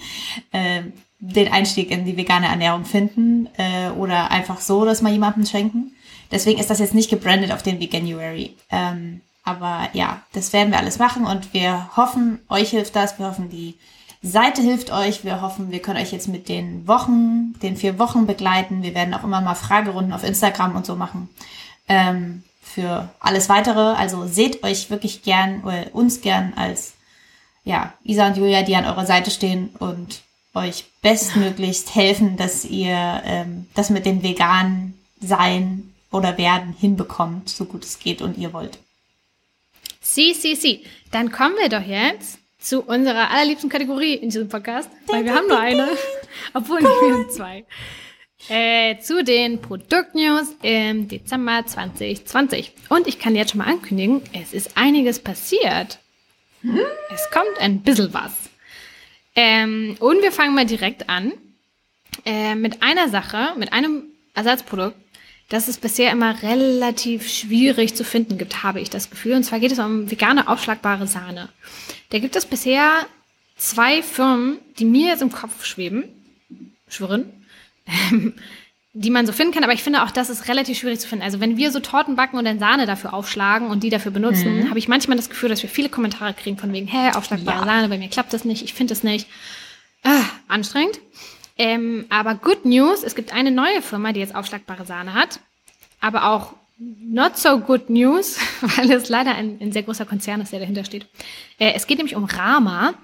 äh, 0.53 0.83
den 1.21 1.51
Einstieg 1.53 1.91
in 1.91 2.05
die 2.05 2.17
vegane 2.17 2.47
Ernährung 2.47 2.85
finden 2.85 3.49
äh, 3.57 3.91
oder 3.91 4.31
einfach 4.31 4.61
so 4.61 4.85
das 4.85 5.03
mal 5.03 5.13
jemandem 5.13 5.47
schenken. 5.47 5.93
Deswegen 6.31 6.61
ist 6.61 6.71
das 6.71 6.79
jetzt 6.79 6.95
nicht 6.95 7.11
gebrandet 7.11 7.53
auf 7.53 7.63
den 7.63 7.81
Veganuary. 7.81 8.55
Ähm, 8.71 9.21
aber 9.45 9.89
ja, 9.95 10.23
das 10.33 10.53
werden 10.53 10.71
wir 10.71 10.79
alles 10.79 10.99
machen 10.99 11.25
und 11.25 11.55
wir 11.55 11.97
hoffen, 11.97 12.41
euch 12.49 12.71
hilft 12.71 12.95
das. 12.95 13.19
Wir 13.19 13.27
hoffen, 13.27 13.49
die 13.49 13.75
Seite 14.23 14.63
hilft 14.63 14.93
euch. 14.93 15.25
Wir 15.25 15.41
hoffen, 15.41 15.71
wir 15.71 15.81
können 15.81 16.01
euch 16.01 16.13
jetzt 16.13 16.29
mit 16.29 16.49
den 16.49 16.87
Wochen, 16.87 17.55
den 17.63 17.77
vier 17.77 17.99
Wochen 17.99 18.27
begleiten. 18.27 18.83
Wir 18.83 18.95
werden 18.95 19.15
auch 19.15 19.25
immer 19.25 19.41
mal 19.41 19.55
Fragerunden 19.55 20.13
auf 20.13 20.25
Instagram 20.25 20.77
und 20.77 20.87
so 20.87 20.97
machen. 20.97 21.31
Ähm, 21.89 22.45
für 22.61 23.09
alles 23.21 23.49
weitere. 23.49 23.95
Also 23.95 24.27
seht 24.27 24.63
euch 24.63 24.91
wirklich 24.91 25.23
gern 25.23 25.63
oder 25.63 25.87
uns 25.93 26.21
gern 26.21 26.53
als 26.55 26.95
ja, 27.65 27.95
Isa 28.05 28.27
und 28.29 28.37
Julia, 28.37 28.63
die 28.63 28.77
an 28.77 28.85
eurer 28.85 29.07
Seite 29.07 29.31
stehen 29.31 29.71
und 29.79 30.23
euch 30.55 30.85
bestmöglichst 31.09 31.95
helfen, 31.95 32.37
dass 32.37 32.67
ihr 32.67 33.23
ähm, 33.25 33.67
das 33.75 33.89
mit 33.89 34.05
dem 34.05 34.23
veganen 34.23 35.01
Sein 35.21 35.95
oder 36.13 36.37
Werden 36.37 36.75
hinbekommt, 36.79 37.49
so 37.49 37.65
gut 37.65 37.85
es 37.85 37.99
geht 37.99 38.21
und 38.21 38.37
ihr 38.37 38.53
wollt. 38.53 38.79
Sie, 40.03 40.35
sie, 40.35 40.55
sie. 40.55 40.85
Dann 41.11 41.33
kommen 41.33 41.55
wir 41.57 41.71
doch 41.71 41.87
jetzt 41.87 42.39
zu 42.61 42.83
unserer 42.83 43.31
allerliebsten 43.31 43.71
Kategorie 43.71 44.15
in 44.15 44.29
diesem 44.29 44.49
Podcast, 44.49 44.91
weil 45.07 45.25
wir 45.25 45.35
haben 45.35 45.49
nur 45.49 45.59
eine, 45.59 45.89
obwohl 46.55 46.81
wir 46.81 47.15
haben 47.15 47.31
zwei. 47.31 47.65
Äh, 48.51 48.99
zu 49.01 49.25
den 49.25 49.63
Produktnews 49.63 50.55
im 50.63 51.09
Dezember 51.09 51.65
2020. 51.65 52.73
Und 52.91 53.07
ich 53.07 53.19
kann 53.19 53.35
jetzt 53.35 53.53
schon 53.53 53.59
mal 53.59 53.67
ankündigen, 53.67 54.23
es 54.35 54.53
ist 54.53 54.77
einiges 54.77 55.21
passiert. 55.21 56.01
Hm? 56.61 56.81
Es 57.15 57.31
kommt 57.31 57.59
ein 57.61 57.81
bisschen 57.81 58.13
was. 58.13 58.48
Ähm, 59.41 59.95
und 60.01 60.21
wir 60.21 60.33
fangen 60.33 60.57
mal 60.57 60.67
direkt 60.67 61.09
an 61.09 61.33
äh, 62.25 62.57
mit 62.57 62.83
einer 62.83 63.09
Sache, 63.09 63.55
mit 63.57 63.73
einem 63.73 64.03
Ersatzprodukt, 64.35 64.97
das 65.49 65.69
es 65.69 65.79
bisher 65.79 66.11
immer 66.11 66.43
relativ 66.43 67.29
schwierig 67.31 67.95
zu 67.95 68.03
finden 68.03 68.37
gibt, 68.37 68.65
habe 68.65 68.81
ich 68.81 68.91
das 68.91 69.11
Gefühl. 69.11 69.35
Und 69.35 69.45
zwar 69.45 69.61
geht 69.61 69.71
es 69.71 69.79
um 69.79 70.11
vegane 70.11 70.49
aufschlagbare 70.49 71.07
Sahne. 71.07 71.51
Da 72.11 72.19
gibt 72.19 72.35
es 72.35 72.47
bisher 72.47 73.07
zwei 73.57 74.03
Firmen, 74.03 74.59
die 74.81 74.85
mir 74.85 75.11
jetzt 75.11 75.23
im 75.23 75.31
Kopf 75.31 75.65
schweben, 75.65 76.03
schwirren, 76.89 77.47
ähm, 78.11 78.35
die 79.01 79.11
man 79.11 79.27
so 79.27 79.33
finden 79.33 79.55
kann. 79.55 79.63
Aber 79.63 79.73
ich 79.73 79.83
finde 79.83 80.03
auch, 80.03 80.11
das 80.11 80.29
ist 80.29 80.49
relativ 80.49 80.79
schwierig 80.79 80.99
zu 80.99 81.07
finden. 81.07 81.25
Also 81.25 81.39
wenn 81.39 81.57
wir 81.57 81.71
so 81.71 81.79
Torten 81.79 82.17
backen 82.17 82.37
und 82.37 82.45
dann 82.45 82.59
Sahne 82.59 82.85
dafür 82.85 83.15
aufschlagen 83.15 83.69
und 83.69 83.85
die 83.85 83.91
dafür 83.91 84.11
benutzen, 84.11 84.61
mhm. 84.61 84.71
habe 84.71 84.79
ich 84.79 84.89
manchmal 84.89 85.17
das 85.17 85.31
Gefühl, 85.31 85.49
dass 85.49 85.63
wir 85.63 85.71
viele 85.71 85.89
Kommentare 85.89 86.35
kriegen 86.35 86.59
von 86.59 86.73
wegen, 86.73 86.89
hä, 86.89 87.13
aufschlagbare 87.15 87.61
ja. 87.61 87.65
Sahne, 87.65 87.89
bei 87.89 87.99
mir 87.99 88.09
klappt 88.09 88.33
das 88.33 88.45
nicht, 88.45 88.63
ich 88.63 88.75
finde 88.75 88.93
das 88.93 89.05
nicht. 89.05 89.29
Ah, 90.03 90.25
anstrengend. 90.49 90.99
Ähm, 91.57 92.07
aber 92.09 92.35
good 92.35 92.65
news, 92.65 93.05
es 93.05 93.15
gibt 93.15 93.33
eine 93.33 93.53
neue 93.53 93.83
Firma, 93.83 94.13
die 94.13 94.21
jetzt 94.21 94.35
aufschlagbare 94.35 94.85
Sahne 94.85 95.15
hat. 95.15 95.41
Aber 96.01 96.31
auch 96.31 96.55
not 96.79 97.37
so 97.37 97.59
good 97.59 97.91
news, 97.91 98.39
weil 98.61 98.91
es 98.91 99.09
leider 99.09 99.35
ein, 99.35 99.59
ein 99.61 99.73
sehr 99.73 99.85
großer 99.85 100.07
Konzern 100.07 100.41
ist, 100.41 100.53
der 100.53 100.61
dahinter 100.61 100.85
steht. 100.85 101.07
Äh, 101.59 101.73
es 101.75 101.87
geht 101.87 101.99
nämlich 101.99 102.17
um 102.17 102.25
Rama. 102.25 102.95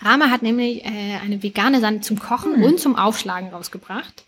Rama 0.00 0.28
hat 0.28 0.42
nämlich 0.42 0.84
äh, 0.84 1.18
eine 1.22 1.40
vegane 1.42 1.80
Sahne 1.80 2.00
zum 2.00 2.18
Kochen 2.18 2.56
hm. 2.56 2.62
und 2.64 2.80
zum 2.80 2.96
Aufschlagen 2.96 3.50
rausgebracht. 3.50 4.24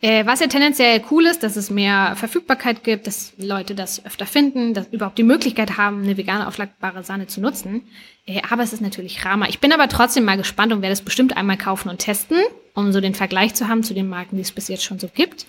Äh, 0.00 0.26
was 0.26 0.40
ja 0.40 0.48
tendenziell 0.48 1.02
cool 1.10 1.24
ist, 1.24 1.42
dass 1.42 1.56
es 1.56 1.70
mehr 1.70 2.14
Verfügbarkeit 2.16 2.84
gibt, 2.84 3.06
dass 3.06 3.32
Leute 3.38 3.74
das 3.74 4.04
öfter 4.04 4.26
finden, 4.26 4.74
dass 4.74 4.88
überhaupt 4.88 5.16
die 5.16 5.22
Möglichkeit 5.22 5.78
haben, 5.78 6.02
eine 6.02 6.16
vegane 6.16 6.46
aufschlagbare 6.46 7.04
Sahne 7.04 7.26
zu 7.26 7.40
nutzen. 7.40 7.82
Äh, 8.26 8.42
aber 8.50 8.62
es 8.62 8.72
ist 8.72 8.82
natürlich 8.82 9.24
Rama. 9.24 9.46
Ich 9.48 9.60
bin 9.60 9.72
aber 9.72 9.88
trotzdem 9.88 10.24
mal 10.24 10.36
gespannt 10.36 10.72
und 10.72 10.82
werde 10.82 10.92
es 10.92 11.02
bestimmt 11.02 11.36
einmal 11.36 11.56
kaufen 11.56 11.88
und 11.88 11.98
testen, 11.98 12.38
um 12.74 12.92
so 12.92 13.00
den 13.00 13.14
Vergleich 13.14 13.54
zu 13.54 13.68
haben 13.68 13.82
zu 13.82 13.94
den 13.94 14.08
Marken, 14.08 14.36
die 14.36 14.42
es 14.42 14.52
bis 14.52 14.68
jetzt 14.68 14.84
schon 14.84 14.98
so 14.98 15.08
gibt. 15.08 15.46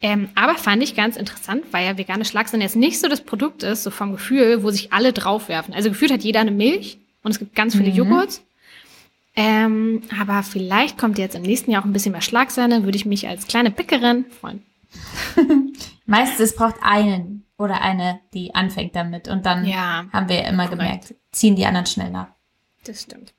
Ähm, 0.00 0.28
aber 0.36 0.54
fand 0.54 0.82
ich 0.82 0.94
ganz 0.94 1.16
interessant, 1.16 1.64
weil 1.72 1.84
ja 1.84 1.98
vegane 1.98 2.24
Schlagsahne 2.24 2.62
jetzt 2.62 2.76
nicht 2.76 3.00
so 3.00 3.08
das 3.08 3.22
Produkt 3.22 3.64
ist, 3.64 3.82
so 3.82 3.90
vom 3.90 4.12
Gefühl, 4.12 4.62
wo 4.62 4.70
sich 4.70 4.92
alle 4.92 5.12
draufwerfen. 5.12 5.74
Also 5.74 5.88
gefühlt 5.88 6.12
hat 6.12 6.22
jeder 6.22 6.40
eine 6.40 6.52
Milch 6.52 6.98
und 7.24 7.32
es 7.32 7.40
gibt 7.40 7.56
ganz 7.56 7.74
viele 7.74 7.90
mhm. 7.90 7.96
Joghurts. 7.96 8.42
Ähm, 9.40 10.02
aber 10.20 10.42
vielleicht 10.42 10.98
kommt 10.98 11.16
jetzt 11.16 11.36
im 11.36 11.42
nächsten 11.42 11.70
Jahr 11.70 11.82
auch 11.82 11.86
ein 11.86 11.92
bisschen 11.92 12.10
mehr 12.10 12.22
Schlagsahne, 12.22 12.82
würde 12.82 12.96
ich 12.96 13.06
mich 13.06 13.28
als 13.28 13.46
kleine 13.46 13.70
Bäckerin 13.70 14.24
freuen. 14.24 14.66
Meistens 16.06 16.40
es 16.40 16.56
braucht 16.56 16.74
einen 16.82 17.46
oder 17.56 17.80
eine, 17.80 18.18
die 18.34 18.56
anfängt 18.56 18.96
damit. 18.96 19.28
Und 19.28 19.46
dann 19.46 19.64
ja, 19.64 20.06
haben 20.12 20.28
wir 20.28 20.42
ja 20.42 20.48
immer 20.48 20.66
korrekt. 20.66 20.80
gemerkt, 20.80 21.14
ziehen 21.30 21.54
die 21.54 21.66
anderen 21.66 21.86
schnell 21.86 22.10
nach. 22.10 22.26
Das 22.82 23.02
stimmt. 23.02 23.32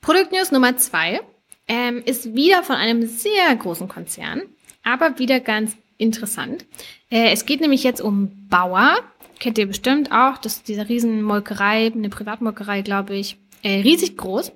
Produktnews 0.00 0.52
Nummer 0.52 0.76
zwei 0.76 1.20
ähm, 1.66 2.00
ist 2.06 2.36
wieder 2.36 2.62
von 2.62 2.76
einem 2.76 3.04
sehr 3.04 3.56
großen 3.56 3.88
Konzern, 3.88 4.42
aber 4.84 5.18
wieder 5.18 5.40
ganz 5.40 5.76
interessant. 5.98 6.64
Äh, 7.10 7.32
es 7.32 7.44
geht 7.44 7.60
nämlich 7.60 7.82
jetzt 7.82 8.00
um 8.00 8.46
Bauer. 8.48 8.98
Kennt 9.40 9.58
ihr 9.58 9.66
bestimmt 9.66 10.12
auch. 10.12 10.38
Das 10.38 10.58
ist 10.58 10.68
diese 10.68 10.88
Riesenmolkerei, 10.88 11.90
eine 11.92 12.08
Privatmolkerei, 12.08 12.82
glaube 12.82 13.16
ich. 13.16 13.36
Äh, 13.64 13.80
riesig 13.80 14.16
groß. 14.16 14.52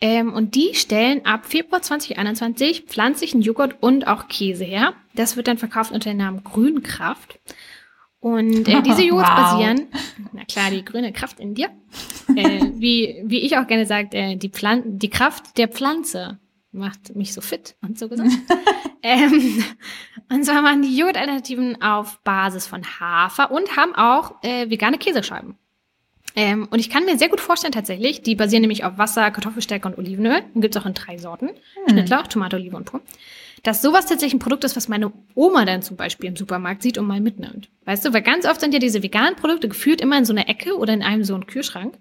Ähm, 0.00 0.32
und 0.32 0.54
die 0.54 0.74
stellen 0.74 1.24
ab 1.24 1.46
Februar 1.46 1.80
2021 1.80 2.82
pflanzlichen 2.82 3.42
Joghurt 3.42 3.76
und 3.80 4.06
auch 4.06 4.28
Käse 4.28 4.64
her. 4.64 4.94
Das 5.14 5.36
wird 5.36 5.46
dann 5.46 5.58
verkauft 5.58 5.92
unter 5.92 6.10
dem 6.10 6.18
Namen 6.18 6.42
Grünkraft. 6.42 7.38
Und 8.20 8.68
äh, 8.68 8.82
diese 8.82 9.02
Joghurts 9.06 9.28
wow. 9.28 9.36
basieren, 9.36 9.88
na 10.32 10.44
klar, 10.44 10.70
die 10.70 10.84
grüne 10.84 11.12
Kraft 11.12 11.40
in 11.40 11.54
dir. 11.54 11.68
Äh, 12.34 12.70
wie, 12.74 13.22
wie 13.24 13.40
ich 13.40 13.56
auch 13.56 13.66
gerne 13.66 13.86
sage, 13.86 14.16
äh, 14.16 14.36
die, 14.36 14.48
Pflan 14.48 14.98
die 14.98 15.10
Kraft 15.10 15.58
der 15.58 15.68
Pflanze 15.68 16.38
macht 16.72 17.14
mich 17.14 17.32
so 17.32 17.40
fit 17.40 17.76
und 17.82 17.98
so 17.98 18.08
gesund. 18.08 18.32
ähm, 19.02 19.64
und 20.30 20.44
zwar 20.44 20.62
machen 20.62 20.82
die 20.82 20.96
Joghurt-Alternativen 20.96 21.80
auf 21.80 22.20
Basis 22.24 22.66
von 22.66 22.82
Hafer 22.98 23.50
und 23.50 23.76
haben 23.76 23.94
auch 23.94 24.42
äh, 24.42 24.68
vegane 24.68 24.98
Käsescheiben. 24.98 25.56
Ähm, 26.36 26.66
und 26.70 26.80
ich 26.80 26.90
kann 26.90 27.04
mir 27.04 27.16
sehr 27.16 27.28
gut 27.28 27.40
vorstellen 27.40 27.72
tatsächlich, 27.72 28.22
die 28.22 28.34
basieren 28.34 28.62
nämlich 28.62 28.84
auf 28.84 28.98
Wasser, 28.98 29.30
Kartoffelstärke 29.30 29.86
und 29.86 29.98
Olivenöl. 29.98 30.42
Und 30.52 30.60
gibt's 30.60 30.76
auch 30.76 30.86
in 30.86 30.94
drei 30.94 31.16
Sorten. 31.18 31.48
Hm. 31.48 31.90
Schnittlauch, 31.90 32.26
Tomate, 32.26 32.56
Olive 32.56 32.76
und 32.76 32.86
Pur. 32.86 33.00
Dass 33.62 33.80
sowas 33.80 34.06
tatsächlich 34.06 34.34
ein 34.34 34.40
Produkt 34.40 34.64
ist, 34.64 34.76
was 34.76 34.88
meine 34.88 35.12
Oma 35.34 35.64
dann 35.64 35.82
zum 35.82 35.96
Beispiel 35.96 36.28
im 36.28 36.36
Supermarkt 36.36 36.82
sieht 36.82 36.98
und 36.98 37.06
mal 37.06 37.20
mitnimmt. 37.20 37.70
Weißt 37.84 38.04
du, 38.04 38.12
weil 38.12 38.22
ganz 38.22 38.46
oft 38.46 38.60
sind 38.60 38.74
ja 38.74 38.80
diese 38.80 39.02
veganen 39.02 39.36
Produkte 39.36 39.68
gefühlt 39.68 40.00
immer 40.00 40.18
in 40.18 40.24
so 40.24 40.32
einer 40.32 40.48
Ecke 40.48 40.76
oder 40.76 40.92
in 40.92 41.02
einem 41.02 41.24
so 41.24 41.34
einen 41.34 41.46
Kühlschrank. 41.46 41.96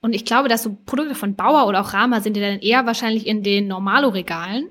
Und 0.00 0.14
ich 0.14 0.24
glaube, 0.24 0.48
dass 0.48 0.62
so 0.62 0.76
Produkte 0.86 1.14
von 1.14 1.34
Bauer 1.34 1.66
oder 1.66 1.80
auch 1.80 1.92
Rama 1.92 2.20
sind 2.20 2.36
ja 2.36 2.50
dann 2.50 2.60
eher 2.60 2.86
wahrscheinlich 2.86 3.26
in 3.26 3.42
den 3.42 3.68
Normalo-Regalen. 3.68 4.68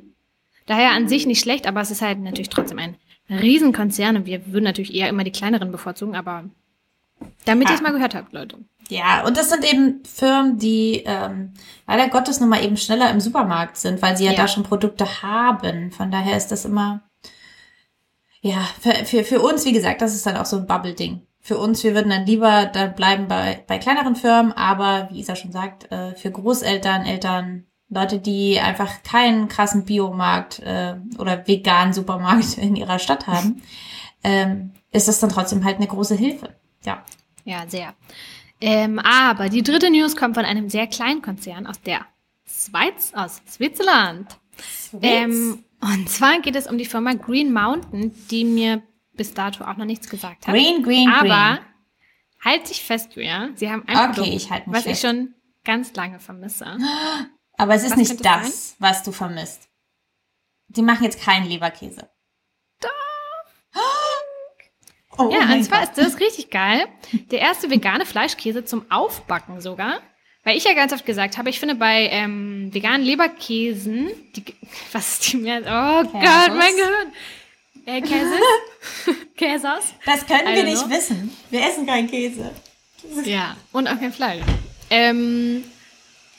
Daher 0.66 0.92
an 0.92 1.08
sich 1.08 1.26
nicht 1.26 1.40
schlecht, 1.40 1.68
aber 1.68 1.82
es 1.82 1.92
ist 1.92 2.02
halt 2.02 2.20
natürlich 2.20 2.50
trotzdem 2.50 2.80
ein 2.80 2.96
Riesenkonzern 3.30 4.18
und 4.18 4.26
wir 4.26 4.48
würden 4.48 4.64
natürlich 4.64 4.94
eher 4.94 5.10
immer 5.10 5.24
die 5.24 5.32
kleineren 5.32 5.72
bevorzugen, 5.72 6.16
aber 6.16 6.46
damit 7.46 7.68
ah. 7.68 7.72
ihr 7.72 7.76
es 7.76 7.82
mal 7.82 7.92
gehört 7.92 8.16
habt, 8.16 8.34
Leute. 8.34 8.58
Ja, 8.90 9.26
und 9.26 9.36
das 9.36 9.50
sind 9.50 9.66
eben 9.66 10.04
Firmen, 10.06 10.58
die 10.58 11.04
ähm, 11.06 11.54
leider 11.88 12.08
Gottes 12.08 12.40
nun 12.40 12.50
mal 12.50 12.64
eben 12.64 12.78
schneller 12.78 13.12
im 13.12 13.20
Supermarkt 13.20 13.78
sind, 13.78 14.02
weil 14.02 14.16
sie 14.16 14.26
ja, 14.26 14.32
ja. 14.32 14.38
da 14.38 14.48
schon 14.48 14.64
Produkte 14.64 15.22
haben. 15.22 15.92
Von 15.92 16.10
daher 16.10 16.38
ist 16.38 16.50
das 16.50 16.64
immer, 16.64 17.02
ja, 18.42 18.60
für, 18.80 18.94
für, 19.06 19.24
für 19.24 19.42
uns, 19.42 19.66
wie 19.66 19.74
gesagt, 19.74 20.02
das 20.02 20.16
ist 20.16 20.26
dann 20.26 20.38
auch 20.38 20.46
so 20.46 20.58
ein 20.58 20.68
Bubble-Ding 20.68 21.28
für 21.48 21.58
uns, 21.58 21.82
wir 21.86 21.96
würden 21.96 22.10
dann 22.10 22.26
lieber 22.26 22.66
da 22.66 22.88
bleiben 22.88 23.30
bei, 23.30 23.64
bei 23.68 23.78
kleineren 23.78 24.18
Firmen, 24.18 24.52
aber 24.52 25.08
wie 25.10 25.22
Isa 25.22 25.38
schon 25.38 25.54
sagt, 25.54 25.90
äh, 25.94 26.14
für 26.14 26.30
Großeltern, 26.30 27.06
Eltern, 27.06 27.64
Leute, 27.88 28.20
die 28.20 28.60
einfach 28.60 29.02
keinen 29.04 29.48
krassen 29.48 29.86
Biomarkt 29.86 30.60
äh, 30.60 30.96
oder 31.18 31.48
veganen 31.48 31.94
Supermarkt 31.94 32.58
in 32.58 32.76
ihrer 32.76 33.00
Stadt 33.00 33.28
haben, 33.28 33.62
ähm, 34.26 34.74
ist 34.92 35.08
das 35.08 35.22
dann 35.22 35.30
trotzdem 35.30 35.64
halt 35.64 35.78
eine 35.78 35.88
große 35.88 36.16
Hilfe. 36.16 36.50
Ja. 36.88 37.04
Ja, 37.44 37.68
sehr. 37.68 37.94
Ähm, 38.60 39.00
aber 39.00 39.50
die 39.50 39.62
dritte 39.62 39.92
News 39.92 40.16
kommt 40.16 40.36
von 40.36 40.46
einem 40.46 40.70
sehr 40.70 40.88
kleinen 40.88 41.22
Konzern 41.22 41.68
aus 41.68 41.82
der 41.82 42.06
Schweiz, 42.46 43.12
aus 43.14 43.42
Switzerland. 43.50 44.38
Ähm, 45.02 45.64
und 45.82 46.10
zwar 46.10 46.40
geht 46.40 46.56
es 46.56 46.66
um 46.66 46.78
die 46.78 46.86
Firma 46.86 47.14
Green 47.14 47.54
Mountain, 47.54 48.16
die 48.32 48.46
mir 48.46 48.82
bis 49.14 49.34
dato 49.34 49.64
auch 49.66 49.78
noch 49.78 49.86
nichts 49.86 50.10
gesagt 50.10 50.48
hat. 50.48 50.54
Green, 50.54 50.82
green, 50.82 51.10
Aber 51.10 51.28
green. 51.28 51.60
halt 52.44 52.70
dich 52.70 52.82
fest, 52.82 53.14
Julia. 53.16 53.50
Sie 53.56 53.70
haben 53.70 53.84
ein 53.86 53.98
okay, 53.98 54.14
Produkt, 54.14 54.28
ich 54.34 54.50
halt 54.50 54.64
was 54.66 54.84
fest. 54.84 55.04
ich 55.04 55.08
schon 55.08 55.34
ganz 55.64 55.94
lange 55.94 56.20
vermisse. 56.20 56.78
Aber 57.58 57.76
es 57.76 57.84
ist 57.84 57.92
was 57.92 57.98
nicht 57.98 58.26
das, 58.26 58.70
sein? 58.70 58.76
was 58.80 59.04
du 59.04 59.12
vermisst. 59.12 59.68
Die 60.70 60.82
machen 60.82 61.04
jetzt 61.04 61.22
keinen 61.22 61.48
Leberkäse. 61.48 62.10
Doch. 62.80 63.82
Oh, 65.18 65.30
ja, 65.32 65.48
oh 65.50 65.54
und 65.54 65.64
zwar 65.64 65.84
ist 65.84 65.94
das 65.98 66.20
richtig 66.20 66.50
geil. 66.50 66.86
Der 67.32 67.40
erste 67.40 67.70
vegane 67.70 68.06
Fleischkäse 68.06 68.66
zum 68.66 68.86
Aufbacken 68.92 69.62
sogar. 69.62 70.02
Weil 70.44 70.56
ich 70.56 70.64
ja 70.64 70.74
ganz 70.74 70.94
oft 70.94 71.06
gesagt 71.06 71.38
habe, 71.38 71.50
ich 71.50 71.60
finde 71.60 71.76
bei 71.76 72.08
ähm, 72.10 72.74
veganen 72.74 73.06
Leberkäsen, 73.06 74.10
die, 74.36 74.46
was 74.94 75.14
ist 75.14 75.34
die 75.34 75.38
mehr? 75.38 75.60
Oh 75.60 76.04
Gott, 76.04 76.14
mein 76.14 76.76
Gehirn. 76.76 77.14
Äh, 77.86 78.02
Käse? 78.02 78.38
Käsers? 79.36 79.94
Das 80.06 80.26
können 80.26 80.56
wir 80.56 80.64
nicht 80.64 80.84
know. 80.84 80.90
wissen. 80.90 81.36
Wir 81.50 81.68
essen 81.68 81.86
keinen 81.86 82.10
Käse. 82.10 82.52
Ja, 83.24 83.56
und 83.72 83.88
auch 83.88 84.00
kein 84.00 84.12
Fleisch. 84.12 84.44
Ähm, 84.90 85.64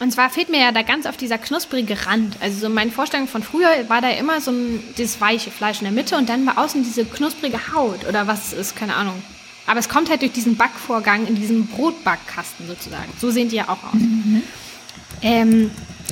Und 0.00 0.12
zwar 0.12 0.30
fehlt 0.30 0.48
mir 0.48 0.60
ja 0.60 0.72
da 0.72 0.82
ganz 0.82 1.06
oft 1.06 1.20
dieser 1.20 1.38
knusprige 1.38 2.06
Rand. 2.06 2.36
Also 2.40 2.60
so 2.60 2.68
meine 2.68 2.92
Vorstellung 2.92 3.26
von 3.26 3.42
früher 3.42 3.68
war 3.88 4.00
da 4.00 4.10
immer 4.10 4.40
so 4.40 4.52
ein, 4.52 4.82
dieses 4.96 5.20
weiche 5.20 5.50
Fleisch 5.50 5.78
in 5.80 5.84
der 5.84 5.92
Mitte 5.92 6.16
und 6.16 6.28
dann 6.28 6.46
war 6.46 6.58
außen 6.58 6.84
diese 6.84 7.04
knusprige 7.04 7.72
Haut 7.74 8.06
oder 8.08 8.26
was 8.26 8.52
ist, 8.52 8.76
keine 8.76 8.94
Ahnung. 8.94 9.20
Aber 9.66 9.80
es 9.80 9.88
kommt 9.88 10.08
halt 10.08 10.22
durch 10.22 10.32
diesen 10.32 10.56
Backvorgang 10.56 11.26
in 11.26 11.34
diesem 11.34 11.66
Brotbackkasten 11.66 12.68
sozusagen. 12.68 13.12
So 13.20 13.30
sehen 13.30 13.48
die 13.48 13.56
ja 13.56 13.64
auch 13.64 13.82
aus. 13.92 14.00
Mhm. 14.00 14.42
Ähm, 15.20 15.70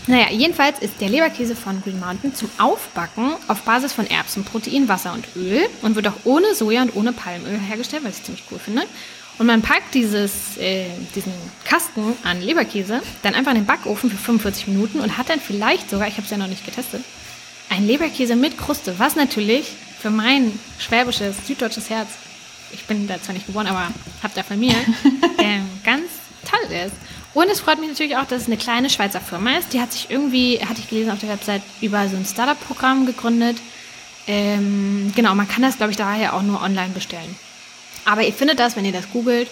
naja, 0.08 0.26
jedenfalls 0.30 0.80
ist 0.80 1.00
der 1.00 1.08
Leberkäse 1.08 1.56
von 1.56 1.80
Green 1.82 1.98
Mountain 1.98 2.34
zum 2.34 2.50
Aufbacken 2.58 3.32
auf 3.48 3.62
Basis 3.62 3.92
von 3.92 4.06
Erbsen, 4.06 4.44
Protein, 4.44 4.88
Wasser 4.88 5.14
und 5.14 5.24
Öl 5.36 5.66
und 5.82 5.94
wird 5.94 6.08
auch 6.08 6.24
ohne 6.24 6.54
Soja 6.54 6.82
und 6.82 6.94
ohne 6.94 7.12
Palmöl 7.12 7.58
hergestellt, 7.58 8.04
was 8.04 8.18
ich 8.18 8.24
ziemlich 8.24 8.44
cool 8.50 8.58
finde. 8.58 8.82
Und 9.38 9.46
man 9.46 9.60
packt 9.60 9.94
dieses, 9.94 10.56
äh, 10.56 10.86
diesen 11.14 11.32
Kasten 11.64 12.14
an 12.24 12.40
Leberkäse 12.40 13.02
dann 13.22 13.34
einfach 13.34 13.52
in 13.52 13.58
den 13.58 13.66
Backofen 13.66 14.10
für 14.10 14.16
45 14.16 14.68
Minuten 14.68 15.00
und 15.00 15.18
hat 15.18 15.28
dann 15.28 15.40
vielleicht 15.40 15.90
sogar, 15.90 16.08
ich 16.08 16.14
habe 16.14 16.24
es 16.24 16.30
ja 16.30 16.38
noch 16.38 16.46
nicht 16.46 16.64
getestet, 16.64 17.04
ein 17.68 17.86
Leberkäse 17.86 18.36
mit 18.36 18.56
Kruste, 18.56 18.98
was 18.98 19.16
natürlich 19.16 19.72
für 20.00 20.10
mein 20.10 20.58
schwäbisches, 20.78 21.46
süddeutsches 21.46 21.90
Herz, 21.90 22.08
ich 22.72 22.84
bin 22.84 23.06
da 23.06 23.20
zwar 23.20 23.34
nicht 23.34 23.46
geboren, 23.46 23.66
aber 23.66 23.88
habe 24.22 24.34
da 24.34 24.42
Familie, 24.42 24.76
äh, 25.38 25.60
ganz 25.84 26.04
toll 26.44 26.72
ist. 26.72 26.94
Und 27.34 27.50
es 27.50 27.60
freut 27.60 27.78
mich 27.78 27.90
natürlich 27.90 28.16
auch, 28.16 28.24
dass 28.24 28.42
es 28.42 28.46
eine 28.46 28.56
kleine 28.56 28.88
Schweizer 28.88 29.20
Firma 29.20 29.58
ist. 29.58 29.74
Die 29.74 29.80
hat 29.80 29.92
sich 29.92 30.06
irgendwie, 30.08 30.58
hatte 30.60 30.80
ich 30.80 30.88
gelesen 30.88 31.10
auf 31.10 31.18
der 31.18 31.28
Website, 31.28 31.60
über 31.82 32.08
so 32.08 32.16
ein 32.16 32.24
Startup-Programm 32.24 33.04
gegründet. 33.04 33.58
Ähm, 34.26 35.12
genau, 35.14 35.34
man 35.34 35.46
kann 35.46 35.62
das, 35.62 35.76
glaube 35.76 35.90
ich, 35.90 35.98
daher 35.98 36.34
auch 36.34 36.42
nur 36.42 36.62
online 36.62 36.94
bestellen. 36.94 37.36
Aber 38.06 38.22
ihr 38.22 38.32
findet 38.32 38.58
das, 38.58 38.76
wenn 38.76 38.84
ihr 38.84 38.92
das 38.92 39.10
googelt. 39.10 39.50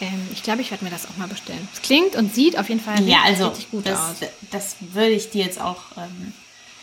Ähm, 0.00 0.28
ich 0.32 0.42
glaube, 0.42 0.62
ich 0.62 0.70
werde 0.70 0.84
mir 0.84 0.90
das 0.90 1.06
auch 1.06 1.16
mal 1.16 1.28
bestellen. 1.28 1.68
Es 1.74 1.82
klingt 1.82 2.16
und 2.16 2.34
sieht 2.34 2.58
auf 2.58 2.68
jeden 2.68 2.80
Fall 2.80 3.02
ja, 3.06 3.18
also, 3.24 3.48
richtig 3.48 3.70
gut 3.70 3.86
das, 3.86 3.98
aus. 3.98 4.16
Das 4.50 4.76
würde 4.80 5.12
ich 5.12 5.30
dir 5.30 5.44
jetzt 5.44 5.60
auch. 5.60 5.82
Ähm, 5.96 6.32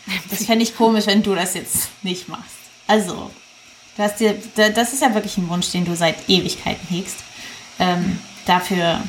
das 0.30 0.44
fände 0.44 0.62
ich 0.62 0.76
komisch, 0.76 1.06
wenn 1.06 1.22
du 1.22 1.34
das 1.34 1.54
jetzt 1.54 1.88
nicht 2.02 2.28
machst. 2.28 2.56
Also, 2.86 3.30
du 3.96 4.02
hast 4.02 4.20
dir, 4.20 4.36
das 4.54 4.92
ist 4.92 5.02
ja 5.02 5.14
wirklich 5.14 5.38
ein 5.38 5.48
Wunsch, 5.48 5.70
den 5.70 5.84
du 5.84 5.96
seit 5.96 6.28
Ewigkeiten 6.28 6.86
hegst. 6.88 7.16
Ähm, 7.78 8.18
dafür 8.46 9.02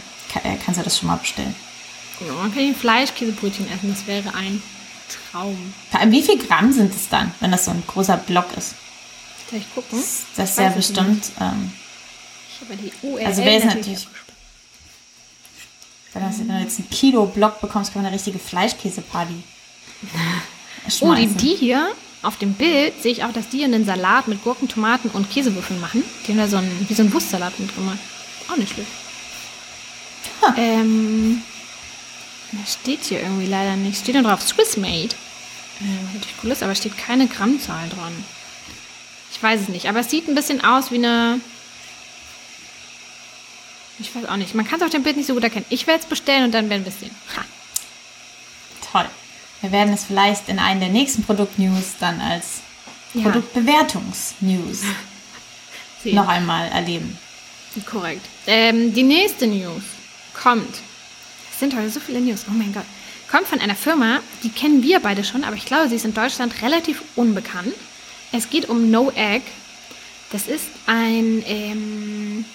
äh, 0.43 0.55
kannst 0.63 0.79
du 0.79 0.83
das 0.83 0.97
schon 0.97 1.07
mal 1.07 1.17
bestellen. 1.17 1.55
Ja, 2.25 2.33
man 2.33 2.53
kann 2.53 2.73
Fleischkäsebrötchen 2.73 3.69
essen, 3.69 3.93
das 3.93 4.07
wäre 4.07 4.33
ein 4.33 4.61
Traum. 5.31 5.73
Wie 6.05 6.21
viel 6.21 6.37
Gramm 6.37 6.71
sind 6.71 6.95
es 6.95 7.09
dann, 7.09 7.33
wenn 7.41 7.51
das 7.51 7.65
so 7.65 7.71
ein 7.71 7.83
großer 7.85 8.17
Block 8.17 8.47
ist? 8.57 8.75
Ich 9.51 9.73
gucken? 9.73 9.99
Das, 9.99 10.23
das 10.35 10.49
ist 10.51 10.59
ja 10.59 10.69
bestimmt. 10.69 11.31
Ähm, 11.39 11.71
aber 12.61 12.75
die 12.75 12.91
URL 13.01 13.25
also 13.25 13.43
wäre 13.43 13.57
es 13.57 13.65
natürlich. 13.65 14.07
Wenn, 16.13 16.23
das, 16.23 16.39
wenn 16.39 16.47
du 16.47 16.59
jetzt 16.59 16.79
einen 16.79 16.89
Kilo-Block 16.89 17.61
bekommst, 17.61 17.91
kann 17.93 18.01
man 18.01 18.07
eine 18.07 18.15
richtige 18.15 18.39
Fleischkäseparty. 18.39 19.33
Oh, 21.01 21.15
die, 21.15 21.25
die 21.25 21.55
hier 21.55 21.89
auf 22.21 22.37
dem 22.37 22.53
Bild 22.53 23.01
sehe 23.01 23.11
ich 23.11 23.23
auch, 23.23 23.33
dass 23.33 23.49
die 23.49 23.63
einen 23.63 23.85
Salat 23.85 24.27
mit 24.27 24.43
Gurken, 24.43 24.67
Tomaten 24.67 25.09
und 25.09 25.31
Käsewürfeln 25.31 25.79
machen. 25.81 26.03
Die 26.25 26.31
haben 26.31 26.37
da 26.37 26.47
so 26.47 26.57
einen, 26.57 26.85
wie 26.87 26.93
so 26.93 27.01
einen 27.01 27.11
Wurstsalat 27.11 27.59
mitgemacht. 27.59 27.97
Auch 28.49 28.57
nicht 28.57 28.73
schlecht. 28.73 28.89
Huh. 30.41 30.53
Ähm, 30.57 31.41
das 32.51 32.73
steht 32.73 33.03
hier 33.05 33.21
irgendwie 33.21 33.47
leider 33.47 33.75
nicht. 33.75 33.99
Steht 33.99 34.15
nur 34.15 34.23
drauf 34.23 34.41
Swiss 34.41 34.77
Made. 34.77 35.15
Ähm, 35.81 36.09
natürlich 36.13 36.35
cool 36.43 36.51
ist, 36.51 36.63
aber 36.63 36.75
steht 36.75 36.97
keine 36.97 37.27
Grammzahl 37.27 37.89
dran. 37.89 38.13
Ich 39.31 39.41
weiß 39.41 39.61
es 39.61 39.69
nicht, 39.69 39.87
aber 39.87 39.99
es 39.99 40.09
sieht 40.09 40.27
ein 40.27 40.35
bisschen 40.35 40.63
aus 40.63 40.91
wie 40.91 40.97
eine 40.97 41.39
ich 43.99 44.13
weiß 44.13 44.25
auch 44.25 44.37
nicht. 44.37 44.55
Man 44.55 44.67
kann 44.67 44.79
es 44.79 44.85
auf 44.85 44.89
dem 44.89 45.03
Bild 45.03 45.17
nicht 45.17 45.27
so 45.27 45.33
gut 45.33 45.43
erkennen. 45.43 45.65
Ich 45.69 45.87
werde 45.87 46.01
es 46.03 46.05
bestellen 46.05 46.45
und 46.45 46.53
dann 46.53 46.69
werden 46.69 46.83
wir 46.83 46.91
es 46.91 46.99
sehen. 46.99 47.15
Ha. 47.35 47.45
Toll. 48.91 49.09
Wir 49.61 49.71
werden 49.71 49.93
es 49.93 50.03
vielleicht 50.03 50.49
in 50.49 50.59
einem 50.59 50.79
der 50.79 50.89
nächsten 50.89 51.23
Produktnews 51.23 51.93
dann 51.99 52.19
als 52.21 52.61
ja. 53.13 53.23
Produktbewertungs-News 53.23 54.81
noch 56.05 56.27
einmal 56.27 56.69
erleben. 56.69 57.17
Korrekt. 57.85 58.25
Ähm, 58.47 58.93
die 58.93 59.03
nächste 59.03 59.47
News 59.47 59.83
kommt. 60.33 60.75
Es 61.51 61.59
sind 61.59 61.75
heute 61.75 61.89
so 61.89 61.99
viele 61.99 62.21
News. 62.21 62.45
Oh 62.47 62.53
mein 62.53 62.73
Gott. 62.73 62.85
Kommt 63.29 63.47
von 63.47 63.59
einer 63.59 63.75
Firma, 63.75 64.19
die 64.43 64.49
kennen 64.49 64.83
wir 64.83 64.99
beide 64.99 65.23
schon, 65.23 65.43
aber 65.43 65.55
ich 65.55 65.65
glaube, 65.65 65.89
sie 65.89 65.95
ist 65.95 66.05
in 66.05 66.13
Deutschland 66.13 66.61
relativ 66.61 67.01
unbekannt. 67.15 67.73
Es 68.31 68.49
geht 68.49 68.69
um 68.69 68.91
No 68.91 69.11
Egg. 69.11 69.43
Das 70.31 70.47
ist 70.47 70.65
ein 70.85 71.43
ähm, 71.47 72.45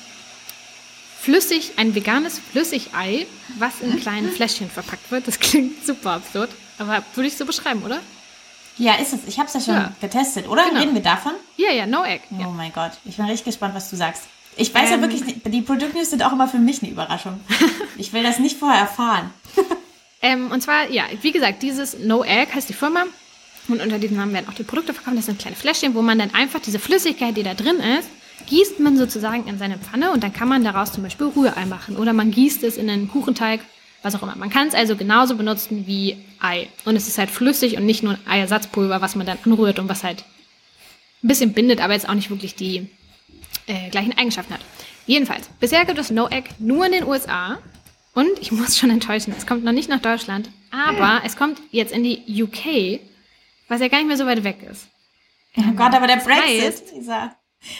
flüssig, 1.20 1.72
ein 1.76 1.94
veganes 1.94 2.38
Flüssigei, 2.38 3.26
was 3.58 3.80
in 3.80 4.00
kleinen 4.00 4.30
Fläschchen 4.30 4.70
verpackt 4.70 5.10
wird. 5.10 5.28
Das 5.28 5.38
klingt 5.38 5.84
super 5.84 6.12
absurd, 6.12 6.50
aber 6.78 7.02
würde 7.14 7.28
ich 7.28 7.36
so 7.36 7.44
beschreiben, 7.44 7.82
oder? 7.82 8.00
Ja, 8.78 8.94
ist 8.94 9.12
es. 9.12 9.20
Ich 9.26 9.38
habe 9.38 9.48
es 9.48 9.54
ja 9.54 9.60
schon 9.60 9.74
ja. 9.74 9.92
getestet, 10.00 10.48
oder? 10.48 10.64
Genau. 10.64 10.80
Reden 10.80 10.94
wir 10.94 11.02
davon? 11.02 11.32
Ja, 11.56 11.70
ja, 11.70 11.86
no 11.86 12.04
egg. 12.04 12.22
Oh 12.30 12.50
mein 12.50 12.72
Gott, 12.72 12.92
ich 13.04 13.16
bin 13.16 13.26
richtig 13.26 13.44
gespannt, 13.44 13.74
was 13.74 13.90
du 13.90 13.96
sagst. 13.96 14.24
Ich 14.56 14.74
weiß 14.74 14.90
ähm, 14.90 14.96
ja 14.96 15.00
wirklich, 15.02 15.42
die 15.44 15.62
Produktnews 15.62 16.10
sind 16.10 16.22
auch 16.24 16.32
immer 16.32 16.48
für 16.48 16.58
mich 16.58 16.82
eine 16.82 16.90
Überraschung. 16.90 17.40
ich 17.98 18.12
will 18.12 18.22
das 18.22 18.38
nicht 18.38 18.58
vorher 18.58 18.80
erfahren. 18.80 19.30
ähm, 20.22 20.50
und 20.50 20.62
zwar, 20.62 20.90
ja, 20.90 21.04
wie 21.20 21.32
gesagt, 21.32 21.62
dieses 21.62 21.98
No 21.98 22.24
Egg 22.24 22.52
heißt 22.54 22.68
die 22.68 22.74
Firma. 22.74 23.04
Und 23.68 23.80
unter 23.80 23.98
diesem 23.98 24.16
Namen 24.16 24.32
werden 24.32 24.48
auch 24.48 24.54
die 24.54 24.64
Produkte 24.64 24.94
verkauft. 24.94 25.16
Das 25.16 25.26
sind 25.26 25.38
kleine 25.38 25.56
Fläschchen, 25.56 25.94
wo 25.94 26.02
man 26.02 26.18
dann 26.18 26.34
einfach 26.34 26.60
diese 26.60 26.78
Flüssigkeit, 26.78 27.36
die 27.36 27.42
da 27.42 27.54
drin 27.54 27.78
ist, 27.78 28.08
gießt 28.46 28.80
man 28.80 28.96
sozusagen 28.96 29.46
in 29.46 29.58
seine 29.58 29.78
Pfanne 29.78 30.10
und 30.12 30.22
dann 30.22 30.32
kann 30.32 30.48
man 30.48 30.64
daraus 30.64 30.92
zum 30.92 31.02
Beispiel 31.02 31.28
Rührei 31.28 31.66
machen 31.66 31.96
oder 31.96 32.12
man 32.12 32.30
gießt 32.30 32.62
es 32.64 32.76
in 32.76 32.88
einen 32.90 33.08
Kuchenteig, 33.08 33.60
was 34.02 34.14
auch 34.14 34.22
immer. 34.22 34.36
Man 34.36 34.50
kann 34.50 34.68
es 34.68 34.74
also 34.74 34.96
genauso 34.96 35.36
benutzen 35.36 35.86
wie 35.86 36.16
Ei. 36.40 36.68
Und 36.84 36.96
es 36.96 37.08
ist 37.08 37.18
halt 37.18 37.30
flüssig 37.30 37.76
und 37.76 37.86
nicht 37.86 38.02
nur 38.02 38.18
Eiersatzpulver, 38.26 39.00
was 39.00 39.14
man 39.14 39.26
dann 39.26 39.38
anrührt 39.44 39.78
und 39.78 39.88
was 39.88 40.04
halt 40.04 40.24
ein 41.22 41.28
bisschen 41.28 41.52
bindet, 41.52 41.80
aber 41.80 41.92
jetzt 41.92 42.08
auch 42.08 42.14
nicht 42.14 42.30
wirklich 42.30 42.54
die 42.54 42.88
äh, 43.66 43.90
gleichen 43.90 44.16
Eigenschaften 44.16 44.54
hat. 44.54 44.60
Jedenfalls, 45.06 45.48
bisher 45.60 45.84
gibt 45.84 45.98
es 45.98 46.10
No 46.10 46.28
Egg 46.28 46.50
nur 46.58 46.86
in 46.86 46.92
den 46.92 47.04
USA. 47.04 47.58
Und 48.14 48.38
ich 48.40 48.50
muss 48.52 48.76
schon 48.76 48.90
enttäuschen, 48.90 49.34
es 49.36 49.46
kommt 49.46 49.64
noch 49.64 49.72
nicht 49.72 49.88
nach 49.88 50.00
Deutschland, 50.00 50.50
aber 50.70 51.22
es 51.24 51.36
kommt 51.36 51.60
jetzt 51.70 51.92
in 51.92 52.02
die 52.02 52.42
UK, 52.42 53.00
was 53.68 53.80
ja 53.80 53.88
gar 53.88 53.98
nicht 53.98 54.08
mehr 54.08 54.16
so 54.16 54.26
weit 54.26 54.42
weg 54.42 54.66
ist. 54.68 54.88
Oh 55.56 55.72
Gott, 55.76 55.94
aber 55.94 56.06
der 56.06 56.16
Brexit, 56.16 56.62
heißt, 56.62 56.92
dieser. 56.96 57.36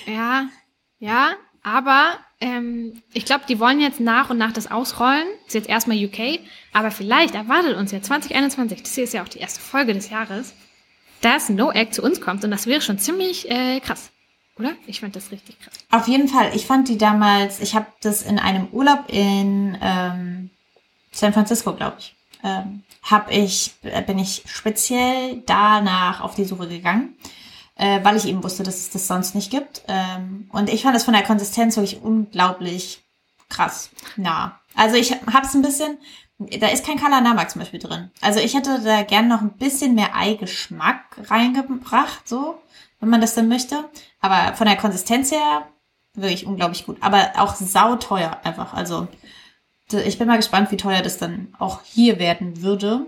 Ja, 0.07 0.49
ja, 0.99 1.33
aber 1.62 2.18
ähm, 2.41 3.03
ich 3.12 3.24
glaube, 3.24 3.45
die 3.49 3.61
wollen 3.61 3.81
jetzt 3.81 4.01
nach 4.01 4.31
und 4.31 4.39
nach 4.39 4.53
das 4.53 4.70
ausrollen. 4.70 5.26
Ist 5.47 5.55
jetzt 5.55 5.68
erstmal 5.68 6.03
UK, 6.03 6.41
aber 6.72 6.91
vielleicht 6.91 7.35
erwartet 7.35 7.76
uns 7.76 7.93
ja 7.93 8.01
2021, 8.01 8.83
das 8.83 8.95
hier 8.95 9.05
ist 9.05 9.14
ja 9.14 9.22
auch 9.22 9.28
die 9.28 9.39
erste 9.39 9.61
Folge 9.61 9.93
des 9.93 10.11
Jahres, 10.11 10.55
dass 11.20 11.49
No 11.49 11.70
Egg 11.70 11.93
zu 11.93 12.03
uns 12.03 12.20
kommt 12.20 12.45
und 12.45 12.51
das 12.51 12.66
wäre 12.66 12.81
schon 12.81 12.99
ziemlich 12.99 13.51
äh, 13.51 13.81
krass. 13.81 14.11
Oder? 14.59 14.72
Ich 14.87 15.01
fand 15.01 15.16
das 15.16 15.31
richtig 15.31 15.59
krass. 15.61 15.74
Auf 15.91 16.07
jeden 16.07 16.28
Fall. 16.28 16.55
Ich 16.55 16.66
fand 16.66 16.89
die 16.89 16.99
damals, 16.99 17.61
ich 17.61 17.74
habe 17.74 17.87
das 18.03 18.22
in 18.22 18.39
einem 18.39 18.68
Urlaub 18.72 19.05
in 19.09 19.76
ähm, 19.81 20.51
San 21.12 21.33
Francisco, 21.33 21.74
glaube 21.74 21.97
ich, 21.99 22.14
ähm, 22.43 22.83
hab 23.03 23.31
ich, 23.31 23.72
bin 24.07 24.18
ich 24.18 24.43
speziell 24.47 25.43
danach 25.47 26.20
auf 26.20 26.35
die 26.35 26.45
Suche 26.45 26.68
gegangen 26.68 27.16
äh, 27.81 28.05
weil 28.05 28.16
ich 28.16 28.26
eben 28.26 28.45
wusste, 28.45 28.62
dass 28.62 28.76
es 28.76 28.91
das 28.91 29.07
sonst 29.07 29.35
nicht 29.35 29.51
gibt. 29.51 29.83
Ähm, 29.89 30.49
und 30.53 30.68
ich 30.68 30.83
fand 30.83 30.97
es 30.97 31.05
von 31.05 31.14
der 31.14 31.22
Konsistenz 31.22 31.76
wirklich 31.76 32.03
unglaublich 32.03 33.03
krass 33.49 33.91
nah. 34.16 34.61
Also 34.74 34.97
ich 34.97 35.12
hab's 35.12 35.55
ein 35.55 35.62
bisschen, 35.62 35.97
da 36.39 36.68
ist 36.68 36.85
kein 36.85 36.99
Kalanamak 36.99 37.51
zum 37.51 37.61
Beispiel 37.61 37.81
drin. 37.81 38.11
Also 38.20 38.39
ich 38.39 38.55
hätte 38.55 38.81
da 38.85 39.03
gern 39.03 39.28
noch 39.28 39.41
ein 39.41 39.57
bisschen 39.57 39.95
mehr 39.95 40.14
Eigeschmack 40.14 41.31
reingebracht, 41.31 42.28
so, 42.28 42.61
wenn 43.01 43.09
man 43.09 43.22
das 43.22 43.35
denn 43.35 43.49
möchte. 43.49 43.89
Aber 44.20 44.55
von 44.55 44.66
der 44.66 44.76
Konsistenz 44.76 45.33
her 45.33 45.66
wirklich 46.12 46.45
unglaublich 46.45 46.85
gut. 46.85 46.99
Aber 47.01 47.33
auch 47.37 47.55
sauteuer 47.55 48.41
einfach. 48.45 48.74
Also 48.74 49.09
ich 49.91 50.18
bin 50.18 50.28
mal 50.28 50.37
gespannt, 50.37 50.70
wie 50.70 50.76
teuer 50.76 51.01
das 51.01 51.16
dann 51.16 51.55
auch 51.59 51.81
hier 51.83 52.18
werden 52.18 52.62
würde. 52.62 53.07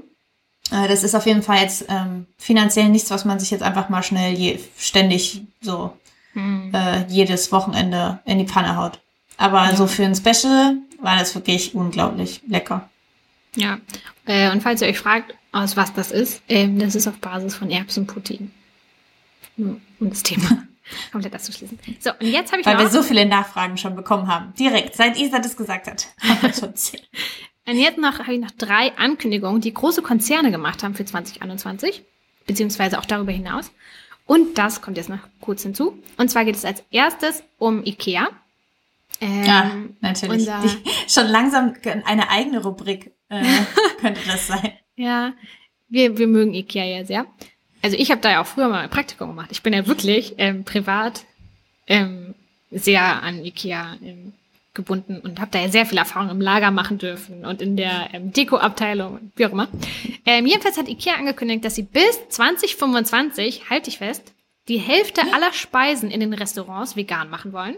Äh, 0.73 0.89
das 0.89 1.05
ist 1.05 1.14
auf 1.14 1.27
jeden 1.27 1.43
Fall 1.43 1.59
jetzt 1.59 1.85
ähm, 1.89 2.27
finanziell 2.39 2.89
nichts, 2.89 3.11
was 3.11 3.25
man 3.25 3.39
sich 3.39 3.51
jetzt 3.51 3.62
einfach 3.62 3.89
mal 3.89 4.03
schnell 4.03 4.33
je, 4.33 4.59
ständig 4.79 5.43
so 5.61 5.97
hm. 6.33 6.73
äh, 6.75 7.07
jedes 7.09 7.53
Wochenende 7.53 8.20
in 8.25 8.39
die 8.39 8.47
Pfanne 8.47 8.77
haut. 8.77 9.01
Aber 9.37 9.64
ja. 9.64 9.77
so 9.77 9.87
für 9.87 10.05
ein 10.05 10.14
Special 10.14 10.77
war 11.01 11.18
das 11.18 11.35
wirklich 11.35 11.75
unglaublich 11.75 12.43
lecker. 12.47 12.89
Ja, 13.55 13.79
äh, 14.25 14.51
und 14.51 14.62
falls 14.62 14.81
ihr 14.81 14.89
euch 14.89 14.99
fragt, 14.99 15.35
aus 15.53 15.77
was 15.77 15.93
das 15.93 16.11
ist, 16.11 16.43
äh, 16.49 16.68
das 16.68 16.95
ist 16.95 17.07
auf 17.07 17.18
Basis 17.18 17.55
von 17.55 17.70
Erbsenprotein. 17.70 18.51
Um 19.59 19.81
das 20.01 20.23
Thema 20.23 20.64
komplett 21.12 21.35
abzuschließen. 21.35 21.79
So, 22.01 22.11
und 22.18 22.27
jetzt 22.27 22.51
habe 22.51 22.62
ich 22.62 22.66
Weil 22.66 22.79
wir 22.79 22.89
so 22.89 23.03
viele 23.03 23.27
Nachfragen 23.27 23.77
schon 23.77 23.95
bekommen 23.95 24.27
haben. 24.27 24.55
Direkt, 24.55 24.97
seit 24.97 25.18
Isa 25.18 25.39
das 25.39 25.57
gesagt 25.57 25.87
hat. 25.87 26.09
Und 27.67 27.79
jetzt 27.79 27.99
noch, 27.99 28.19
habe 28.19 28.35
ich 28.35 28.41
noch 28.41 28.51
drei 28.51 28.93
Ankündigungen, 28.97 29.61
die 29.61 29.73
große 29.73 30.03
Konzerne 30.03 30.51
gemacht 30.51 30.83
haben 30.83 30.95
für 30.95 31.05
2021, 31.05 32.03
beziehungsweise 32.47 32.99
auch 32.99 33.05
darüber 33.05 33.33
hinaus. 33.33 33.71
Und 34.27 34.59
das 34.59 34.81
kommt 34.81 34.97
jetzt 34.97 35.09
noch 35.09 35.21
kurz 35.41 35.63
hinzu. 35.63 35.99
Und 36.17 36.31
zwar 36.31 36.45
geht 36.45 36.57
es 36.57 36.65
als 36.65 36.83
erstes 36.91 37.43
um 37.59 37.85
IKEA. 37.85 38.29
Ähm, 39.21 39.45
ja, 39.45 39.71
natürlich. 40.01 40.47
Die, 40.47 40.91
schon 41.09 41.29
langsam 41.29 41.75
eine 42.05 42.31
eigene 42.31 42.63
Rubrik 42.63 43.13
äh, 43.29 43.45
könnte 44.01 44.21
das 44.27 44.49
sein. 44.49 44.73
Ja, 44.97 45.33
wir, 45.89 46.19
wir 46.19 46.27
mögen 46.27 46.55
Ikea 46.55 46.85
ja 46.85 47.05
sehr. 47.05 47.27
Also 47.83 47.97
ich 47.97 48.11
habe 48.11 48.21
da 48.21 48.31
ja 48.31 48.43
auch 48.43 48.47
früher 48.47 48.69
mal 48.69 48.81
ein 48.81 48.91
Praktikum 48.91 49.29
gemacht. 49.29 49.49
Ich 49.53 49.63
bin 49.63 49.73
ja 49.73 49.87
wirklich 49.87 50.35
ähm, 50.39 50.65
privat 50.65 51.25
ähm, 51.87 52.35
sehr 52.71 53.23
an 53.23 53.45
Ikea 53.45 53.97
ähm, 54.03 54.33
gebunden 54.75 55.18
und 55.18 55.41
habe 55.41 55.51
da 55.51 55.59
ja 55.59 55.68
sehr 55.68 55.87
viel 55.87 55.99
Erfahrung 55.99 56.31
im 56.31 56.41
Lager 56.41 56.70
machen 56.70 56.99
dürfen 56.99 57.45
und 57.45 57.61
in 57.61 57.77
der 57.77 58.09
ähm, 58.12 58.33
Deko-Abteilung, 58.33 59.33
wie 59.37 59.47
auch 59.47 59.53
immer. 59.53 59.68
Ähm, 60.25 60.47
jedenfalls 60.47 60.79
hat 60.79 60.89
Ikea 60.89 61.14
angekündigt, 61.14 61.64
dass 61.64 61.75
sie 61.75 61.83
bis 61.83 62.29
2025, 62.29 63.68
halte 63.70 63.91
ich 63.91 63.99
fest, 63.99 64.33
die 64.68 64.79
Hälfte 64.79 65.23
aller 65.35 65.53
Speisen 65.53 66.11
in 66.11 66.20
den 66.20 66.33
Restaurants 66.33 66.97
vegan 66.97 67.29
machen 67.29 67.53
wollen. 67.53 67.77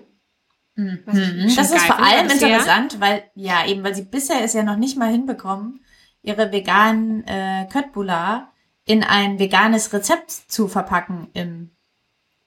Mhm. 0.76 1.52
Das 1.56 1.70
ist 1.70 1.84
vor 1.84 1.98
allem 1.98 2.30
interessant, 2.30 3.00
weil, 3.00 3.22
ja, 3.34 3.66
eben, 3.66 3.84
weil 3.84 3.94
sie 3.94 4.04
bisher 4.04 4.42
es 4.42 4.52
ja 4.52 4.62
noch 4.62 4.76
nicht 4.76 4.96
mal 4.96 5.10
hinbekommen, 5.10 5.84
ihre 6.22 6.52
veganen 6.52 7.26
äh, 7.26 7.66
Köttbullar 7.72 8.52
in 8.84 9.02
ein 9.02 9.38
veganes 9.38 9.92
Rezept 9.92 10.30
zu 10.30 10.68
verpacken 10.68 11.28
im 11.32 11.70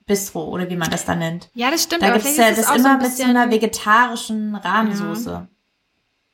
Bistro 0.08 0.44
oder 0.44 0.68
wie 0.68 0.76
man 0.76 0.90
das 0.90 1.04
da 1.04 1.14
nennt. 1.14 1.48
Ja, 1.54 1.70
das 1.70 1.84
stimmt. 1.84 2.02
Da 2.02 2.12
gibt 2.12 2.24
es 2.24 2.36
ja 2.36 2.50
das 2.50 2.74
immer 2.74 2.98
so 2.98 3.06
mit 3.06 3.16
so 3.16 3.22
einer 3.22 3.50
vegetarischen 3.50 4.56
Rahmensoße. 4.56 5.46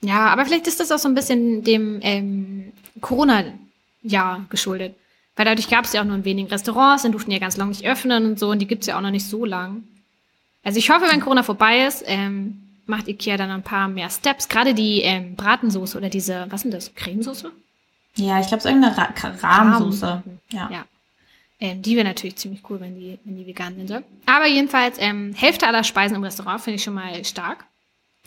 Ja. 0.00 0.08
ja. 0.08 0.26
aber 0.28 0.46
vielleicht 0.46 0.66
ist 0.66 0.80
das 0.80 0.90
auch 0.90 0.98
so 0.98 1.08
ein 1.08 1.14
bisschen 1.14 1.62
dem 1.62 1.98
ähm, 2.02 2.72
Corona-Jahr 3.02 4.46
geschuldet. 4.48 4.96
Weil 5.36 5.46
dadurch 5.46 5.68
gab 5.68 5.84
es 5.84 5.92
ja 5.92 6.00
auch 6.00 6.06
nur 6.06 6.16
in 6.16 6.24
wenigen 6.24 6.48
Restaurants, 6.48 7.02
dann 7.02 7.12
durften 7.12 7.32
ja 7.32 7.40
ganz 7.40 7.56
lange 7.56 7.70
nicht 7.70 7.84
öffnen 7.84 8.24
und 8.24 8.38
so 8.38 8.50
und 8.50 8.60
die 8.60 8.66
gibt's 8.68 8.86
ja 8.86 8.96
auch 8.96 9.02
noch 9.02 9.10
nicht 9.10 9.26
so 9.26 9.44
lang. 9.44 9.82
Also 10.62 10.78
ich 10.78 10.90
hoffe, 10.90 11.06
wenn 11.10 11.20
Corona 11.20 11.42
vorbei 11.42 11.86
ist, 11.86 12.04
ähm, 12.06 12.60
macht 12.86 13.08
Ikea 13.08 13.36
dann 13.36 13.50
ein 13.50 13.62
paar 13.62 13.88
mehr 13.88 14.08
Steps. 14.10 14.48
Gerade 14.48 14.74
die 14.74 15.02
ähm, 15.02 15.34
Bratensoße 15.34 15.98
oder 15.98 16.08
diese, 16.08 16.46
was 16.50 16.62
sind 16.62 16.72
das, 16.72 16.94
Cremesoße? 16.94 17.50
Ja, 18.16 18.40
ich 18.40 18.46
glaube, 18.46 18.58
es 18.58 18.64
ist 18.64 18.70
irgendeine 18.70 18.96
Ra 18.96 19.12
Rahmsoße. 19.42 20.22
Ja. 20.50 20.70
ja. 20.70 20.84
Ähm, 21.64 21.80
die 21.80 21.96
wäre 21.96 22.04
natürlich 22.04 22.36
ziemlich 22.36 22.60
cool, 22.68 22.78
wenn 22.78 22.94
die, 22.94 23.18
wenn 23.24 23.36
die 23.36 23.46
vegan 23.46 23.74
sind. 23.74 23.88
So. 23.88 23.98
Aber 24.26 24.46
jedenfalls, 24.46 24.98
ähm, 25.00 25.32
Hälfte 25.34 25.66
aller 25.66 25.82
Speisen 25.82 26.14
im 26.14 26.22
Restaurant 26.22 26.60
finde 26.60 26.76
ich 26.76 26.84
schon 26.84 26.92
mal 26.92 27.24
stark. 27.24 27.64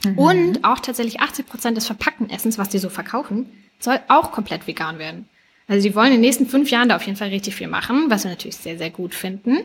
Mhm. 0.04 0.18
Und 0.18 0.64
auch 0.64 0.80
tatsächlich 0.80 1.20
80 1.20 1.46
Prozent 1.46 1.78
des 1.78 1.86
verpackten 1.86 2.32
Essens, 2.32 2.58
was 2.58 2.70
die 2.70 2.80
so 2.80 2.90
verkaufen, 2.90 3.46
soll 3.78 4.00
auch 4.08 4.32
komplett 4.32 4.66
vegan 4.66 4.98
werden. 4.98 5.30
Also 5.68 5.88
die 5.88 5.94
wollen 5.94 6.08
in 6.08 6.14
den 6.14 6.22
nächsten 6.22 6.48
fünf 6.48 6.72
Jahren 6.72 6.90
da 6.90 6.96
auf 6.96 7.04
jeden 7.04 7.16
Fall 7.16 7.30
richtig 7.30 7.54
viel 7.54 7.68
machen, 7.68 8.06
was 8.10 8.24
wir 8.24 8.32
natürlich 8.32 8.58
sehr, 8.58 8.80
sehr 8.80 8.90
gut 8.90 9.14
finden. 9.14 9.60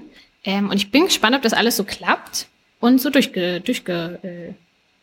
Ähm, 0.45 0.69
und 0.69 0.77
ich 0.77 0.91
bin 0.91 1.05
gespannt, 1.07 1.35
ob 1.35 1.41
das 1.41 1.55
alles 1.55 1.79
so 1.79 1.85
klappt 1.85 2.49
und 2.79 3.01
so 3.01 3.09
durchge, 3.09 3.63
durchge 3.63 4.19
äh, 4.23 4.53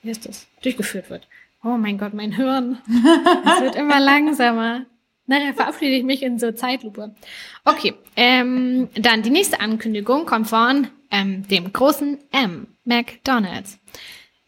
wie 0.03 0.11
ist 0.11 0.27
das? 0.27 0.45
durchgeführt 0.61 1.09
wird. 1.09 1.27
Oh 1.63 1.75
mein 1.75 1.97
Gott, 1.97 2.13
mein 2.13 2.33
Hirn. 2.33 2.77
Es 2.87 3.61
wird 3.61 3.75
immer 3.75 3.99
langsamer. 3.99 4.85
Nachher 5.29 5.53
verabschiede 5.53 5.95
ich 5.95 6.03
mich 6.03 6.23
in 6.23 6.39
so 6.39 6.51
Zeitlupe. 6.51 7.13
Okay, 7.63 7.93
ähm, 8.15 8.89
dann 8.95 9.21
die 9.21 9.29
nächste 9.29 9.59
Ankündigung 9.59 10.25
kommt 10.25 10.47
von 10.47 10.87
ähm, 11.11 11.47
dem 11.47 11.71
großen 11.71 12.17
M, 12.31 12.65
McDonald's. 12.83 13.77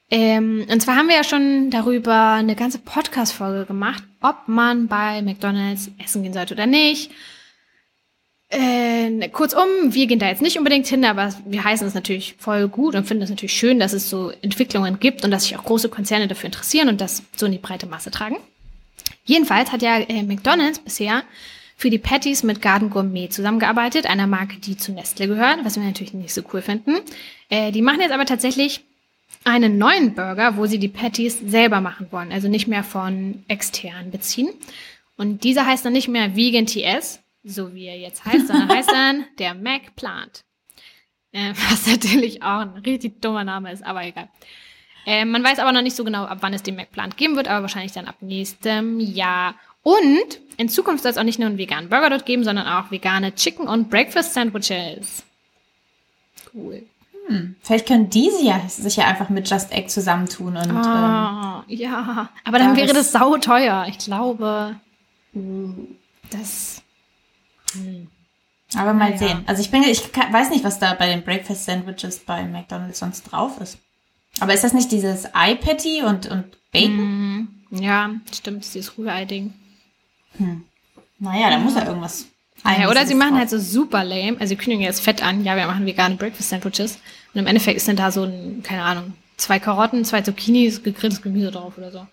Ähm, 0.10 0.66
und 0.68 0.82
zwar 0.82 0.96
haben 0.96 1.08
wir 1.08 1.16
ja 1.16 1.24
schon 1.24 1.70
darüber 1.70 2.32
eine 2.32 2.56
ganze 2.56 2.80
Podcast-Folge 2.80 3.68
gemacht, 3.68 4.04
ob 4.22 4.48
man 4.48 4.88
bei 4.88 5.22
McDonald's 5.22 5.92
essen 6.04 6.24
gehen 6.24 6.34
sollte 6.34 6.56
oder 6.56 6.66
nicht. 6.66 7.12
Äh, 8.50 9.30
kurzum, 9.30 9.68
wir 9.90 10.08
gehen 10.08 10.18
da 10.18 10.30
jetzt 10.30 10.42
nicht 10.42 10.58
unbedingt 10.58 10.88
hin, 10.88 11.06
aber 11.06 11.32
wir 11.46 11.64
heißen 11.64 11.86
es 11.86 11.94
natürlich 11.94 12.38
voll 12.40 12.68
gut 12.68 12.96
und 12.96 13.06
finden 13.06 13.22
es 13.22 13.30
natürlich 13.30 13.54
schön, 13.54 13.78
dass 13.78 13.94
es 13.94 14.10
so 14.10 14.32
Entwicklungen 14.42 15.00
gibt 15.00 15.24
und 15.24 15.30
dass 15.30 15.44
sich 15.44 15.56
auch 15.56 15.64
große 15.64 15.90
Konzerne 15.90 16.28
dafür 16.28 16.48
interessieren 16.48 16.90
und 16.90 17.02
das 17.02 17.22
so 17.36 17.46
in 17.46 17.52
die 17.52 17.60
breite 17.60 17.86
Masse 17.86 18.10
tragen. 18.10 18.38
Jedenfalls 19.32 19.72
hat 19.72 19.82
ja 19.82 19.98
äh, 19.98 20.24
McDonald's 20.24 20.80
bisher 20.80 21.24
für 21.78 21.90
die 21.90 22.00
Patties 22.00 22.44
mit 22.44 22.62
Garden 22.62 22.90
Gourmet 22.90 23.30
zusammengearbeitet, 23.30 24.06
einer 24.06 24.28
Marke, 24.28 24.58
die 24.58 24.76
zu 24.76 24.92
Nestle 24.92 25.26
gehört, 25.26 25.64
was 25.64 25.78
wir 25.78 25.84
natürlich 25.84 26.14
nicht 26.14 26.34
so 26.34 26.42
cool 26.52 26.62
finden. 26.62 26.98
Äh, 27.48 27.72
die 27.72 27.82
machen 27.82 28.02
jetzt 28.02 28.12
aber 28.12 28.26
tatsächlich 28.26 28.84
einen 29.46 29.78
neuen 29.78 30.16
Burger, 30.16 30.58
wo 30.58 30.66
sie 30.66 30.80
die 30.80 30.90
Patties 30.90 31.40
selber 31.40 31.80
machen 31.80 32.08
wollen, 32.12 32.34
also 32.34 32.50
nicht 32.50 32.68
mehr 32.68 32.84
von 32.84 33.46
extern 33.48 34.12
beziehen. 34.12 34.50
Und 35.16 35.46
dieser 35.46 35.66
heißt 35.66 35.86
dann 35.86 35.94
nicht 35.94 36.10
mehr 36.10 36.36
Vegan 36.36 36.66
TS, 36.66 37.22
so 37.42 37.74
wie 37.74 37.86
er 37.86 37.98
jetzt 37.98 38.26
heißt, 38.26 38.48
sondern 38.48 38.68
heißt 38.76 38.92
dann 38.92 39.24
der 39.40 39.56
Mac 39.56 39.96
Plant. 39.96 40.44
Äh, 41.32 41.54
was 41.70 41.88
natürlich 41.88 42.44
auch 42.44 42.60
ein 42.60 42.82
richtig 42.86 43.22
dummer 43.22 43.46
Name 43.46 43.72
ist, 43.72 43.86
aber 43.86 44.04
egal. 44.04 44.28
Äh, 45.06 45.26
man 45.26 45.44
weiß 45.44 45.60
aber 45.60 45.72
noch 45.72 45.82
nicht 45.82 45.96
so 45.96 46.04
genau, 46.04 46.26
ab 46.26 46.40
wann 46.42 46.54
es 46.54 46.64
den 46.64 46.76
McPlant 46.76 47.18
geben 47.18 47.36
wird, 47.36 47.48
aber 47.48 47.64
wahrscheinlich 47.64 47.92
dann 47.92 48.08
ab 48.08 48.16
nächstem 48.22 49.00
Jahr. 49.00 49.56
Und 49.84 50.40
in 50.58 50.70
Zukunft 50.70 51.04
soll 51.04 51.12
es 51.12 51.18
auch 51.18 51.24
nicht 51.24 51.40
nur 51.40 51.48
einen 51.48 51.58
veganen 51.58 51.90
Burger 51.90 52.12
dort 52.12 52.26
geben, 52.26 52.44
sondern 52.44 52.68
auch 52.68 52.92
vegane 52.92 53.34
Chicken- 53.34 53.68
und 53.68 53.90
Breakfast-Sandwiches. 53.90 55.24
Cool. 56.54 56.84
Hm, 57.28 57.56
vielleicht 57.62 57.88
können 57.88 58.10
diese 58.10 58.44
ja 58.44 58.62
sich 58.68 58.96
ja 58.98 59.06
einfach 59.06 59.30
mit 59.30 59.50
Just 59.50 59.72
Egg 59.72 59.88
zusammentun 59.90 60.58
und. 60.58 60.72
Oh, 60.72 61.64
ähm, 61.64 61.64
ja, 61.68 62.30
aber 62.44 62.60
dann 62.60 62.76
wäre 62.76 62.94
das 62.94 63.12
sau 63.12 63.38
teuer. 63.38 63.86
Ich 63.88 64.00
glaube, 64.00 64.76
das. 66.30 66.82
Hm. 67.74 68.08
Aber 68.76 68.94
mal 68.94 69.12
ja. 69.12 69.18
sehen. 69.18 69.44
Also 69.48 69.62
ich 69.62 69.72
bin, 69.72 69.84
ich 69.84 70.02
weiß 70.16 70.50
nicht, 70.50 70.64
was 70.64 70.80
da 70.80 70.94
bei 70.94 71.08
den 71.08 71.24
Breakfast 71.24 71.66
Sandwiches 71.66 72.20
bei 72.20 72.44
McDonald's 72.44 73.00
sonst 73.00 73.24
drauf 73.24 73.60
ist. 73.60 73.78
Aber 74.40 74.54
ist 74.54 74.64
das 74.64 74.74
nicht 74.74 74.92
dieses 74.92 75.34
Ei-Patty 75.34 76.04
und, 76.04 76.28
und 76.28 76.46
Bacon? 76.72 77.38
Mm, 77.38 77.48
ja, 77.72 78.12
stimmt, 78.34 78.66
dieses 78.74 78.98
Rührei-Ding. 78.98 79.54
Hm. 80.38 80.64
Naja, 81.20 81.50
da 81.50 81.60
muss 81.60 81.76
ja 81.76 81.86
irgendwas. 81.86 82.28
Ja, 82.64 82.90
oder 82.90 83.06
sie 83.06 83.16
machen 83.16 83.32
drauf. 83.32 83.40
halt 83.40 83.50
so 83.50 83.60
super 83.60 84.04
lame. 84.04 84.38
Also 84.40 84.50
sie 84.50 84.56
kündigen 84.56 84.84
jetzt 84.84 85.02
fett 85.02 85.24
an, 85.24 85.44
ja, 85.44 85.56
wir 85.56 85.68
machen 85.68 85.86
vegane 85.86 86.16
Breakfast-Sandwiches. 86.16 87.00
Und 87.34 87.40
im 87.40 87.48
Endeffekt 87.48 87.78
ist 87.78 87.88
dann 87.88 87.96
da 87.96 88.12
so 88.12 88.24
ein, 88.24 88.62
keine 88.64 88.84
Ahnung, 88.84 89.14
zwei 89.38 89.60
Karotten, 89.60 90.06
zwei 90.06 90.22
Zucchinis, 90.22 90.84
gegrilltes 90.84 91.22
Gemüse 91.22 91.52
drauf 91.52 91.78
oder 91.78 91.92
so. 91.92 92.08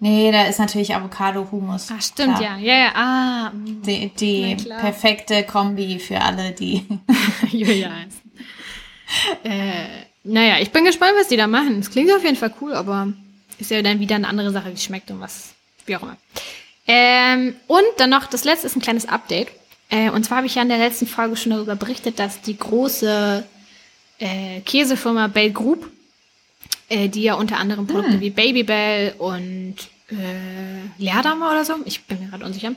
Nee, 0.00 0.32
da 0.32 0.44
ist 0.44 0.58
natürlich 0.58 0.94
Avocado-Humus. 0.94 1.90
Ah, 1.92 2.00
stimmt, 2.00 2.38
klar. 2.38 2.58
ja. 2.58 2.74
Ja, 2.74 2.84
ja, 2.84 2.92
ah. 2.94 3.50
Mm. 3.50 3.82
Die, 3.82 4.08
die 4.08 4.56
perfekte 4.56 5.44
Kombi 5.44 6.00
für 6.00 6.20
alle, 6.20 6.50
die 6.50 6.84
Julia 7.50 7.90
äh, 9.44 9.84
naja, 10.24 10.58
ich 10.60 10.70
bin 10.70 10.84
gespannt, 10.84 11.14
was 11.18 11.28
die 11.28 11.36
da 11.36 11.46
machen. 11.46 11.80
Es 11.80 11.90
klingt 11.90 12.12
auf 12.12 12.24
jeden 12.24 12.36
Fall 12.36 12.52
cool, 12.60 12.74
aber 12.74 13.12
ist 13.58 13.70
ja 13.70 13.82
dann 13.82 14.00
wieder 14.00 14.16
eine 14.16 14.28
andere 14.28 14.50
Sache, 14.50 14.70
wie 14.70 14.74
es 14.74 14.84
schmeckt 14.84 15.10
und 15.10 15.20
was, 15.20 15.54
wie 15.86 15.96
auch 15.96 16.02
immer. 16.02 16.16
Ähm, 16.86 17.54
und 17.66 17.84
dann 17.98 18.10
noch, 18.10 18.26
das 18.26 18.44
letzte 18.44 18.66
ist 18.66 18.76
ein 18.76 18.82
kleines 18.82 19.08
Update. 19.08 19.48
Äh, 19.88 20.10
und 20.10 20.24
zwar 20.24 20.38
habe 20.38 20.46
ich 20.46 20.54
ja 20.54 20.62
in 20.62 20.68
der 20.68 20.78
letzten 20.78 21.06
Folge 21.06 21.36
schon 21.36 21.50
darüber 21.50 21.76
berichtet, 21.76 22.18
dass 22.18 22.40
die 22.40 22.56
große 22.56 23.44
äh, 24.18 24.60
Käsefirma 24.60 25.28
Bell 25.28 25.50
Group, 25.50 25.90
äh, 26.88 27.08
die 27.08 27.22
ja 27.22 27.34
unter 27.34 27.58
anderem 27.58 27.86
Produkte 27.86 28.14
hm. 28.14 28.20
wie 28.20 28.30
Babybell 28.30 29.14
und 29.18 29.76
äh, 30.10 31.02
Leerdammer 31.02 31.50
oder 31.50 31.64
so, 31.64 31.74
ich 31.84 32.04
bin 32.04 32.20
mir 32.20 32.30
gerade 32.30 32.44
unsicher, 32.44 32.74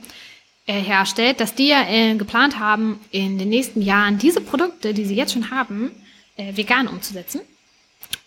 äh, 0.66 0.80
herstellt, 0.80 1.40
dass 1.40 1.54
die 1.54 1.68
ja 1.68 1.88
äh, 1.88 2.14
geplant 2.16 2.58
haben, 2.58 3.00
in 3.10 3.38
den 3.38 3.48
nächsten 3.48 3.82
Jahren 3.82 4.18
diese 4.18 4.40
Produkte, 4.40 4.94
die 4.94 5.04
sie 5.04 5.14
jetzt 5.14 5.32
schon 5.32 5.50
haben, 5.50 5.92
äh, 6.36 6.56
vegan 6.56 6.88
umzusetzen. 6.88 7.40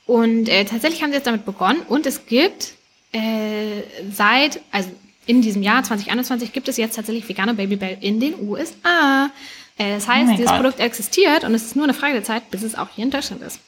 Und 0.06 0.50
äh, 0.50 0.66
tatsächlich 0.66 1.04
haben 1.04 1.12
sie 1.12 1.18
jetzt 1.18 1.28
damit 1.28 1.46
begonnen 1.46 1.82
und 1.88 2.06
es 2.06 2.26
gibt 2.26 2.74
äh, 3.12 3.84
seit, 4.12 4.60
also 4.72 4.90
in 5.26 5.42
diesem 5.42 5.62
Jahr 5.62 5.84
2021 5.84 6.52
gibt 6.52 6.68
es 6.68 6.78
jetzt 6.78 6.96
tatsächlich 6.96 7.30
vegane 7.30 7.54
Babybell 7.54 7.98
in 8.02 8.20
den 8.20 8.36
USA. 8.42 9.30
Äh, 9.78 9.96
das 9.96 10.08
heißt, 10.08 10.32
oh 10.32 10.36
dieses 10.36 10.50
God. 10.50 10.62
Produkt 10.62 10.80
existiert 10.80 11.44
und 11.44 11.54
es 11.54 11.64
ist 11.64 11.76
nur 11.76 11.86
eine 11.86 11.94
Frage 11.94 12.14
der 12.14 12.24
Zeit, 12.24 12.50
bis 12.50 12.64
es 12.64 12.76
auch 12.76 12.90
hier 12.96 13.06
in 13.06 13.12
Deutschland 13.12 13.44
ist. 13.44 13.60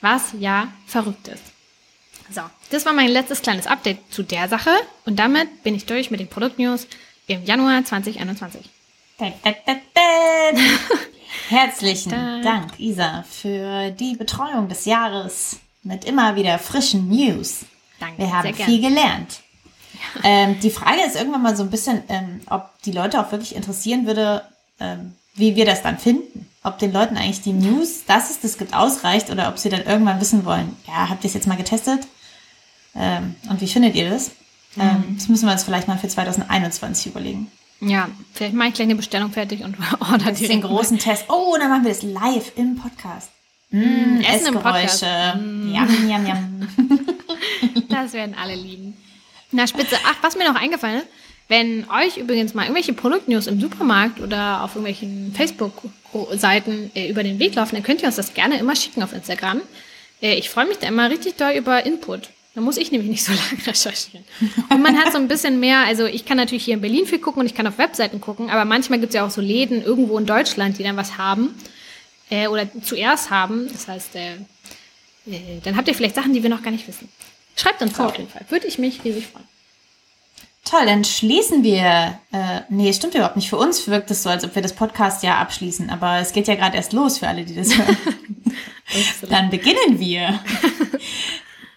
Was 0.00 0.34
ja 0.38 0.72
verrückt 0.86 1.28
ist. 1.28 1.42
So, 2.30 2.42
das 2.70 2.84
war 2.84 2.92
mein 2.92 3.08
letztes 3.08 3.40
kleines 3.40 3.66
Update 3.66 3.98
zu 4.10 4.22
der 4.22 4.48
Sache 4.48 4.70
und 5.06 5.16
damit 5.16 5.62
bin 5.62 5.74
ich 5.74 5.86
durch 5.86 6.10
mit 6.10 6.20
den 6.20 6.28
Produktnews 6.28 6.86
im 7.26 7.44
Januar 7.44 7.84
2021. 7.84 8.68
Herzlichen 11.48 12.10
da. 12.10 12.40
Dank, 12.42 12.78
Isa, 12.78 13.24
für 13.28 13.90
die 13.90 14.16
Betreuung 14.16 14.68
des 14.68 14.84
Jahres 14.84 15.56
mit 15.82 16.04
immer 16.04 16.36
wieder 16.36 16.58
frischen 16.58 17.08
News. 17.08 17.64
Danke. 17.98 18.18
Wir 18.18 18.32
haben 18.32 18.54
viel 18.54 18.82
gelernt. 18.82 19.40
Ja. 19.94 20.20
Ähm, 20.24 20.60
die 20.60 20.70
Frage 20.70 21.00
ist 21.06 21.16
irgendwann 21.16 21.42
mal 21.42 21.56
so 21.56 21.62
ein 21.62 21.70
bisschen, 21.70 22.02
ähm, 22.08 22.42
ob 22.50 22.70
die 22.82 22.92
Leute 22.92 23.18
auch 23.18 23.32
wirklich 23.32 23.56
interessieren 23.56 24.06
würde, 24.06 24.42
ähm, 24.78 25.14
wie 25.34 25.56
wir 25.56 25.64
das 25.64 25.82
dann 25.82 25.98
finden. 25.98 26.46
Ob 26.62 26.78
den 26.78 26.92
Leuten 26.92 27.16
eigentlich 27.16 27.40
die 27.40 27.52
News, 27.52 28.04
dass 28.06 28.30
es 28.30 28.40
das 28.40 28.58
gibt, 28.58 28.74
ausreicht 28.74 29.30
oder 29.30 29.48
ob 29.48 29.58
sie 29.58 29.70
dann 29.70 29.84
irgendwann 29.84 30.20
wissen 30.20 30.44
wollen, 30.44 30.76
ja, 30.86 31.08
habt 31.08 31.24
ihr 31.24 31.28
es 31.28 31.34
jetzt 31.34 31.46
mal 31.46 31.56
getestet? 31.56 32.06
Ähm, 32.94 33.36
und 33.48 33.60
wie 33.60 33.68
findet 33.68 33.94
ihr 33.94 34.10
das? 34.10 34.32
Ähm, 34.76 35.04
mhm. 35.08 35.16
das 35.16 35.28
müssen 35.28 35.46
wir 35.46 35.52
uns 35.52 35.64
vielleicht 35.64 35.88
mal 35.88 35.98
für 35.98 36.08
2021 36.08 37.06
überlegen. 37.06 37.50
Ja, 37.80 38.08
vielleicht 38.32 38.54
mache 38.54 38.68
ich 38.68 38.74
gleich 38.74 38.86
eine 38.86 38.96
Bestellung 38.96 39.30
fertig 39.30 39.62
und 39.62 39.76
order 40.00 40.32
direkt. 40.32 40.50
Den 40.50 40.62
großen 40.62 40.96
mal. 40.96 41.02
Test. 41.02 41.24
Oh, 41.28 41.56
dann 41.58 41.70
machen 41.70 41.84
wir 41.84 41.90
das 41.90 42.02
live 42.02 42.52
im 42.56 42.76
Podcast. 42.76 43.30
Mm, 43.70 44.20
Essen 44.20 44.48
im 44.48 44.54
Podcast. 44.54 45.02
Mm. 45.02 45.74
Yum, 45.74 46.10
yum, 46.10 46.26
yum. 46.26 46.68
das 47.88 48.12
werden 48.12 48.34
alle 48.40 48.54
lieben. 48.54 48.96
Na, 49.52 49.66
spitze. 49.66 49.96
Ach, 50.04 50.16
was 50.22 50.36
mir 50.36 50.50
noch 50.50 50.60
eingefallen 50.60 50.98
ist, 50.98 51.08
wenn 51.48 51.86
euch 51.88 52.18
übrigens 52.18 52.52
mal 52.52 52.64
irgendwelche 52.64 52.92
Produktnews 52.92 53.46
im 53.46 53.60
Supermarkt 53.60 54.20
oder 54.20 54.62
auf 54.62 54.74
irgendwelchen 54.74 55.32
Facebook-Seiten 55.34 56.90
äh, 56.94 57.08
über 57.08 57.22
den 57.22 57.38
Weg 57.38 57.54
laufen, 57.54 57.74
dann 57.74 57.84
könnt 57.84 58.02
ihr 58.02 58.06
uns 58.06 58.16
das 58.16 58.34
gerne 58.34 58.58
immer 58.58 58.76
schicken 58.76 59.02
auf 59.02 59.14
Instagram. 59.14 59.62
Äh, 60.20 60.34
ich 60.34 60.50
freue 60.50 60.66
mich 60.66 60.78
da 60.78 60.88
immer 60.88 61.08
richtig 61.10 61.36
doll 61.36 61.52
über 61.52 61.86
Input. 61.86 62.28
Da 62.58 62.64
muss 62.64 62.76
ich 62.76 62.90
nämlich 62.90 63.08
nicht 63.08 63.24
so 63.24 63.30
lange 63.50 63.64
recherchieren. 63.68 64.24
Und 64.68 64.82
man 64.82 64.98
hat 64.98 65.12
so 65.12 65.18
ein 65.18 65.28
bisschen 65.28 65.60
mehr, 65.60 65.84
also 65.86 66.06
ich 66.06 66.24
kann 66.24 66.38
natürlich 66.38 66.64
hier 66.64 66.74
in 66.74 66.80
Berlin 66.80 67.06
viel 67.06 67.20
gucken 67.20 67.38
und 67.38 67.46
ich 67.46 67.54
kann 67.54 67.68
auf 67.68 67.78
Webseiten 67.78 68.20
gucken, 68.20 68.50
aber 68.50 68.64
manchmal 68.64 68.98
gibt 68.98 69.10
es 69.10 69.14
ja 69.14 69.24
auch 69.24 69.30
so 69.30 69.40
Läden 69.40 69.80
irgendwo 69.80 70.18
in 70.18 70.26
Deutschland, 70.26 70.76
die 70.76 70.82
dann 70.82 70.96
was 70.96 71.18
haben 71.18 71.54
äh, 72.30 72.48
oder 72.48 72.66
zuerst 72.82 73.30
haben. 73.30 73.68
Das 73.70 73.86
heißt, 73.86 74.16
äh, 74.16 74.32
äh, 75.28 75.60
dann 75.62 75.76
habt 75.76 75.86
ihr 75.86 75.94
vielleicht 75.94 76.16
Sachen, 76.16 76.32
die 76.32 76.42
wir 76.42 76.50
noch 76.50 76.64
gar 76.64 76.72
nicht 76.72 76.88
wissen. 76.88 77.08
Schreibt 77.54 77.80
uns 77.80 77.96
oh. 78.00 78.02
auf 78.02 78.18
jeden 78.18 78.28
Fall. 78.28 78.44
Würde 78.48 78.66
ich 78.66 78.76
mich 78.80 79.04
riesig 79.04 79.28
freuen. 79.28 79.46
Toll, 80.64 80.84
dann 80.84 81.04
schließen 81.04 81.62
wir. 81.62 82.18
Äh, 82.32 82.62
nee, 82.70 82.92
stimmt 82.92 83.14
überhaupt 83.14 83.36
nicht. 83.36 83.50
Für 83.50 83.58
uns 83.58 83.86
wirkt 83.86 84.10
es 84.10 84.24
so, 84.24 84.30
als 84.30 84.42
ob 84.42 84.56
wir 84.56 84.62
das 84.62 84.74
Podcast 84.74 85.22
ja 85.22 85.38
abschließen. 85.38 85.90
Aber 85.90 86.18
es 86.18 86.32
geht 86.32 86.48
ja 86.48 86.56
gerade 86.56 86.76
erst 86.76 86.92
los 86.92 87.18
für 87.18 87.28
alle, 87.28 87.44
die 87.44 87.54
das 87.54 87.68
hören. 87.78 87.96
dann 89.28 89.48
beginnen 89.48 90.00
wir. 90.00 90.40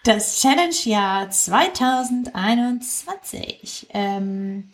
Das 0.04 0.40
Challenge-Jahr 0.40 1.30
2021. 1.30 3.86
Ähm, 3.94 4.64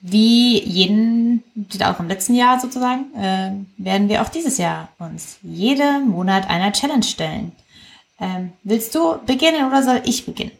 wie 0.00 0.62
jeden, 0.62 1.42
auch 1.82 1.98
im 2.00 2.08
letzten 2.08 2.34
Jahr 2.34 2.60
sozusagen, 2.60 3.14
äh, 3.14 3.52
werden 3.78 4.10
wir 4.10 4.20
auch 4.20 4.28
dieses 4.28 4.58
Jahr 4.58 4.90
uns 4.98 5.38
jeden 5.42 6.10
Monat 6.10 6.50
einer 6.50 6.70
Challenge 6.72 7.02
stellen. 7.02 7.52
Ähm, 8.20 8.52
willst 8.62 8.94
du 8.94 9.16
beginnen 9.24 9.66
oder 9.66 9.82
soll 9.82 10.02
ich 10.04 10.26
beginnen? 10.26 10.52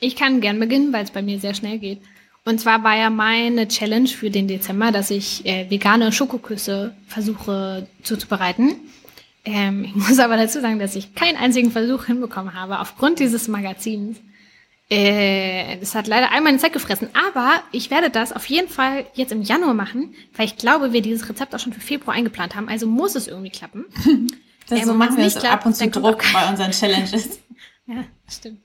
Ich 0.00 0.16
kann 0.16 0.40
gern 0.40 0.58
beginnen, 0.58 0.92
weil 0.92 1.04
es 1.04 1.12
bei 1.12 1.22
mir 1.22 1.38
sehr 1.38 1.54
schnell 1.54 1.78
geht. 1.78 2.00
Und 2.44 2.60
zwar 2.60 2.82
war 2.82 2.96
ja 2.96 3.10
meine 3.10 3.68
Challenge 3.68 4.08
für 4.08 4.30
den 4.30 4.48
Dezember, 4.48 4.90
dass 4.90 5.10
ich 5.10 5.46
äh, 5.46 5.70
vegane 5.70 6.10
Schokoküsse 6.10 6.96
versuche 7.06 7.86
zuzubereiten. 8.02 8.74
Ähm, 9.44 9.84
ich 9.84 9.94
muss 9.94 10.18
aber 10.18 10.36
dazu 10.36 10.60
sagen, 10.60 10.78
dass 10.78 10.96
ich 10.96 11.14
keinen 11.14 11.36
einzigen 11.36 11.70
Versuch 11.70 12.06
hinbekommen 12.06 12.54
habe, 12.54 12.80
aufgrund 12.80 13.18
dieses 13.18 13.48
Magazins. 13.48 14.18
Äh, 14.90 15.78
das 15.78 15.94
hat 15.94 16.06
leider 16.06 16.32
all 16.32 16.40
meine 16.40 16.58
Zeit 16.58 16.72
gefressen. 16.72 17.08
Aber 17.14 17.62
ich 17.72 17.90
werde 17.90 18.10
das 18.10 18.32
auf 18.32 18.46
jeden 18.46 18.68
Fall 18.68 19.06
jetzt 19.14 19.32
im 19.32 19.42
Januar 19.42 19.74
machen, 19.74 20.14
weil 20.36 20.46
ich 20.46 20.56
glaube, 20.56 20.92
wir 20.92 21.02
dieses 21.02 21.28
Rezept 21.28 21.54
auch 21.54 21.58
schon 21.58 21.72
für 21.72 21.80
Februar 21.80 22.16
eingeplant 22.16 22.54
haben. 22.54 22.68
Also 22.68 22.86
muss 22.86 23.14
es 23.14 23.28
irgendwie 23.28 23.50
klappen. 23.50 23.84
Das 24.66 24.80
äh, 24.80 24.84
so 24.84 24.94
machen 24.94 25.18
wir 25.18 25.24
nicht 25.24 25.38
so 25.38 25.46
ab 25.46 25.66
und 25.66 25.76
zu 25.76 25.88
Druck 25.88 26.24
bei 26.32 26.48
unseren 26.48 26.70
Challenges. 26.70 27.38
ja, 27.86 28.04
stimmt. 28.26 28.60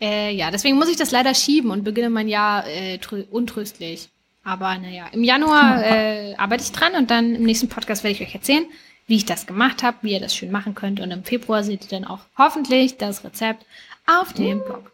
Äh, 0.00 0.34
ja, 0.34 0.50
deswegen 0.50 0.76
muss 0.76 0.88
ich 0.88 0.96
das 0.96 1.12
leider 1.12 1.34
schieben 1.34 1.70
und 1.70 1.84
beginne 1.84 2.10
mein 2.10 2.26
Jahr 2.26 2.66
äh, 2.66 2.98
untröstlich. 3.30 4.08
Aber 4.42 4.76
naja, 4.78 5.06
im 5.12 5.24
Januar 5.24 5.84
äh, 5.84 6.34
arbeite 6.36 6.64
ich 6.64 6.72
dran 6.72 6.94
und 6.94 7.10
dann 7.10 7.34
im 7.34 7.44
nächsten 7.44 7.68
Podcast 7.68 8.04
werde 8.04 8.16
ich 8.16 8.22
euch 8.22 8.34
erzählen, 8.34 8.64
wie 9.06 9.16
ich 9.16 9.24
das 9.24 9.46
gemacht 9.46 9.82
habe, 9.82 9.98
wie 10.02 10.12
ihr 10.12 10.20
das 10.20 10.34
schön 10.34 10.50
machen 10.50 10.74
könnt. 10.74 11.00
Und 11.00 11.10
im 11.10 11.24
Februar 11.24 11.62
seht 11.62 11.84
ihr 11.84 12.00
dann 12.00 12.04
auch 12.04 12.20
hoffentlich 12.36 12.98
das 12.98 13.24
Rezept 13.24 13.64
auf 14.06 14.32
dem 14.32 14.62
Blog. 14.64 14.92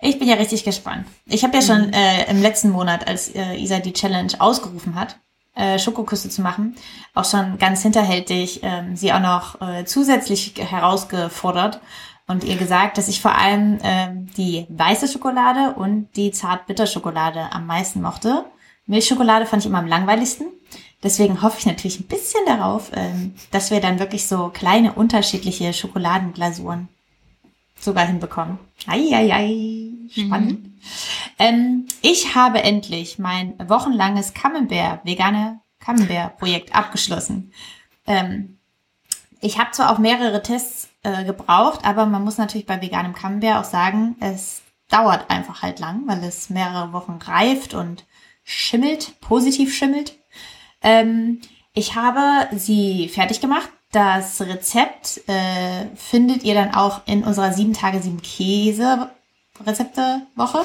Ich 0.00 0.18
bin 0.18 0.28
ja 0.28 0.34
richtig 0.34 0.64
gespannt. 0.64 1.06
Ich 1.26 1.44
habe 1.44 1.56
ja 1.56 1.62
schon 1.62 1.88
mhm. 1.88 1.92
äh, 1.92 2.30
im 2.30 2.42
letzten 2.42 2.70
Monat, 2.70 3.06
als 3.06 3.34
äh, 3.34 3.54
Isa 3.56 3.78
die 3.78 3.92
Challenge 3.92 4.32
ausgerufen 4.38 4.94
hat, 4.94 5.18
äh, 5.54 5.78
Schokoküsse 5.78 6.28
zu 6.28 6.42
machen, 6.42 6.76
auch 7.14 7.24
schon 7.24 7.58
ganz 7.58 7.82
hinterhältig 7.82 8.60
ähm, 8.62 8.96
sie 8.96 9.12
auch 9.12 9.20
noch 9.20 9.60
äh, 9.60 9.84
zusätzlich 9.84 10.54
herausgefordert 10.56 11.80
und 12.26 12.44
ihr 12.44 12.56
gesagt, 12.56 12.98
dass 12.98 13.08
ich 13.08 13.20
vor 13.20 13.36
allem 13.36 13.78
ähm, 13.82 14.28
die 14.36 14.66
weiße 14.68 15.08
Schokolade 15.08 15.74
und 15.74 16.08
die 16.16 16.30
Zart-Bitter-Schokolade 16.30 17.52
am 17.52 17.66
meisten 17.66 18.00
mochte. 18.02 18.44
Milchschokolade 18.86 19.46
fand 19.46 19.62
ich 19.62 19.68
immer 19.68 19.78
am 19.78 19.86
langweiligsten. 19.86 20.46
Deswegen 21.02 21.42
hoffe 21.42 21.58
ich 21.58 21.66
natürlich 21.66 22.00
ein 22.00 22.06
bisschen 22.06 22.44
darauf, 22.46 22.90
ähm, 22.94 23.34
dass 23.50 23.70
wir 23.70 23.80
dann 23.80 23.98
wirklich 23.98 24.26
so 24.26 24.48
kleine 24.48 24.92
unterschiedliche 24.92 25.72
Schokoladenglasuren 25.72 26.88
sogar 27.78 28.06
hinbekommen. 28.06 28.58
Eieiei, 28.86 29.92
spannend. 30.10 30.64
Mhm. 30.64 30.78
Ähm, 31.38 31.86
ich 32.02 32.34
habe 32.34 32.62
endlich 32.62 33.18
mein 33.18 33.54
wochenlanges 33.66 34.34
Camembert, 34.34 35.04
vegane 35.04 35.60
Camembert-Projekt 35.80 36.74
abgeschlossen. 36.74 37.52
Ähm, 38.06 38.58
ich 39.40 39.58
habe 39.58 39.70
zwar 39.70 39.90
auch 39.90 39.98
mehrere 39.98 40.42
Tests 40.42 40.90
äh, 41.02 41.24
gebraucht, 41.24 41.80
aber 41.84 42.04
man 42.04 42.22
muss 42.22 42.36
natürlich 42.36 42.66
bei 42.66 42.82
veganem 42.82 43.14
Camembert 43.14 43.56
auch 43.56 43.64
sagen, 43.64 44.16
es 44.20 44.60
dauert 44.88 45.30
einfach 45.30 45.62
halt 45.62 45.78
lang, 45.78 46.02
weil 46.06 46.22
es 46.24 46.50
mehrere 46.50 46.92
Wochen 46.92 47.18
reift 47.22 47.72
und 47.72 48.04
schimmelt, 48.44 49.18
positiv 49.20 49.74
schimmelt. 49.74 50.18
Ähm, 50.82 51.40
ich 51.72 51.94
habe 51.94 52.48
sie 52.56 53.08
fertig 53.08 53.40
gemacht. 53.40 53.68
Das 53.92 54.40
Rezept 54.40 55.28
äh, 55.28 55.86
findet 55.96 56.44
ihr 56.44 56.54
dann 56.54 56.74
auch 56.74 57.00
in 57.06 57.24
unserer 57.24 57.52
7 57.52 57.72
Tage 57.72 58.00
7 58.00 58.22
Käse 58.22 59.10
Rezepte 59.66 60.22
Woche. 60.36 60.64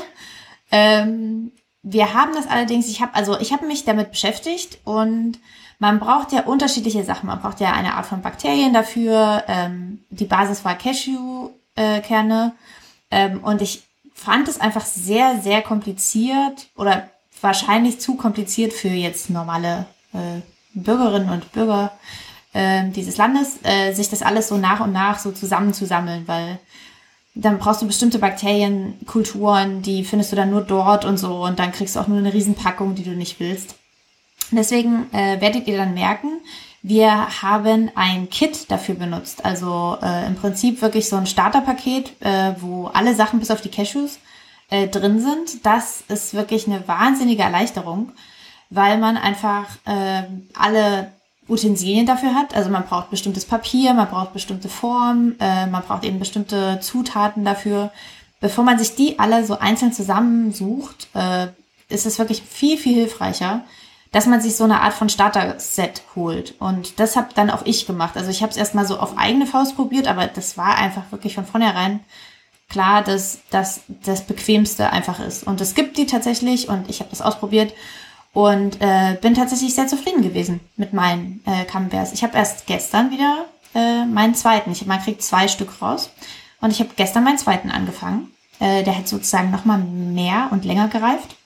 Ähm, 0.71 1.51
wir 1.81 2.13
haben 2.13 2.33
das 2.33 2.47
allerdings, 2.47 2.87
ich 2.87 3.01
habe 3.01 3.13
also 3.13 3.39
ich 3.39 3.51
habe 3.51 3.67
mich 3.67 3.83
damit 3.83 4.11
beschäftigt 4.11 4.79
und 4.85 5.39
man 5.79 5.99
braucht 5.99 6.31
ja 6.31 6.43
unterschiedliche 6.43 7.03
Sachen. 7.03 7.27
Man 7.27 7.41
braucht 7.41 7.59
ja 7.59 7.73
eine 7.73 7.95
Art 7.95 8.05
von 8.05 8.21
Bakterien 8.21 8.73
dafür. 8.73 9.43
Ähm, 9.47 10.03
die 10.09 10.25
Basis 10.25 10.63
war 10.63 10.75
Cashewkerne. 10.75 12.53
Äh, 13.09 13.25
ähm, 13.25 13.43
und 13.43 13.61
ich 13.61 13.83
fand 14.13 14.47
es 14.47 14.59
einfach 14.61 14.85
sehr, 14.85 15.41
sehr 15.41 15.61
kompliziert 15.61 16.67
oder 16.75 17.09
wahrscheinlich 17.41 17.99
zu 17.99 18.15
kompliziert 18.15 18.73
für 18.73 18.87
jetzt 18.87 19.29
normale 19.29 19.85
äh, 20.15 20.41
Bürgerinnen 20.73 21.29
und 21.29 21.51
Bürger 21.51 21.91
äh, 22.53 22.89
dieses 22.89 23.17
Landes, 23.17 23.59
äh, 23.63 23.93
sich 23.93 24.09
das 24.09 24.21
alles 24.21 24.47
so 24.47 24.57
nach 24.57 24.79
und 24.79 24.93
nach 24.93 25.19
so 25.19 25.31
zusammenzusammeln, 25.31 26.23
weil 26.27 26.59
dann 27.35 27.59
brauchst 27.59 27.81
du 27.81 27.87
bestimmte 27.87 28.17
Bakterienkulturen, 28.17 29.81
die 29.81 30.05
findest 30.05 30.31
du 30.31 30.37
dann 30.37 30.51
nur 30.51 30.61
dort 30.61 31.03
und 31.03 31.17
so 31.17 31.43
und 31.43 31.59
dann 31.59 31.73
kriegst 31.73 31.95
du 31.95 31.99
auch 31.99 32.07
nur 32.07 32.17
eine 32.17 32.33
Riesenpackung, 32.33 32.95
die 32.95 33.03
du 33.03 33.11
nicht 33.11 33.39
willst. 33.39 33.75
Deswegen 34.51 35.13
äh, 35.13 35.41
werdet 35.41 35.67
ihr 35.67 35.77
dann 35.77 35.93
merken, 35.93 36.39
wir 36.81 37.41
haben 37.41 37.91
ein 37.95 38.29
Kit 38.29 38.69
dafür 38.69 38.93
benutzt. 38.93 39.43
Also 39.43 39.97
äh, 40.03 40.27
im 40.27 40.35
Prinzip 40.35 40.81
wirklich 40.81 41.09
so 41.09 41.15
ein 41.15 41.25
Starterpaket, 41.25 42.13
äh, 42.21 42.53
wo 42.59 42.85
alle 42.87 43.15
Sachen 43.15 43.39
bis 43.39 43.49
auf 43.49 43.61
die 43.61 43.71
Cashews 43.71 44.19
äh, 44.69 44.87
drin 44.87 45.19
sind. 45.19 45.65
Das 45.65 46.03
ist 46.07 46.35
wirklich 46.35 46.67
eine 46.67 46.87
wahnsinnige 46.87 47.41
Erleichterung, 47.41 48.11
weil 48.69 48.97
man 48.97 49.17
einfach 49.17 49.65
äh, 49.85 50.23
alle 50.53 51.11
Utensilien 51.47 52.05
dafür 52.05 52.33
hat. 52.33 52.55
Also 52.55 52.69
man 52.69 52.85
braucht 52.85 53.11
bestimmtes 53.11 53.45
Papier, 53.45 53.93
man 53.93 54.09
braucht 54.09 54.33
bestimmte 54.33 54.69
Formen, 54.69 55.39
äh, 55.39 55.67
man 55.67 55.83
braucht 55.83 56.03
eben 56.03 56.19
bestimmte 56.19 56.79
Zutaten 56.81 57.45
dafür. 57.45 57.91
Bevor 58.39 58.63
man 58.63 58.79
sich 58.79 58.95
die 58.95 59.19
alle 59.19 59.45
so 59.45 59.59
einzeln 59.59 59.93
zusammensucht, 59.93 61.07
äh, 61.13 61.47
ist 61.87 62.05
es 62.05 62.17
wirklich 62.17 62.41
viel, 62.41 62.77
viel 62.77 62.95
hilfreicher, 62.95 63.63
dass 64.11 64.25
man 64.25 64.41
sich 64.41 64.55
so 64.55 64.63
eine 64.63 64.81
Art 64.81 64.93
von 64.93 65.09
Starter-Set 65.09 66.01
holt. 66.15 66.55
Und 66.59 66.99
das 66.99 67.15
habe 67.15 67.29
dann 67.35 67.51
auch 67.51 67.65
ich 67.65 67.85
gemacht. 67.85 68.17
Also 68.17 68.31
ich 68.31 68.41
habe 68.41 68.51
es 68.51 68.57
erstmal 68.57 68.87
so 68.87 68.97
auf 68.97 69.17
eigene 69.17 69.45
Faust 69.45 69.75
probiert, 69.75 70.07
aber 70.07 70.27
das 70.27 70.57
war 70.57 70.77
einfach 70.77 71.11
wirklich 71.11 71.35
von 71.35 71.45
vornherein 71.45 71.99
klar, 72.69 73.03
dass 73.03 73.39
das 73.51 73.81
das 73.87 74.25
bequemste 74.25 74.91
einfach 74.91 75.19
ist. 75.19 75.45
Und 75.45 75.61
es 75.61 75.75
gibt 75.75 75.97
die 75.97 76.07
tatsächlich 76.07 76.67
und 76.67 76.89
ich 76.89 76.99
habe 76.99 77.09
das 77.11 77.21
ausprobiert 77.21 77.73
und 78.35 78.81
äh, 78.81 79.17
bin 79.21 79.33
tatsächlich 79.33 79.73
sehr 79.73 79.87
zufrieden 79.87 80.21
gewesen 80.21 80.59
mit 80.75 80.91
meinen 80.91 81.41
äh, 81.45 81.63
Camemberts. 81.63 82.11
Ich 82.11 82.21
habe 82.21 82.37
erst 82.37 82.67
gestern 82.67 83.09
wieder 83.09 83.45
äh, 83.73 84.03
meinen 84.05 84.35
zweiten. 84.35 84.73
Ich, 84.73 84.85
man 84.85 85.01
kriegt 85.01 85.23
zwei 85.23 85.47
Stück 85.47 85.81
raus 85.81 86.11
und 86.59 86.69
ich 86.69 86.81
habe 86.81 86.89
gestern 86.97 87.23
meinen 87.23 87.37
zweiten 87.37 87.71
angefangen. 87.71 88.29
Äh, 88.59 88.83
der 88.83 88.97
hat 88.97 89.07
sozusagen 89.07 89.51
noch 89.51 89.63
mal 89.63 89.77
mehr 89.77 90.49
und 90.51 90.65
länger 90.65 90.89
gereift. 90.89 91.37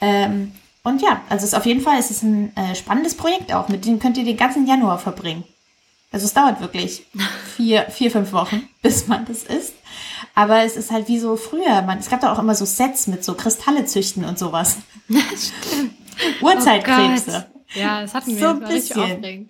Ähm, 0.00 0.52
und 0.84 1.02
ja, 1.02 1.20
also 1.28 1.44
es 1.44 1.52
ist 1.52 1.58
auf 1.58 1.66
jeden 1.66 1.80
Fall, 1.80 1.98
es 1.98 2.12
ist 2.12 2.22
ein 2.22 2.56
äh, 2.56 2.76
spannendes 2.76 3.16
Projekt 3.16 3.52
auch. 3.52 3.66
Mit 3.66 3.84
dem 3.84 3.98
könnt 3.98 4.16
ihr 4.16 4.24
den 4.24 4.36
ganzen 4.36 4.68
Januar 4.68 5.00
verbringen. 5.00 5.42
Also 6.12 6.26
es 6.26 6.32
dauert 6.32 6.60
wirklich 6.60 7.06
vier, 7.56 7.86
vier, 7.90 8.12
fünf 8.12 8.32
Wochen, 8.32 8.68
bis 8.82 9.08
man 9.08 9.24
das 9.24 9.42
isst. 9.42 9.74
Aber 10.36 10.62
es 10.62 10.76
ist 10.76 10.92
halt 10.92 11.08
wie 11.08 11.18
so 11.18 11.34
früher. 11.34 11.82
Man, 11.82 11.98
es 11.98 12.08
gab 12.08 12.20
da 12.20 12.32
auch 12.32 12.38
immer 12.38 12.54
so 12.54 12.64
Sets 12.64 13.08
mit 13.08 13.24
so 13.24 13.34
Kristalle 13.34 13.84
züchten 13.84 14.24
und 14.24 14.38
sowas. 14.38 14.76
Stimmt. 15.08 15.99
Urzeitkrebse. 16.40 17.50
Oh 17.54 17.78
ja, 17.78 18.02
das 18.02 18.14
hatten 18.14 18.36
wir. 18.36 18.38
So 18.38 18.46
ein 18.48 18.60
bisschen. 18.60 19.48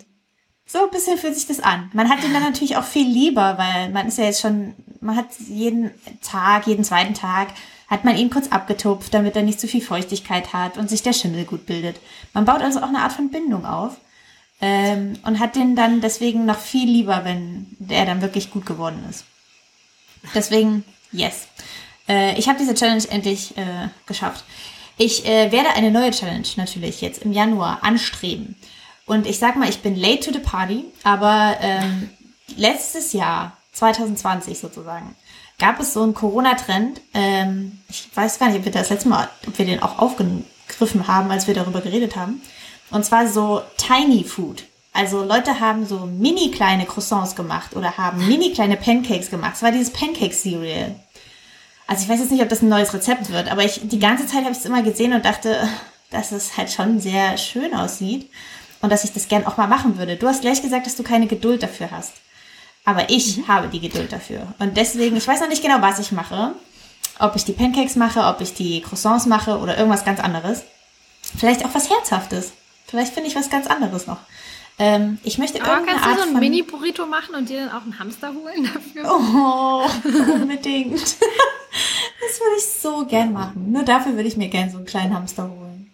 So 0.66 0.84
ein 0.84 0.90
bisschen 0.90 1.18
fühlt 1.18 1.34
sich 1.34 1.48
das 1.48 1.58
an. 1.58 1.90
Man 1.94 2.08
hat 2.08 2.22
den 2.22 2.32
dann 2.32 2.44
natürlich 2.44 2.76
auch 2.76 2.84
viel 2.84 3.08
lieber, 3.08 3.58
weil 3.58 3.90
man 3.90 4.06
ist 4.06 4.18
ja 4.18 4.24
jetzt 4.24 4.40
schon, 4.40 4.74
man 5.00 5.16
hat 5.16 5.26
jeden 5.48 5.90
Tag, 6.22 6.68
jeden 6.68 6.84
zweiten 6.84 7.14
Tag 7.14 7.48
hat 7.88 8.04
man 8.04 8.16
ihn 8.16 8.30
kurz 8.30 8.48
abgetupft, 8.48 9.12
damit 9.12 9.34
er 9.34 9.42
nicht 9.42 9.58
zu 9.58 9.66
viel 9.66 9.82
Feuchtigkeit 9.82 10.52
hat 10.52 10.78
und 10.78 10.88
sich 10.88 11.02
der 11.02 11.12
Schimmel 11.12 11.44
gut 11.44 11.66
bildet. 11.66 11.96
Man 12.32 12.44
baut 12.44 12.62
also 12.62 12.78
auch 12.78 12.88
eine 12.88 13.00
Art 13.00 13.12
von 13.12 13.32
Bindung 13.32 13.66
auf 13.66 13.96
ähm, 14.60 15.18
und 15.24 15.40
hat 15.40 15.56
den 15.56 15.74
dann 15.74 16.00
deswegen 16.00 16.44
noch 16.44 16.60
viel 16.60 16.88
lieber, 16.88 17.24
wenn 17.24 17.66
der 17.80 18.06
dann 18.06 18.22
wirklich 18.22 18.52
gut 18.52 18.64
geworden 18.64 19.04
ist. 19.10 19.24
Deswegen, 20.36 20.84
yes. 21.10 21.48
Äh, 22.08 22.38
ich 22.38 22.48
habe 22.48 22.58
diese 22.60 22.74
Challenge 22.74 23.02
endlich 23.10 23.56
äh, 23.58 23.88
geschafft. 24.06 24.44
Ich 25.02 25.24
äh, 25.24 25.50
werde 25.50 25.70
eine 25.70 25.90
neue 25.90 26.10
Challenge 26.10 26.46
natürlich 26.56 27.00
jetzt 27.00 27.22
im 27.22 27.32
Januar 27.32 27.78
anstreben. 27.80 28.56
Und 29.06 29.26
ich 29.26 29.38
sag 29.38 29.56
mal, 29.56 29.70
ich 29.70 29.80
bin 29.80 29.96
late 29.96 30.20
to 30.20 30.30
the 30.30 30.40
party, 30.40 30.84
aber 31.04 31.56
ähm, 31.62 32.10
letztes 32.54 33.14
Jahr, 33.14 33.56
2020 33.72 34.58
sozusagen, 34.58 35.16
gab 35.58 35.80
es 35.80 35.94
so 35.94 36.02
einen 36.02 36.12
Corona-Trend. 36.12 37.00
Ähm, 37.14 37.80
ich 37.88 38.10
weiß 38.14 38.38
gar 38.38 38.48
nicht, 38.48 38.58
ob 38.58 38.66
wir 38.66 38.72
das 38.72 38.90
letzte 38.90 39.08
Mal, 39.08 39.30
ob 39.46 39.56
wir 39.56 39.64
den 39.64 39.82
auch 39.82 40.00
aufgegriffen 40.00 41.08
haben, 41.08 41.30
als 41.30 41.46
wir 41.46 41.54
darüber 41.54 41.80
geredet 41.80 42.14
haben. 42.14 42.42
Und 42.90 43.02
zwar 43.06 43.26
so 43.26 43.62
Tiny 43.78 44.22
Food. 44.24 44.64
Also 44.92 45.24
Leute 45.24 45.60
haben 45.60 45.86
so 45.86 46.00
mini 46.00 46.50
kleine 46.50 46.84
Croissants 46.84 47.36
gemacht 47.36 47.74
oder 47.74 47.96
haben 47.96 48.28
mini 48.28 48.52
kleine 48.52 48.76
Pancakes 48.76 49.30
gemacht. 49.30 49.54
Es 49.54 49.62
war 49.62 49.72
dieses 49.72 49.94
Pancake 49.94 50.34
Cereal. 50.34 50.94
Also 51.90 52.04
ich 52.04 52.08
weiß 52.08 52.20
jetzt 52.20 52.30
nicht, 52.30 52.40
ob 52.40 52.48
das 52.48 52.62
ein 52.62 52.68
neues 52.68 52.94
Rezept 52.94 53.30
wird, 53.30 53.50
aber 53.50 53.64
ich 53.64 53.80
die 53.82 53.98
ganze 53.98 54.24
Zeit 54.24 54.42
habe 54.42 54.52
ich 54.52 54.58
es 54.58 54.64
immer 54.64 54.84
gesehen 54.84 55.12
und 55.12 55.24
dachte, 55.24 55.68
dass 56.10 56.30
es 56.30 56.56
halt 56.56 56.70
schon 56.70 57.00
sehr 57.00 57.36
schön 57.36 57.74
aussieht 57.74 58.30
und 58.80 58.92
dass 58.92 59.02
ich 59.02 59.12
das 59.12 59.26
gern 59.26 59.44
auch 59.44 59.56
mal 59.56 59.66
machen 59.66 59.98
würde. 59.98 60.14
Du 60.14 60.28
hast 60.28 60.42
gleich 60.42 60.62
gesagt, 60.62 60.86
dass 60.86 60.94
du 60.94 61.02
keine 61.02 61.26
Geduld 61.26 61.64
dafür 61.64 61.90
hast. 61.90 62.12
Aber 62.84 63.10
ich 63.10 63.38
mhm. 63.38 63.48
habe 63.48 63.66
die 63.66 63.80
Geduld 63.80 64.12
dafür. 64.12 64.54
Und 64.60 64.76
deswegen, 64.76 65.16
ich 65.16 65.26
weiß 65.26 65.40
noch 65.40 65.48
nicht 65.48 65.64
genau, 65.64 65.82
was 65.82 65.98
ich 65.98 66.12
mache. 66.12 66.52
Ob 67.18 67.34
ich 67.34 67.44
die 67.44 67.54
Pancakes 67.54 67.96
mache, 67.96 68.20
ob 68.20 68.40
ich 68.40 68.54
die 68.54 68.82
Croissants 68.82 69.26
mache 69.26 69.58
oder 69.58 69.76
irgendwas 69.76 70.04
ganz 70.04 70.20
anderes. 70.20 70.62
Vielleicht 71.36 71.64
auch 71.64 71.74
was 71.74 71.90
Herzhaftes. 71.90 72.52
Vielleicht 72.86 73.14
finde 73.14 73.30
ich 73.30 73.34
was 73.34 73.50
ganz 73.50 73.66
anderes 73.66 74.06
noch. 74.06 74.18
Ähm, 74.80 75.18
ich 75.24 75.36
möchte 75.36 75.62
Aber 75.62 75.84
kannst 75.84 76.06
du 76.06 76.22
so 76.22 76.34
ein 76.34 76.40
Mini-Burrito 76.40 77.04
machen 77.04 77.34
und 77.34 77.50
dir 77.50 77.66
dann 77.66 77.68
auch 77.68 77.82
einen 77.82 77.98
Hamster 77.98 78.32
holen 78.32 78.64
dafür? 78.64 79.10
Oh, 79.12 79.86
unbedingt. 80.32 80.94
das 81.00 82.40
würde 82.40 82.56
ich 82.56 82.64
so 82.64 83.04
gern 83.04 83.34
machen. 83.34 83.70
Nur 83.70 83.82
dafür 83.82 84.14
würde 84.14 84.26
ich 84.26 84.38
mir 84.38 84.48
gern 84.48 84.70
so 84.70 84.78
einen 84.78 84.86
kleinen 84.86 85.14
Hamster 85.14 85.50
holen. 85.50 85.92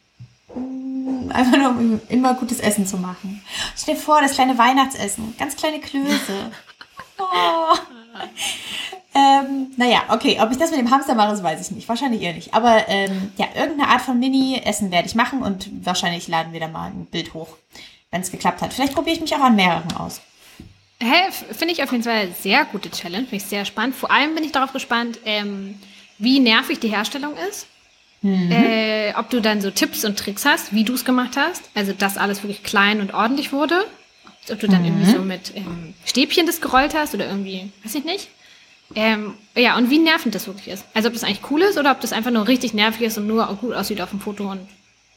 Mm, 0.54 1.32
einfach 1.32 1.58
nur, 1.58 1.70
um 1.70 2.00
immer 2.08 2.34
gutes 2.34 2.60
Essen 2.60 2.86
zu 2.86 2.96
machen. 2.96 3.42
Stell 3.76 3.96
dir 3.96 4.00
vor, 4.00 4.20
das 4.20 4.34
kleine 4.34 4.56
Weihnachtsessen. 4.56 5.34
Ganz 5.36 5.56
kleine 5.56 5.80
Klöße. 5.80 6.32
Oh. 7.18 7.74
ähm, 9.14 9.72
naja, 9.78 10.02
okay, 10.10 10.38
ob 10.42 10.50
ich 10.50 10.58
das 10.58 10.70
mit 10.70 10.78
dem 10.78 10.90
Hamster 10.90 11.14
mache, 11.14 11.30
das 11.30 11.42
weiß 11.42 11.62
ich 11.62 11.74
nicht. 11.74 11.88
Wahrscheinlich 11.88 12.20
eher 12.20 12.34
nicht. 12.34 12.52
Aber 12.52 12.86
ähm, 12.88 13.32
ja, 13.38 13.46
irgendeine 13.54 13.88
Art 13.88 14.02
von 14.02 14.18
Mini-Essen 14.18 14.90
werde 14.90 15.08
ich 15.08 15.14
machen 15.14 15.40
und 15.40 15.70
wahrscheinlich 15.86 16.28
laden 16.28 16.52
wir 16.52 16.60
da 16.60 16.68
mal 16.68 16.88
ein 16.88 17.06
Bild 17.06 17.32
hoch 17.32 17.56
wenn 18.16 18.22
es 18.22 18.30
geklappt 18.30 18.62
hat. 18.62 18.72
Vielleicht 18.72 18.94
probiere 18.94 19.16
ich 19.16 19.20
mich 19.20 19.34
auch 19.34 19.40
an 19.40 19.56
mehreren 19.56 19.92
aus. 19.96 20.22
Hey, 20.98 21.30
finde 21.30 21.74
ich 21.74 21.82
auf 21.82 21.92
jeden 21.92 22.02
Fall 22.02 22.14
eine 22.14 22.32
sehr 22.32 22.64
gute 22.64 22.90
Challenge, 22.90 23.26
finde 23.26 23.36
ich 23.36 23.44
sehr 23.44 23.66
spannend. 23.66 23.94
Vor 23.94 24.10
allem 24.10 24.34
bin 24.34 24.42
ich 24.42 24.52
darauf 24.52 24.72
gespannt, 24.72 25.18
ähm, 25.26 25.78
wie 26.18 26.40
nervig 26.40 26.80
die 26.80 26.88
Herstellung 26.88 27.34
ist. 27.50 27.66
Mhm. 28.22 28.50
Äh, 28.50 29.12
ob 29.16 29.28
du 29.28 29.42
dann 29.42 29.60
so 29.60 29.70
Tipps 29.70 30.06
und 30.06 30.18
Tricks 30.18 30.46
hast, 30.46 30.72
wie 30.72 30.84
du 30.84 30.94
es 30.94 31.04
gemacht 31.04 31.36
hast. 31.36 31.64
Also, 31.74 31.92
dass 31.92 32.16
alles 32.16 32.42
wirklich 32.42 32.62
klein 32.62 33.02
und 33.02 33.12
ordentlich 33.12 33.52
wurde. 33.52 33.84
Ob 34.50 34.58
du 34.58 34.66
dann 34.66 34.80
mhm. 34.80 34.86
irgendwie 34.86 35.12
so 35.12 35.18
mit 35.18 35.54
ähm, 35.54 35.92
Stäbchen 36.06 36.46
das 36.46 36.62
gerollt 36.62 36.94
hast 36.94 37.14
oder 37.14 37.26
irgendwie, 37.26 37.70
weiß 37.84 37.96
ich 37.96 38.04
nicht. 38.04 38.28
Ähm, 38.94 39.34
ja, 39.54 39.76
und 39.76 39.90
wie 39.90 39.98
nervend 39.98 40.34
das 40.34 40.46
wirklich 40.46 40.68
ist. 40.68 40.86
Also, 40.94 41.08
ob 41.08 41.12
das 41.12 41.24
eigentlich 41.24 41.50
cool 41.50 41.60
ist 41.60 41.76
oder 41.76 41.90
ob 41.90 42.00
das 42.00 42.14
einfach 42.14 42.30
nur 42.30 42.48
richtig 42.48 42.72
nervig 42.72 43.02
ist 43.02 43.18
und 43.18 43.26
nur 43.26 43.46
gut 43.60 43.74
aussieht 43.74 44.00
auf 44.00 44.10
dem 44.10 44.20
Foto 44.20 44.50
und 44.50 44.66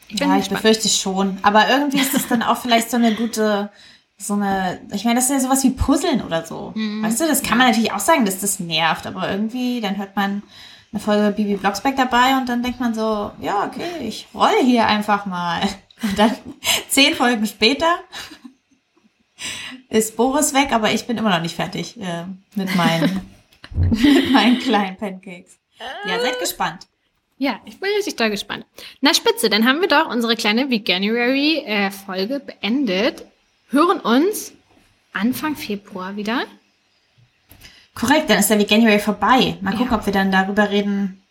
ich 0.09 0.19
ja, 0.19 0.37
ich 0.37 0.49
befürchte 0.49 0.89
schon. 0.89 1.37
Aber 1.43 1.69
irgendwie 1.69 1.99
ist 1.99 2.13
es 2.13 2.27
dann 2.27 2.41
auch 2.41 2.57
vielleicht 2.57 2.89
so 2.89 2.97
eine 2.97 3.13
gute, 3.13 3.69
so 4.17 4.33
eine, 4.33 4.81
ich 4.91 5.05
meine, 5.05 5.15
das 5.15 5.25
ist 5.25 5.31
ja 5.31 5.39
sowas 5.39 5.63
wie 5.63 5.69
Puzzeln 5.69 6.21
oder 6.21 6.45
so. 6.45 6.73
Mhm. 6.75 7.03
Weißt 7.03 7.21
du, 7.21 7.27
das 7.27 7.43
kann 7.43 7.57
man 7.57 7.67
natürlich 7.67 7.91
auch 7.91 7.99
sagen, 7.99 8.25
dass 8.25 8.39
das 8.39 8.59
nervt, 8.59 9.05
aber 9.07 9.29
irgendwie, 9.29 9.81
dann 9.81 9.97
hört 9.97 10.15
man 10.15 10.43
eine 10.91 10.99
Folge 10.99 11.31
Bibi 11.35 11.57
Blocksberg 11.57 11.95
dabei 11.95 12.37
und 12.37 12.49
dann 12.49 12.63
denkt 12.63 12.79
man 12.79 12.93
so, 12.93 13.31
ja, 13.39 13.65
okay, 13.65 13.99
ich 14.01 14.27
rolle 14.33 14.61
hier 14.63 14.87
einfach 14.87 15.25
mal. 15.25 15.61
Und 16.01 16.17
dann 16.17 16.35
zehn 16.89 17.13
Folgen 17.13 17.45
später 17.45 17.99
ist 19.89 20.17
Boris 20.17 20.53
weg, 20.53 20.71
aber 20.71 20.91
ich 20.91 21.05
bin 21.05 21.17
immer 21.17 21.29
noch 21.29 21.41
nicht 21.41 21.55
fertig 21.55 21.99
äh, 22.01 22.25
mit, 22.55 22.75
meinen, 22.75 23.21
mit 23.73 24.31
meinen 24.31 24.59
kleinen 24.59 24.97
Pancakes. 24.97 25.59
Ja, 26.05 26.19
seid 26.19 26.39
gespannt. 26.39 26.88
Ja, 27.39 27.61
ich 27.63 27.79
bin 27.79 27.89
richtig 27.95 28.17
doll 28.17 28.29
gespannt. 28.29 28.65
Na 28.99 29.13
spitze, 29.13 29.49
dann 29.49 29.65
haben 29.65 29.79
wir 29.79 29.87
doch 29.87 30.09
unsere 30.09 30.35
kleine 30.35 30.69
Veganuary-Folge 30.69 32.35
äh, 32.35 32.39
beendet. 32.39 33.23
Hören 33.69 34.01
uns 34.01 34.51
Anfang 35.13 35.55
Februar 35.55 36.17
wieder. 36.17 36.43
Korrekt, 37.95 38.29
dann 38.29 38.39
ist 38.39 38.49
der 38.49 38.59
Veganuary 38.59 38.99
vorbei. 38.99 39.57
Mal 39.61 39.71
gucken, 39.71 39.91
ja. 39.91 39.97
ob 39.97 40.05
wir 40.05 40.11
dann 40.11 40.33
darüber 40.33 40.69
reden, 40.69 41.23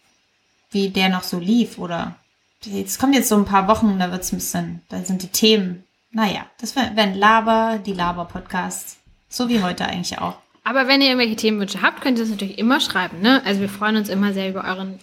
wie 0.71 0.89
der 0.89 1.11
noch 1.11 1.25
so 1.25 1.39
lief 1.39 1.77
oder. 1.77 2.17
Es 2.65 2.99
kommt 2.99 3.15
jetzt 3.15 3.29
so 3.29 3.37
ein 3.37 3.45
paar 3.45 3.69
Wochen, 3.69 3.99
da 3.99 4.11
wird's 4.11 4.33
ein 4.33 4.37
bisschen, 4.37 4.81
da 4.89 5.05
sind 5.05 5.23
die 5.23 5.29
Themen. 5.29 5.85
Naja, 6.11 6.47
das 6.59 6.75
werden 6.75 7.15
Laber, 7.17 7.81
die 7.85 7.93
Laber-Podcasts. 7.93 8.97
So 9.29 9.51
wie 9.51 9.63
heute 9.63 9.85
eigentlich 9.85 10.19
auch. 10.19 10.39
Aber 10.65 10.89
wenn 10.89 11.03
ihr 11.03 11.09
irgendwelche 11.09 11.37
Themenwünsche 11.37 11.83
habt, 11.83 12.01
könnt 12.01 12.17
ihr 12.17 12.25
das 12.25 12.31
natürlich 12.31 12.59
immer 12.59 12.81
schreiben, 12.81 13.21
ne? 13.21 13.43
Also 13.45 13.61
wir 13.61 13.69
freuen 13.69 13.97
uns 13.97 14.09
immer 14.09 14.33
sehr 14.33 14.49
über 14.49 14.65
euren 14.65 14.99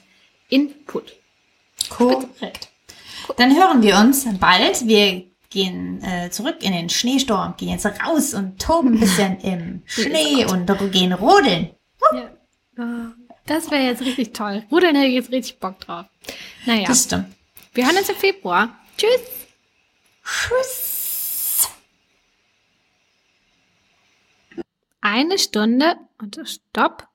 Input. 0.49 1.13
Korrekt. 1.89 2.69
Dann 3.37 3.55
hören 3.55 3.81
wir 3.81 3.97
uns 3.97 4.25
bald. 4.39 4.87
Wir 4.87 5.25
gehen 5.49 6.03
äh, 6.03 6.29
zurück 6.29 6.57
in 6.61 6.73
den 6.73 6.89
Schneesturm, 6.89 7.55
gehen 7.57 7.69
jetzt 7.69 7.85
raus 7.85 8.33
und 8.33 8.61
toben 8.61 8.93
ein 8.93 8.99
bisschen 8.99 9.39
im 9.41 9.81
Schnee 9.85 10.45
und 10.45 10.67
gehen 10.91 11.13
rodeln. 11.13 11.71
Ja. 12.13 12.29
Oh, 12.77 13.11
das 13.45 13.71
wäre 13.71 13.83
jetzt 13.83 14.01
richtig 14.01 14.33
toll. 14.33 14.63
Rodeln 14.71 14.95
hätte 14.95 15.07
ich 15.07 15.15
jetzt 15.15 15.31
richtig 15.31 15.59
Bock 15.59 15.79
drauf. 15.79 16.05
Naja. 16.65 16.85
Das 16.87 17.03
stimmt. 17.03 17.27
Wir 17.73 17.85
hören 17.85 17.97
uns 17.97 18.09
im 18.09 18.15
Februar. 18.15 18.77
Tschüss. 18.97 19.21
Tschüss. 20.23 21.69
Eine 25.01 25.37
Stunde 25.37 25.95
und 26.19 26.39
Stopp. 26.45 27.07